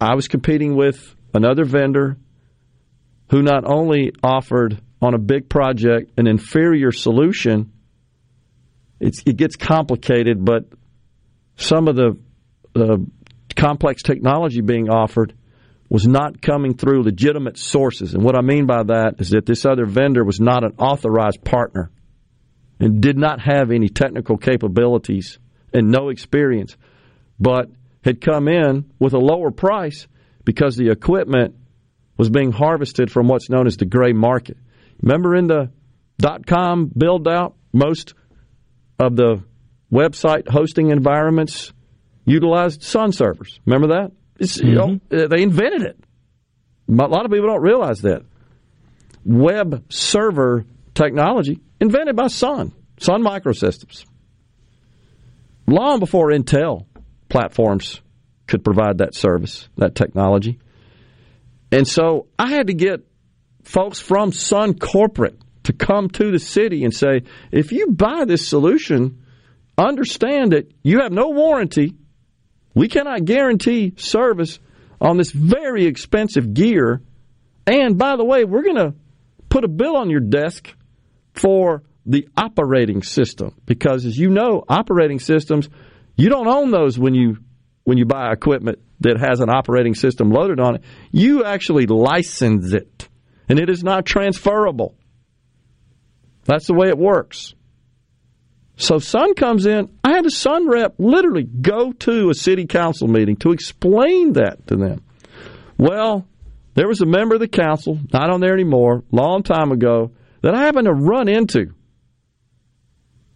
[0.00, 2.16] I was competing with another vendor
[3.30, 7.72] who not only offered on a big project an inferior solution,
[9.00, 10.64] it gets complicated, but
[11.56, 12.18] some of the
[12.74, 12.96] uh,
[13.54, 15.34] complex technology being offered
[15.88, 18.14] was not coming through legitimate sources.
[18.14, 21.42] And what I mean by that is that this other vendor was not an authorized
[21.44, 21.90] partner
[22.78, 25.38] and did not have any technical capabilities
[25.72, 26.76] and no experience,
[27.40, 27.70] but
[28.04, 30.06] had come in with a lower price
[30.44, 31.54] because the equipment
[32.16, 34.56] was being harvested from what's known as the gray market.
[35.02, 35.70] Remember in the
[36.18, 38.14] dot com build out, most
[38.98, 39.42] of the
[39.92, 41.72] website hosting environments
[42.24, 43.60] utilized Sun servers.
[43.64, 44.12] Remember that?
[44.38, 45.28] It's, you know, mm-hmm.
[45.28, 45.96] they invented it.
[46.88, 48.22] A lot of people don't realize that.
[49.24, 50.64] Web server
[50.94, 54.04] technology invented by Sun, Sun Microsystems.
[55.66, 56.86] Long before Intel
[57.28, 58.00] platforms
[58.46, 60.58] could provide that service, that technology.
[61.70, 63.06] And so I had to get
[63.68, 68.48] folks from Sun Corporate to come to the city and say, if you buy this
[68.48, 69.22] solution,
[69.76, 71.94] understand that you have no warranty.
[72.74, 74.58] We cannot guarantee service
[75.02, 77.02] on this very expensive gear.
[77.66, 78.94] And by the way, we're going to
[79.50, 80.74] put a bill on your desk
[81.34, 85.68] for the operating system because as you know, operating systems,
[86.16, 87.36] you don't own those when you
[87.84, 90.84] when you buy equipment that has an operating system loaded on it.
[91.10, 93.08] You actually license it
[93.48, 94.94] and it is not transferable.
[96.44, 97.54] That's the way it works.
[98.76, 99.90] So Sun comes in.
[100.04, 104.66] I had a Sun rep literally go to a city council meeting to explain that
[104.68, 105.04] to them.
[105.76, 106.26] Well,
[106.74, 110.12] there was a member of the council, not on there anymore, long time ago,
[110.42, 111.74] that I happened to run into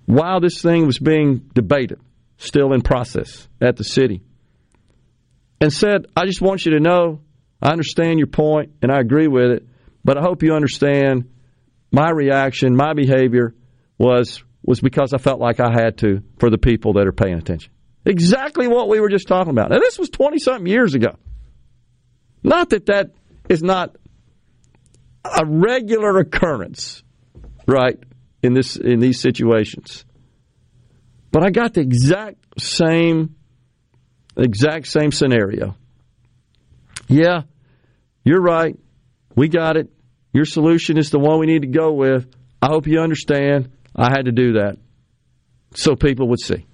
[0.06, 2.01] while this thing was being debated,
[2.36, 4.22] still in process at the city,
[5.60, 7.20] and said, I just want you to know
[7.60, 9.66] I understand your point and I agree with it,
[10.04, 11.30] but I hope you understand
[11.90, 13.54] my reaction, my behavior
[13.98, 17.34] was was because I felt like I had to for the people that are paying
[17.34, 17.72] attention.
[18.04, 19.70] Exactly what we were just talking about.
[19.70, 21.16] Now this was 20 something years ago.
[22.42, 23.10] Not that that
[23.48, 23.96] is not
[25.24, 27.02] a regular occurrence,
[27.66, 27.98] right,
[28.42, 30.04] in this in these situations.
[31.30, 33.36] But I got the exact same
[34.36, 35.76] exact same scenario.
[37.08, 37.42] Yeah,
[38.24, 38.76] you're right.
[39.34, 39.90] We got it.
[40.32, 42.26] Your solution is the one we need to go with.
[42.60, 43.70] I hope you understand.
[43.94, 44.78] I had to do that
[45.74, 46.66] so people would see.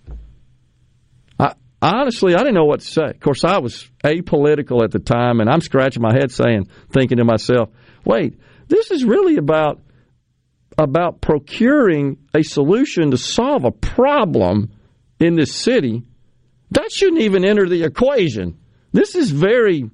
[1.38, 3.04] I, honestly, I didn't know what to say.
[3.04, 7.18] Of course, I was apolitical at the time, and I'm scratching my head saying, thinking
[7.18, 7.70] to myself,
[8.04, 9.80] wait, this is really about
[10.76, 14.70] about procuring a solution to solve a problem
[15.18, 16.04] in this city.
[16.70, 18.60] That shouldn't even enter the equation.
[18.92, 19.90] This is very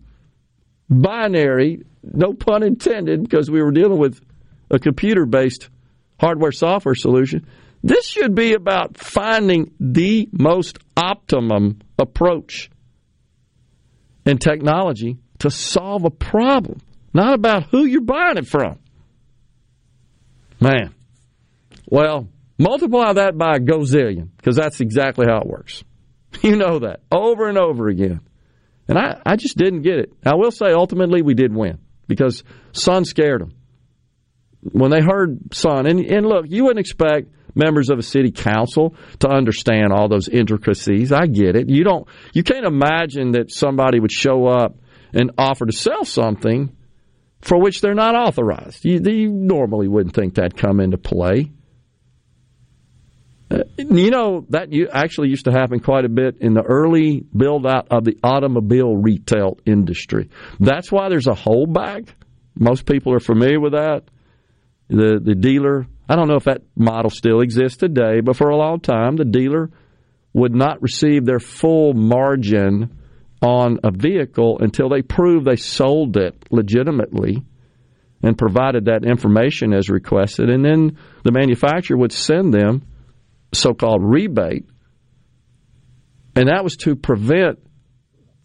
[0.90, 4.20] binary, no pun intended, because we were dealing with
[4.70, 5.68] a computer based
[6.18, 7.46] hardware software solution.
[7.82, 12.70] This should be about finding the most optimum approach
[14.24, 16.80] in technology to solve a problem,
[17.12, 18.78] not about who you're buying it from.
[20.60, 20.94] Man.
[21.86, 22.28] Well,
[22.58, 25.84] multiply that by a gazillion, because that's exactly how it works.
[26.42, 28.20] You know that over and over again.
[28.88, 30.12] And I, I just didn't get it.
[30.26, 33.54] I will say ultimately we did win because Sun scared them.
[34.72, 38.94] When they heard Sun, and, and look, you wouldn't expect members of a city council
[39.20, 41.12] to understand all those intricacies.
[41.12, 41.68] I get it.
[41.68, 44.76] You don't you can't imagine that somebody would show up
[45.12, 46.76] and offer to sell something
[47.40, 48.84] for which they're not authorized.
[48.84, 51.52] You, you normally wouldn't think that come into play.
[53.54, 57.66] Uh, you know that actually used to happen quite a bit in the early build
[57.66, 60.28] out of the automobile retail industry.
[60.58, 62.08] That's why there's a holdback.
[62.58, 64.04] Most people are familiar with that.
[64.88, 68.56] The the dealer, I don't know if that model still exists today, but for a
[68.56, 69.70] long time the dealer
[70.32, 72.98] would not receive their full margin
[73.40, 77.44] on a vehicle until they proved they sold it legitimately
[78.22, 82.82] and provided that information as requested and then the manufacturer would send them
[83.54, 84.66] so-called rebate,
[86.36, 87.58] and that was to prevent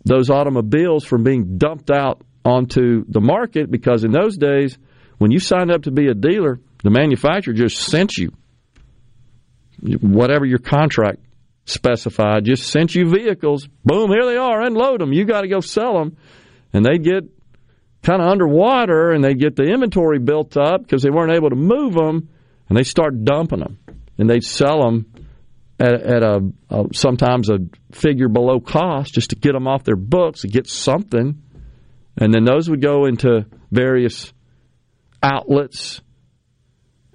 [0.06, 4.78] those automobiles from being dumped out onto the market because in those days,
[5.18, 8.32] when you signed up to be a dealer, the manufacturer just sent you
[10.02, 11.20] whatever your contract
[11.66, 13.68] specified, just sent you vehicles.
[13.86, 15.14] Boom, here they are, unload them.
[15.14, 16.18] You got to go sell them.
[16.74, 17.24] And they'd get
[18.04, 21.56] kind of underwater and they'd get the inventory built up because they weren't able to
[21.56, 22.30] move them
[22.68, 23.78] and they start dumping them
[24.20, 25.12] and they'd sell them
[25.80, 27.60] at, at a, a, sometimes a
[27.94, 31.42] figure below cost just to get them off their books to get something,
[32.18, 34.32] and then those would go into various
[35.24, 36.02] outlets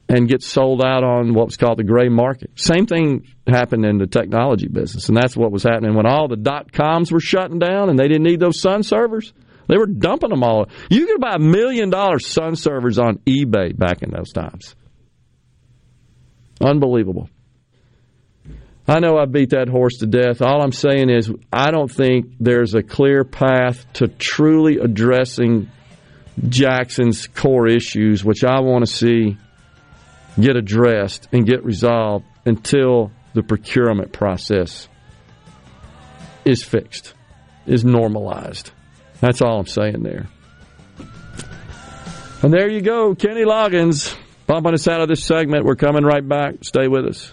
[0.09, 2.51] and get sold out on what was called the gray market.
[2.57, 6.37] Same thing happened in the technology business, and that's what was happening when all the
[6.37, 9.33] dot coms were shutting down and they didn't need those Sun servers.
[9.69, 10.69] They were dumping them all.
[10.91, 14.75] You could buy million dollar Sun servers on eBay back in those times.
[16.65, 17.29] Unbelievable.
[18.89, 20.41] I know I beat that horse to death.
[20.41, 25.71] All I'm saying is, I don't think there's a clear path to truly addressing
[26.49, 29.37] Jackson's core issues, which I want to see
[30.41, 34.89] get addressed and get resolved until the procurement process
[36.45, 37.15] is fixed,
[37.67, 38.71] is normalized.
[39.21, 40.29] That's all I'm saying there.
[42.43, 44.15] And there you go, Kenny Loggins
[44.47, 45.65] bumping us out of this segment.
[45.65, 46.65] We're coming right back.
[46.65, 47.33] Stay with us.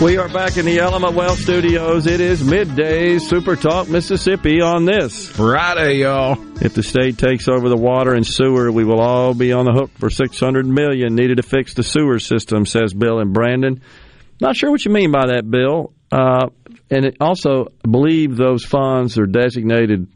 [0.00, 2.06] We are back in the Element Wealth Studios.
[2.06, 6.38] It is midday Super Talk Mississippi on this Friday, y'all.
[6.62, 9.72] If the state takes over the water and sewer, we will all be on the
[9.72, 13.82] hook for 600 million needed to fix the sewer system, says Bill and Brandon.
[14.40, 15.92] Not sure what you mean by that, Bill.
[16.10, 16.48] Uh,
[16.90, 20.08] and it also, believe those funds are designated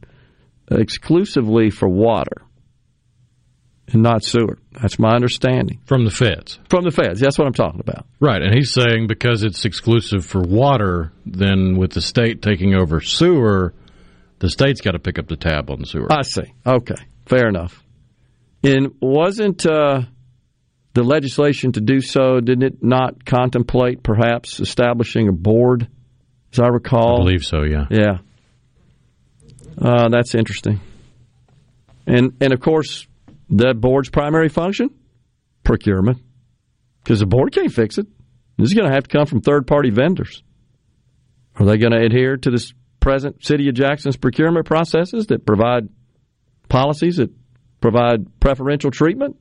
[0.70, 2.40] exclusively for water
[3.93, 4.56] and not sewer.
[4.80, 5.80] That's my understanding.
[5.86, 6.59] From the feds.
[6.68, 7.20] From the feds.
[7.20, 8.06] That's what I'm talking about.
[8.20, 13.01] Right, and he's saying because it's exclusive for water, then with the state taking over
[13.01, 13.72] sewer,
[14.40, 16.12] the state's got to pick up the tab on the sewer.
[16.12, 16.52] I see.
[16.66, 16.96] Okay.
[17.26, 17.82] Fair enough.
[18.62, 20.02] And wasn't uh,
[20.94, 25.88] the legislation to do so, didn't it not contemplate perhaps establishing a board,
[26.52, 27.20] as I recall?
[27.20, 27.86] I believe so, yeah.
[27.90, 28.18] Yeah.
[29.80, 30.80] Uh, that's interesting.
[32.06, 33.06] And and of course,
[33.51, 34.91] that board's primary function,
[35.62, 36.19] procurement,
[37.03, 38.07] because the board can't fix it.
[38.57, 40.43] This is going to have to come from third party vendors.
[41.57, 45.89] Are they going to adhere to this present City of Jackson's procurement processes that provide
[46.69, 47.31] policies that
[47.81, 49.37] provide preferential treatment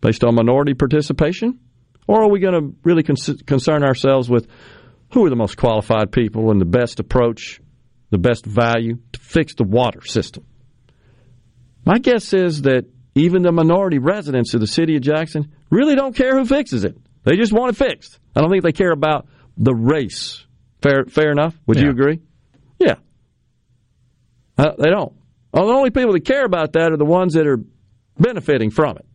[0.00, 1.58] based on minority participation?
[2.06, 3.16] Or are we going to really con-
[3.46, 4.46] concern ourselves with
[5.12, 7.60] who are the most qualified people and the best approach,
[8.10, 10.44] the best value to fix the water system?
[11.84, 16.14] My guess is that even the minority residents of the city of Jackson really don't
[16.14, 16.96] care who fixes it.
[17.24, 18.18] They just want it fixed.
[18.34, 19.26] I don't think they care about
[19.56, 20.44] the race.
[20.82, 21.58] Fair, fair enough.
[21.66, 22.20] Would you agree?
[22.78, 22.94] Yeah.
[24.56, 25.12] Uh, they don't.
[25.52, 27.60] Well, the only people that care about that are the ones that are
[28.18, 29.06] benefiting from it.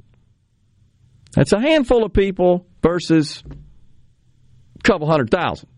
[1.33, 3.43] That's a handful of people versus
[4.79, 5.69] a couple hundred thousand.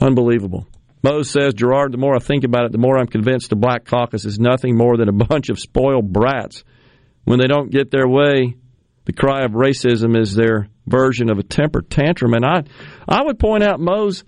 [0.00, 0.66] Unbelievable.
[1.02, 3.84] Mose says, Gerard, the more I think about it, the more I'm convinced the Black
[3.86, 6.62] Caucus is nothing more than a bunch of spoiled brats.
[7.24, 8.56] When they don't get their way,
[9.06, 12.34] the cry of racism is their version of a temper tantrum.
[12.34, 12.64] And I,
[13.08, 14.24] I would point out, Mose,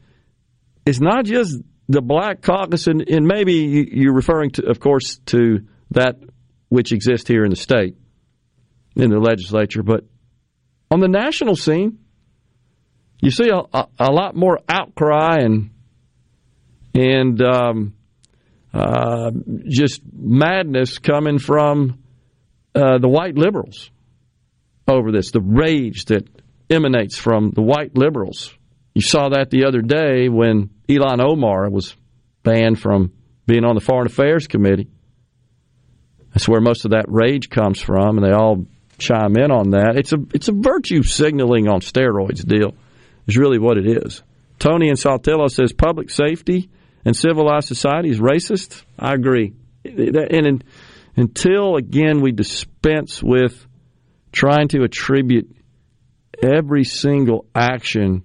[0.86, 5.18] it's not just the Black Caucus, and, and maybe you- you're referring to, of course,
[5.26, 6.16] to that
[6.68, 7.96] which exists here in the state,
[8.96, 10.04] in the legislature, but
[10.90, 11.98] on the national scene,
[13.20, 15.70] you see a, a, a lot more outcry and
[16.94, 17.94] and um,
[18.72, 19.30] uh,
[19.68, 21.98] just madness coming from
[22.74, 23.90] uh, the white liberals
[24.88, 25.30] over this.
[25.30, 26.26] The rage that
[26.70, 28.54] emanates from the white liberals.
[28.94, 31.94] You saw that the other day when Ilhan Omar was
[32.42, 33.12] banned from
[33.46, 34.88] being on the Foreign Affairs Committee.
[36.32, 38.66] That's where most of that rage comes from, and they all
[38.98, 39.96] chime in on that.
[39.96, 42.74] It's a it's a virtue signaling on steroids deal.
[43.26, 44.22] Is really what it is.
[44.58, 46.70] Tony in Saltillo says public safety
[47.04, 48.84] and civilized society is racist.
[48.98, 49.54] I agree.
[49.84, 50.64] And
[51.16, 53.66] until again we dispense with
[54.30, 55.54] trying to attribute
[56.42, 58.24] every single action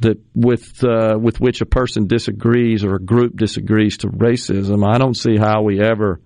[0.00, 4.98] that with uh, with which a person disagrees or a group disagrees to racism, I
[4.98, 6.20] don't see how we ever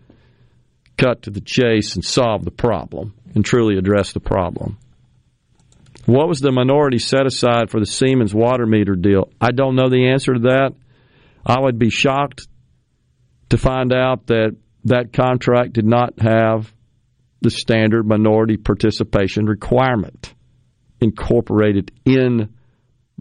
[0.97, 4.79] cut to the chase and solve the problem and truly address the problem.
[6.07, 9.31] What was the minority set aside for the Siemens water meter deal?
[9.41, 10.73] I don't know the answer to that.
[11.45, 12.47] I would be shocked
[13.51, 16.73] to find out that that contract did not have
[17.41, 20.35] the standard minority participation requirement
[21.01, 22.55] incorporated in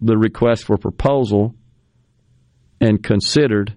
[0.02, 1.56] the request for proposal
[2.80, 3.76] and considered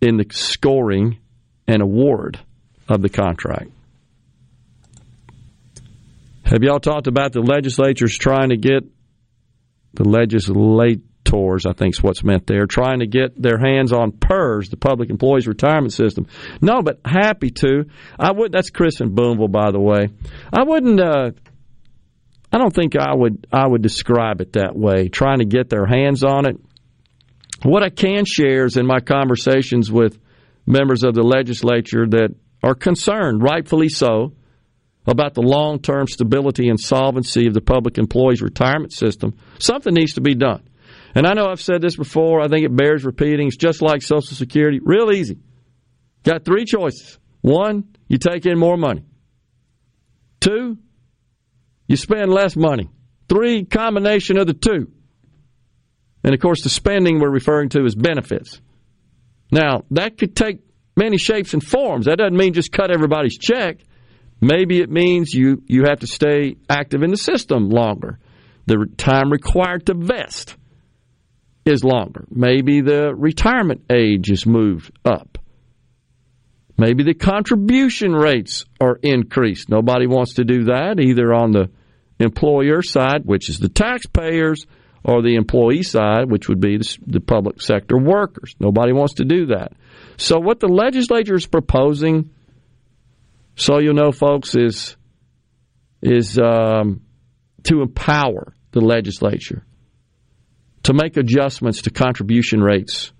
[0.00, 1.18] in the scoring
[1.66, 2.40] and award
[2.88, 3.70] of the contract.
[6.44, 8.84] Have y'all talked about the legislatures trying to get
[9.94, 10.04] the
[11.32, 15.10] I think is what's meant there, trying to get their hands on PERS, the Public
[15.10, 16.26] Employees Retirement System?
[16.60, 17.84] No, but happy to.
[18.18, 18.52] I would.
[18.52, 20.08] That's Chris and Boonville, by the way.
[20.52, 21.00] I wouldn't.
[21.00, 21.30] Uh,
[22.52, 23.46] I don't think I would.
[23.52, 25.08] I would describe it that way.
[25.08, 26.56] Trying to get their hands on it.
[27.62, 30.18] What I can share is in my conversations with
[30.66, 34.32] members of the legislature that are concerned, rightfully so,
[35.06, 39.36] about the long term stability and solvency of the public employees retirement system.
[39.58, 40.62] Something needs to be done.
[41.14, 43.48] And I know I've said this before, I think it bears repeating.
[43.48, 45.38] It's just like Social Security, real easy.
[46.22, 47.18] Got three choices.
[47.40, 49.04] One, you take in more money.
[50.40, 50.78] Two,
[51.88, 52.90] you spend less money.
[53.28, 54.90] Three, combination of the two.
[56.22, 58.60] And of course, the spending we're referring to is benefits.
[59.50, 60.60] Now, that could take
[60.96, 62.06] many shapes and forms.
[62.06, 63.78] That doesn't mean just cut everybody's check.
[64.40, 68.18] Maybe it means you, you have to stay active in the system longer.
[68.66, 70.56] The time required to vest
[71.64, 72.24] is longer.
[72.30, 75.38] Maybe the retirement age is moved up.
[76.78, 79.68] Maybe the contribution rates are increased.
[79.68, 81.70] Nobody wants to do that, either on the
[82.18, 84.64] employer side, which is the taxpayers,
[85.04, 88.54] or the employee side, which would be the, public sector workers.
[88.58, 89.72] Nobody wants to do that.
[90.16, 92.30] So, what the legislature is proposing,
[93.56, 94.96] so you know, folks, is
[96.02, 97.02] is um,
[97.64, 99.64] to empower the legislature
[100.84, 103.12] to make adjustments to contribution rates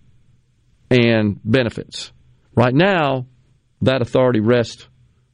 [0.90, 2.12] and benefits.
[2.54, 3.26] Right now,
[3.82, 4.88] that authority rests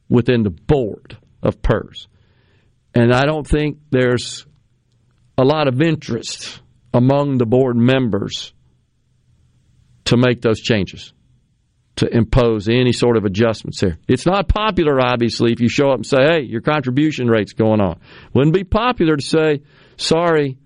[0.09, 2.07] within the board of PERS.
[2.93, 4.45] And I don't think there's
[5.37, 6.61] a lot of interest
[6.93, 8.53] among the board members
[10.05, 11.13] to make those changes,
[11.97, 13.97] to impose any sort of adjustments there.
[14.07, 17.81] It's not popular, obviously, if you show up and say, hey, your contribution rate's going
[17.81, 17.99] on.
[18.33, 19.61] Wouldn't be popular to say,
[19.97, 20.57] sorry,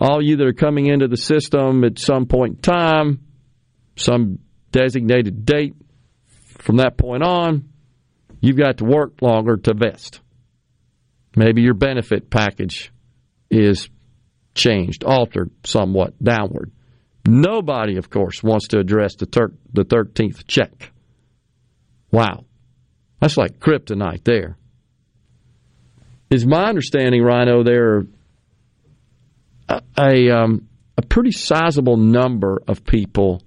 [0.00, 3.20] all you that are coming into the system at some point in time,
[3.96, 4.38] some
[4.72, 5.74] designated date,
[6.58, 7.68] from that point on,
[8.40, 10.20] you've got to work longer to vest.
[11.36, 12.92] Maybe your benefit package
[13.50, 13.88] is
[14.54, 16.72] changed, altered somewhat downward.
[17.26, 19.26] Nobody, of course, wants to address the,
[19.72, 20.92] the 13th check.
[22.10, 22.44] Wow.
[23.20, 24.56] That's like kryptonite there.
[26.30, 28.06] Is my understanding, Rhino, there are
[29.70, 33.42] a, a, um, a pretty sizable number of people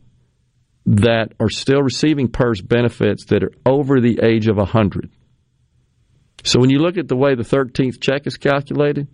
[0.86, 5.12] that are still receiving PERS benefits that are over the age of 100.
[6.44, 9.08] So when you look at the way the 13th check is calculated,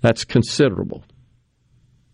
[0.00, 1.04] that's considerable.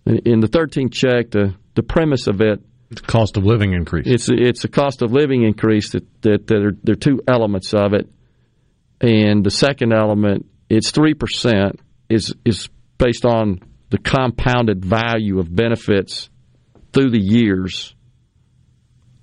[0.05, 2.61] In the 13th check, the, the premise of it
[2.91, 4.07] it's cost of living increase.
[4.07, 7.75] It's it's a cost of living increase that, that, that are, there are two elements
[7.75, 8.09] of it,
[9.01, 13.61] and the second element, it's three percent, is is based on
[13.91, 16.29] the compounded value of benefits
[16.93, 17.95] through the years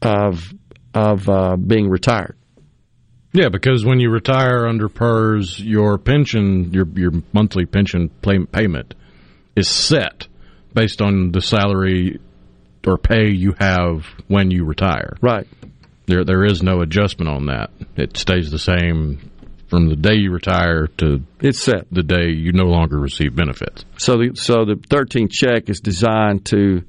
[0.02, 0.42] of
[0.94, 2.38] of uh, being retired.
[3.34, 8.94] Yeah, because when you retire under PERS, your pension, your your monthly pension payment
[9.56, 10.28] is set
[10.74, 12.20] based on the salary
[12.88, 15.18] or pay you have when you retire.
[15.22, 15.48] Right.
[16.06, 17.72] There there is no adjustment on that.
[17.98, 19.32] It stays the same
[19.68, 23.86] from the day you retire to it's set the day you no longer receive benefits.
[23.98, 26.84] So the so the 13th check is designed to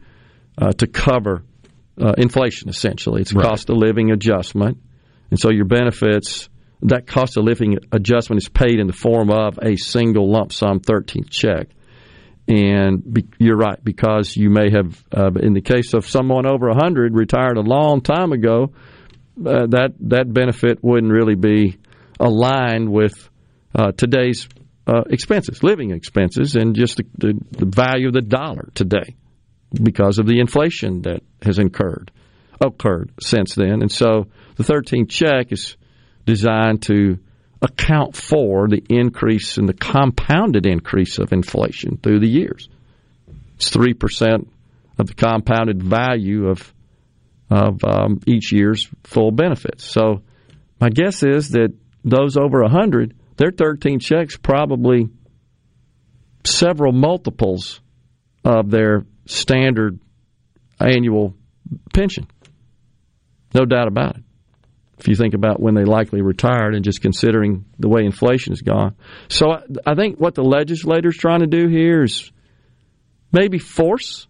[0.59, 1.43] uh, to cover
[2.01, 3.23] uh, inflation essentially.
[3.23, 3.49] It's a right.
[3.49, 4.79] cost of living adjustment,
[5.31, 6.49] and so your benefits
[6.83, 10.81] that cost of living adjustment is paid in the form of a single lump sum
[10.81, 11.69] 13th check.
[12.49, 16.69] And be, you're right because you may have, uh, in the case of someone over
[16.69, 18.73] 100 retired a long time ago,
[19.45, 21.77] uh, that that benefit wouldn't really be
[22.19, 23.29] aligned with
[23.75, 24.49] uh, today's
[24.87, 29.17] uh, expenses, living expenses, and just the, the, the value of the dollar today
[29.83, 32.11] because of the inflation that has incurred
[32.61, 33.83] occurred since then.
[33.83, 35.77] And so the 13th check is
[36.25, 37.19] designed to
[37.61, 42.69] account for the increase in the compounded increase of inflation through the years.
[43.57, 44.47] It's 3%
[44.99, 46.73] of the compounded value of
[47.49, 49.85] of um, each year's full benefits.
[49.85, 50.23] So
[50.81, 51.73] my guess is that
[52.07, 55.11] those over 100, their 13 checks probably
[56.45, 57.81] several multiples
[58.45, 59.99] of their standard
[60.81, 61.35] annual
[61.93, 62.29] pension.
[63.53, 64.23] No doubt about it.
[64.99, 68.63] If you think about when they likely retired and just considering the way inflation has
[68.63, 68.95] gone.
[69.29, 69.51] So
[69.85, 72.31] I, think what the legislator's trying to do here is
[73.33, 74.27] maybe force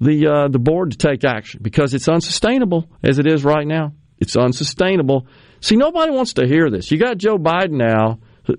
[0.00, 3.92] the uh, the board to take action because it's unsustainable as it is right now.
[4.18, 5.26] It's unsustainable.
[5.60, 6.90] See, nobody wants to hear this.
[6.90, 8.18] You got Joe Biden now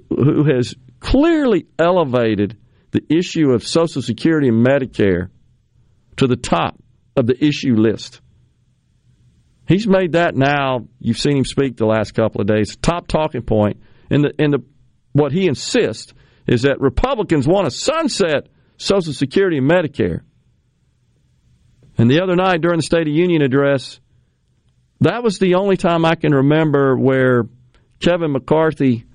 [0.10, 2.58] who has clearly elevated
[2.92, 5.30] the issue of Social Security and Medicare
[6.18, 6.82] to the top
[7.16, 8.22] of the issue list.
[9.68, 10.88] He's made that now.
[11.00, 12.76] You've seen him speak the last couple of days.
[12.78, 13.82] Top talking point.
[14.10, 14.64] And the and the
[15.12, 16.14] what he insists
[16.48, 18.48] is that Republicans want to sunset
[18.78, 20.22] Social Security and Medicare.
[21.98, 24.00] And the other night during the State of Union address,
[25.02, 27.44] that was the only time I can remember where
[28.00, 29.06] Kevin McCarthy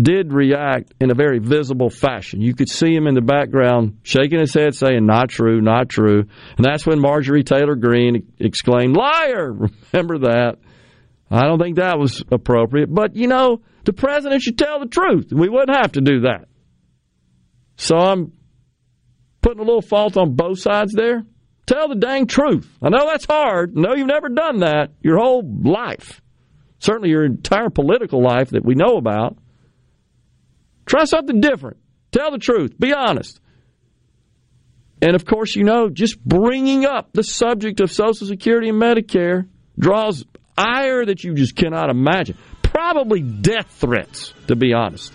[0.00, 2.40] did react in a very visible fashion.
[2.40, 6.24] You could see him in the background shaking his head, saying, Not true, not true.
[6.56, 9.52] And that's when Marjorie Taylor Greene exclaimed, Liar!
[9.92, 10.58] Remember that.
[11.30, 12.92] I don't think that was appropriate.
[12.92, 15.32] But, you know, the president should tell the truth.
[15.32, 16.48] We wouldn't have to do that.
[17.76, 18.32] So I'm
[19.42, 21.24] putting a little fault on both sides there.
[21.68, 22.66] Tell the dang truth.
[22.80, 23.76] I know that's hard.
[23.76, 26.22] Know you've never done that your whole life.
[26.78, 29.36] Certainly your entire political life that we know about.
[30.86, 31.76] Try something different.
[32.10, 32.80] Tell the truth.
[32.80, 33.38] Be honest.
[35.02, 39.46] And of course, you know, just bringing up the subject of Social Security and Medicare
[39.78, 40.24] draws
[40.56, 42.38] ire that you just cannot imagine.
[42.62, 45.12] Probably death threats, to be honest.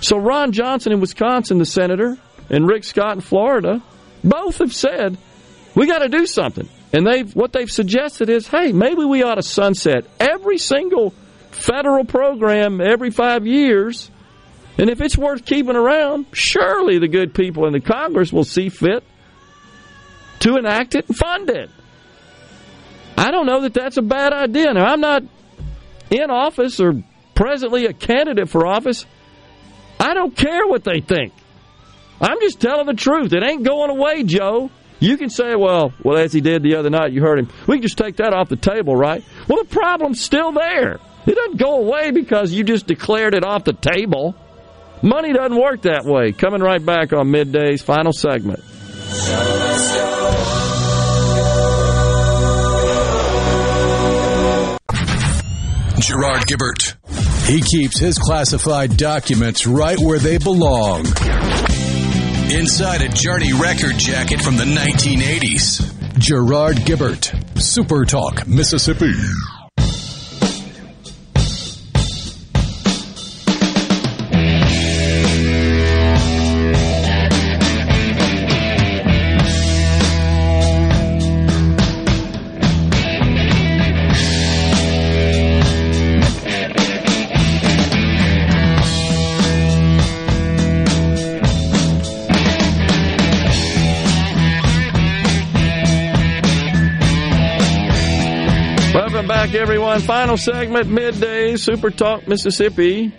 [0.00, 2.18] So Ron Johnson in Wisconsin, the senator,
[2.50, 3.80] and Rick Scott in Florida,
[4.24, 5.16] both have said
[5.74, 6.68] we got to do something.
[6.92, 11.12] And they've what they've suggested is, hey, maybe we ought to sunset every single
[11.50, 14.10] federal program every five years.
[14.78, 18.68] And if it's worth keeping around, surely the good people in the Congress will see
[18.68, 19.04] fit
[20.40, 21.70] to enact it and fund it.
[23.16, 24.72] I don't know that that's a bad idea.
[24.74, 25.22] Now, I'm not
[26.10, 27.02] in office or
[27.34, 29.06] presently a candidate for office.
[30.00, 31.32] I don't care what they think.
[32.20, 33.32] I'm just telling the truth.
[33.32, 34.70] It ain't going away, Joe.
[35.04, 37.50] You can say, well, well, as he did the other night, you heard him.
[37.66, 39.22] We can just take that off the table, right?
[39.46, 40.98] Well, the problem's still there.
[41.26, 44.34] It doesn't go away because you just declared it off the table.
[45.02, 46.32] Money doesn't work that way.
[46.32, 48.60] Coming right back on Midday's final segment.
[56.00, 56.94] Gerard Gibert.
[57.46, 61.04] He keeps his classified documents right where they belong.
[62.50, 66.18] Inside a Journey record jacket from the 1980s.
[66.18, 69.12] Gerard Gibert, Super Talk, Mississippi.
[99.54, 100.00] Back, everyone.
[100.00, 103.14] Final segment, midday, Super Talk, Mississippi.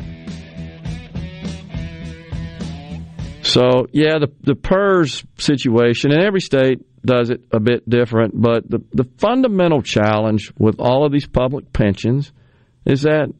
[3.41, 8.69] So, yeah, the, the PERS situation, and every state does it a bit different, but
[8.69, 12.33] the, the fundamental challenge with all of these public pensions
[12.85, 13.31] is that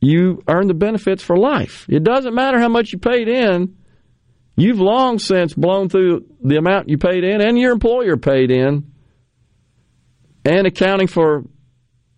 [0.00, 1.86] you earn the benefits for life.
[1.88, 3.76] It doesn't matter how much you paid in,
[4.56, 8.92] you've long since blown through the amount you paid in and your employer paid in,
[10.44, 11.42] and accounting for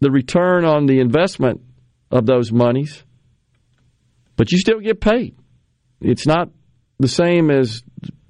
[0.01, 1.61] the return on the investment
[2.11, 3.03] of those monies,
[4.37, 5.37] but you still get paid.
[6.01, 6.51] It's not
[6.99, 7.83] the same as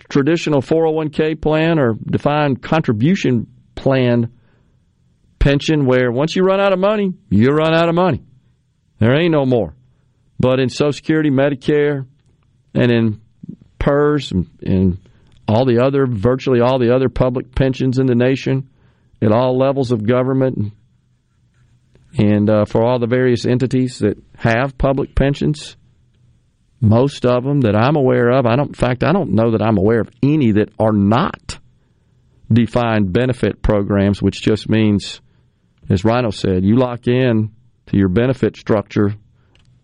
[0.09, 4.33] traditional 401k plan or defined contribution plan
[5.39, 8.23] pension where once you run out of money, you run out of money.
[8.99, 9.75] There ain't no more.
[10.41, 12.07] But in Social Security, Medicare,
[12.75, 13.21] and in
[13.79, 14.99] PERS and, and
[15.47, 18.69] all the other, virtually all the other public pensions in the nation,
[19.23, 20.73] at all levels of government,
[22.19, 25.77] and uh, for all the various entities that have public pensions,
[26.81, 28.69] most of them that I'm aware of, I don't.
[28.69, 31.61] In fact, I don't know that I'm aware of any that are not
[32.53, 35.21] defined benefit programs, which just means,
[35.89, 37.53] as Rhino said, you lock in
[37.87, 39.15] to your benefit structure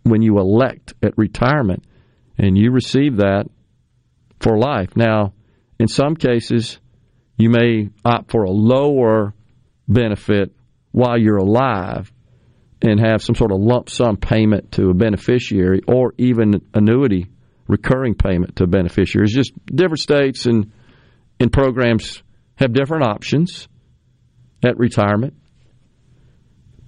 [0.03, 1.85] when you elect at retirement,
[2.37, 3.45] and you receive that
[4.41, 4.97] for life.
[4.97, 5.35] Now,
[5.79, 6.79] in some cases,
[7.37, 9.35] you may opt for a lower
[9.87, 10.53] benefit
[10.91, 12.13] while you're alive
[12.85, 17.27] and have some sort of lump sum payment to a beneficiary or even annuity
[17.67, 18.67] recurring payment to.
[18.71, 20.71] It's just different states and,
[21.41, 22.23] and programs
[22.57, 23.69] have different options
[24.63, 25.35] at retirement.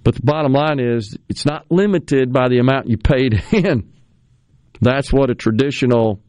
[0.03, 3.91] But the bottom line is it's not limited by the amount you paid in.
[4.79, 6.21] That's what a traditional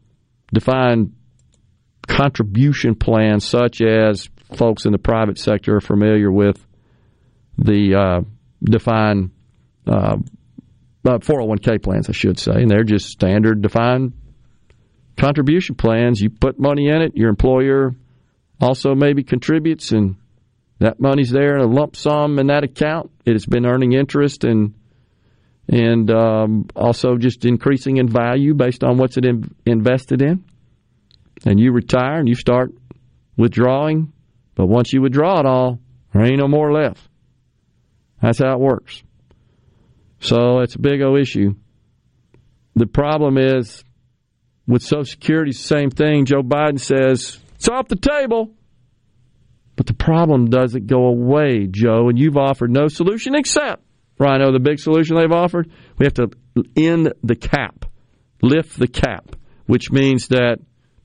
[0.51, 1.13] defined
[2.07, 6.65] contribution plan, such as folks in the private sector are familiar with
[7.59, 8.21] the uh,
[8.63, 9.29] defined
[9.89, 10.17] uh,
[11.05, 14.13] 401k plans, I should say, and they're just standard defined
[15.17, 16.21] contribution plans.
[16.21, 17.95] You put money in it, your employer
[18.61, 20.15] also maybe contributes, and
[20.79, 23.11] that money's there in a lump sum in that account.
[23.25, 24.73] It has been earning interest and
[25.67, 30.43] and um, also just increasing in value based on what's it in, invested in.
[31.45, 32.71] And you retire and you start
[33.37, 34.11] withdrawing,
[34.55, 35.79] but once you withdraw it all,
[36.11, 37.07] there ain't no more left.
[38.19, 39.03] That's how it works.
[40.19, 41.55] So it's a big O issue.
[42.75, 43.83] The problem is
[44.67, 46.25] with Social Security, same thing.
[46.25, 48.53] Joe Biden says it's off the table.
[49.75, 53.81] But the problem doesn't go away, Joe, and you've offered no solution except,
[54.19, 56.31] Rhino, the big solution they've offered, we have to
[56.75, 57.85] end the cap,
[58.41, 59.37] lift the cap,
[59.67, 60.57] which means that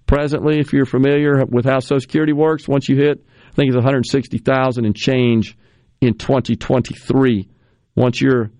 [0.06, 3.76] presently, if you're familiar with how Social Security works, once you hit, I think it's
[3.76, 5.56] 160,000 and change
[6.00, 7.48] in 2023.
[7.94, 8.50] Once your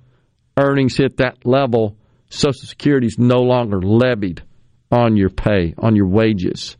[0.56, 1.96] earnings hit that level,
[2.28, 4.42] Social Security is no longer levied
[4.90, 6.76] on your pay, on your wages.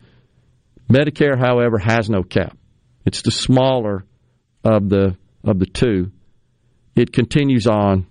[0.88, 2.56] Medicare, however, has no cap.
[3.04, 4.04] It's the smaller
[4.62, 6.10] of the of the two.
[6.96, 8.06] It continues on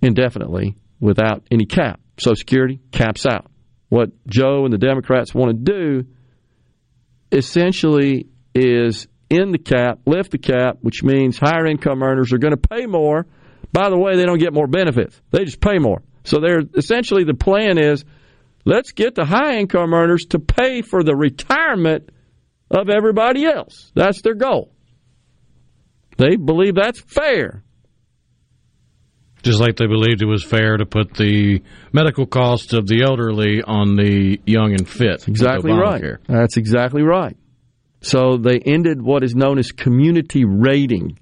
[0.00, 2.00] indefinitely without any cap.
[2.18, 3.50] Social Security caps out.
[3.88, 6.06] What Joe and the Democrats want to do
[7.32, 12.56] essentially is in the cap, lift the cap, which means higher income earners are going
[12.56, 13.26] to pay more.
[13.72, 15.20] By the way, they don't get more benefits.
[15.30, 16.02] They just pay more.
[16.24, 18.04] So they're essentially the plan is
[18.64, 22.10] let's get the high income earners to pay for the retirement
[22.70, 23.90] of everybody else.
[23.94, 24.72] That's their goal.
[26.16, 27.62] They believe that's fair.
[29.42, 31.62] Just like they believed it was fair to put the
[31.92, 35.20] medical costs of the elderly on the young and fit.
[35.20, 36.02] That's Exactly right.
[36.26, 37.36] That's exactly right.
[38.00, 41.18] So they ended what is known as community rating,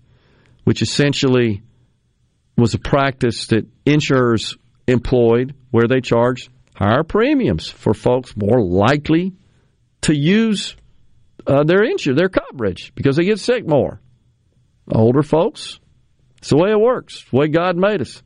[0.65, 1.63] which essentially
[2.57, 4.57] was a practice that insurers
[4.87, 9.35] employed where they charged higher premiums for folks more likely
[10.03, 10.77] to use
[11.47, 14.01] uh, their insurance, their coverage, because they get sick more.
[14.93, 15.81] Older folks,
[16.39, 18.23] it's the way it works, the way God made us.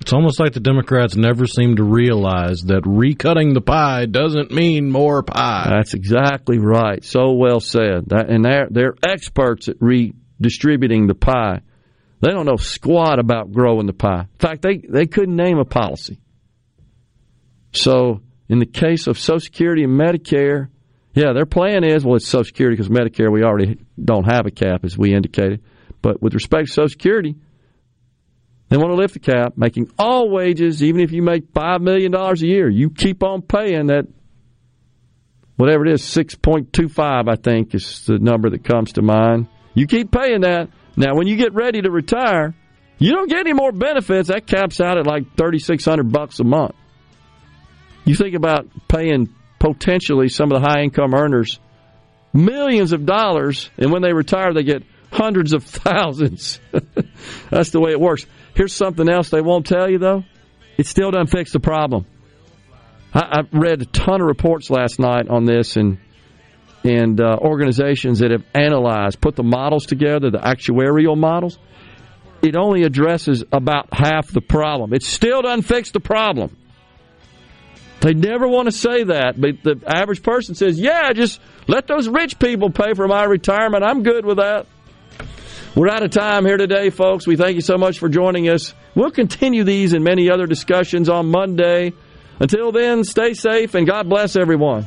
[0.00, 4.90] It's almost like the Democrats never seem to realize that recutting the pie doesn't mean
[4.90, 5.66] more pie.
[5.68, 7.04] That's exactly right.
[7.04, 8.04] So well said.
[8.06, 11.60] That, and they're, they're experts at redistributing the pie.
[12.20, 14.20] They don't know squat about growing the pie.
[14.20, 16.20] In fact, they, they couldn't name a policy.
[17.72, 20.68] So, in the case of Social Security and Medicare,
[21.14, 24.50] yeah, their plan is well, it's Social Security because Medicare we already don't have a
[24.50, 25.62] cap, as we indicated.
[26.02, 27.36] But with respect to Social Security,
[28.68, 32.14] they want to lift the cap, making all wages, even if you make $5 million
[32.14, 34.06] a year, you keep on paying that,
[35.56, 39.48] whatever it is, 6.25, I think is the number that comes to mind.
[39.74, 40.70] You keep paying that.
[40.96, 42.54] Now, when you get ready to retire,
[42.98, 44.28] you don't get any more benefits.
[44.28, 46.74] That caps out at like 3600 bucks a month.
[48.04, 51.58] You think about paying potentially some of the high income earners
[52.32, 56.60] millions of dollars, and when they retire, they get hundreds of thousands.
[57.50, 58.26] That's the way it works.
[58.54, 60.24] Here's something else they won't tell you, though.
[60.76, 62.06] It still doesn't fix the problem.
[63.12, 65.98] I, I read a ton of reports last night on this and
[66.84, 71.58] and uh, organizations that have analyzed, put the models together, the actuarial models.
[72.42, 74.94] It only addresses about half the problem.
[74.94, 76.56] It still doesn't fix the problem.
[78.00, 82.08] They never want to say that, but the average person says, "Yeah, just let those
[82.08, 83.84] rich people pay for my retirement.
[83.84, 84.66] I'm good with that."
[85.76, 87.26] We're out of time here today, folks.
[87.26, 88.74] We thank you so much for joining us.
[88.94, 91.92] We'll continue these and many other discussions on Monday.
[92.40, 94.86] Until then, stay safe and God bless everyone.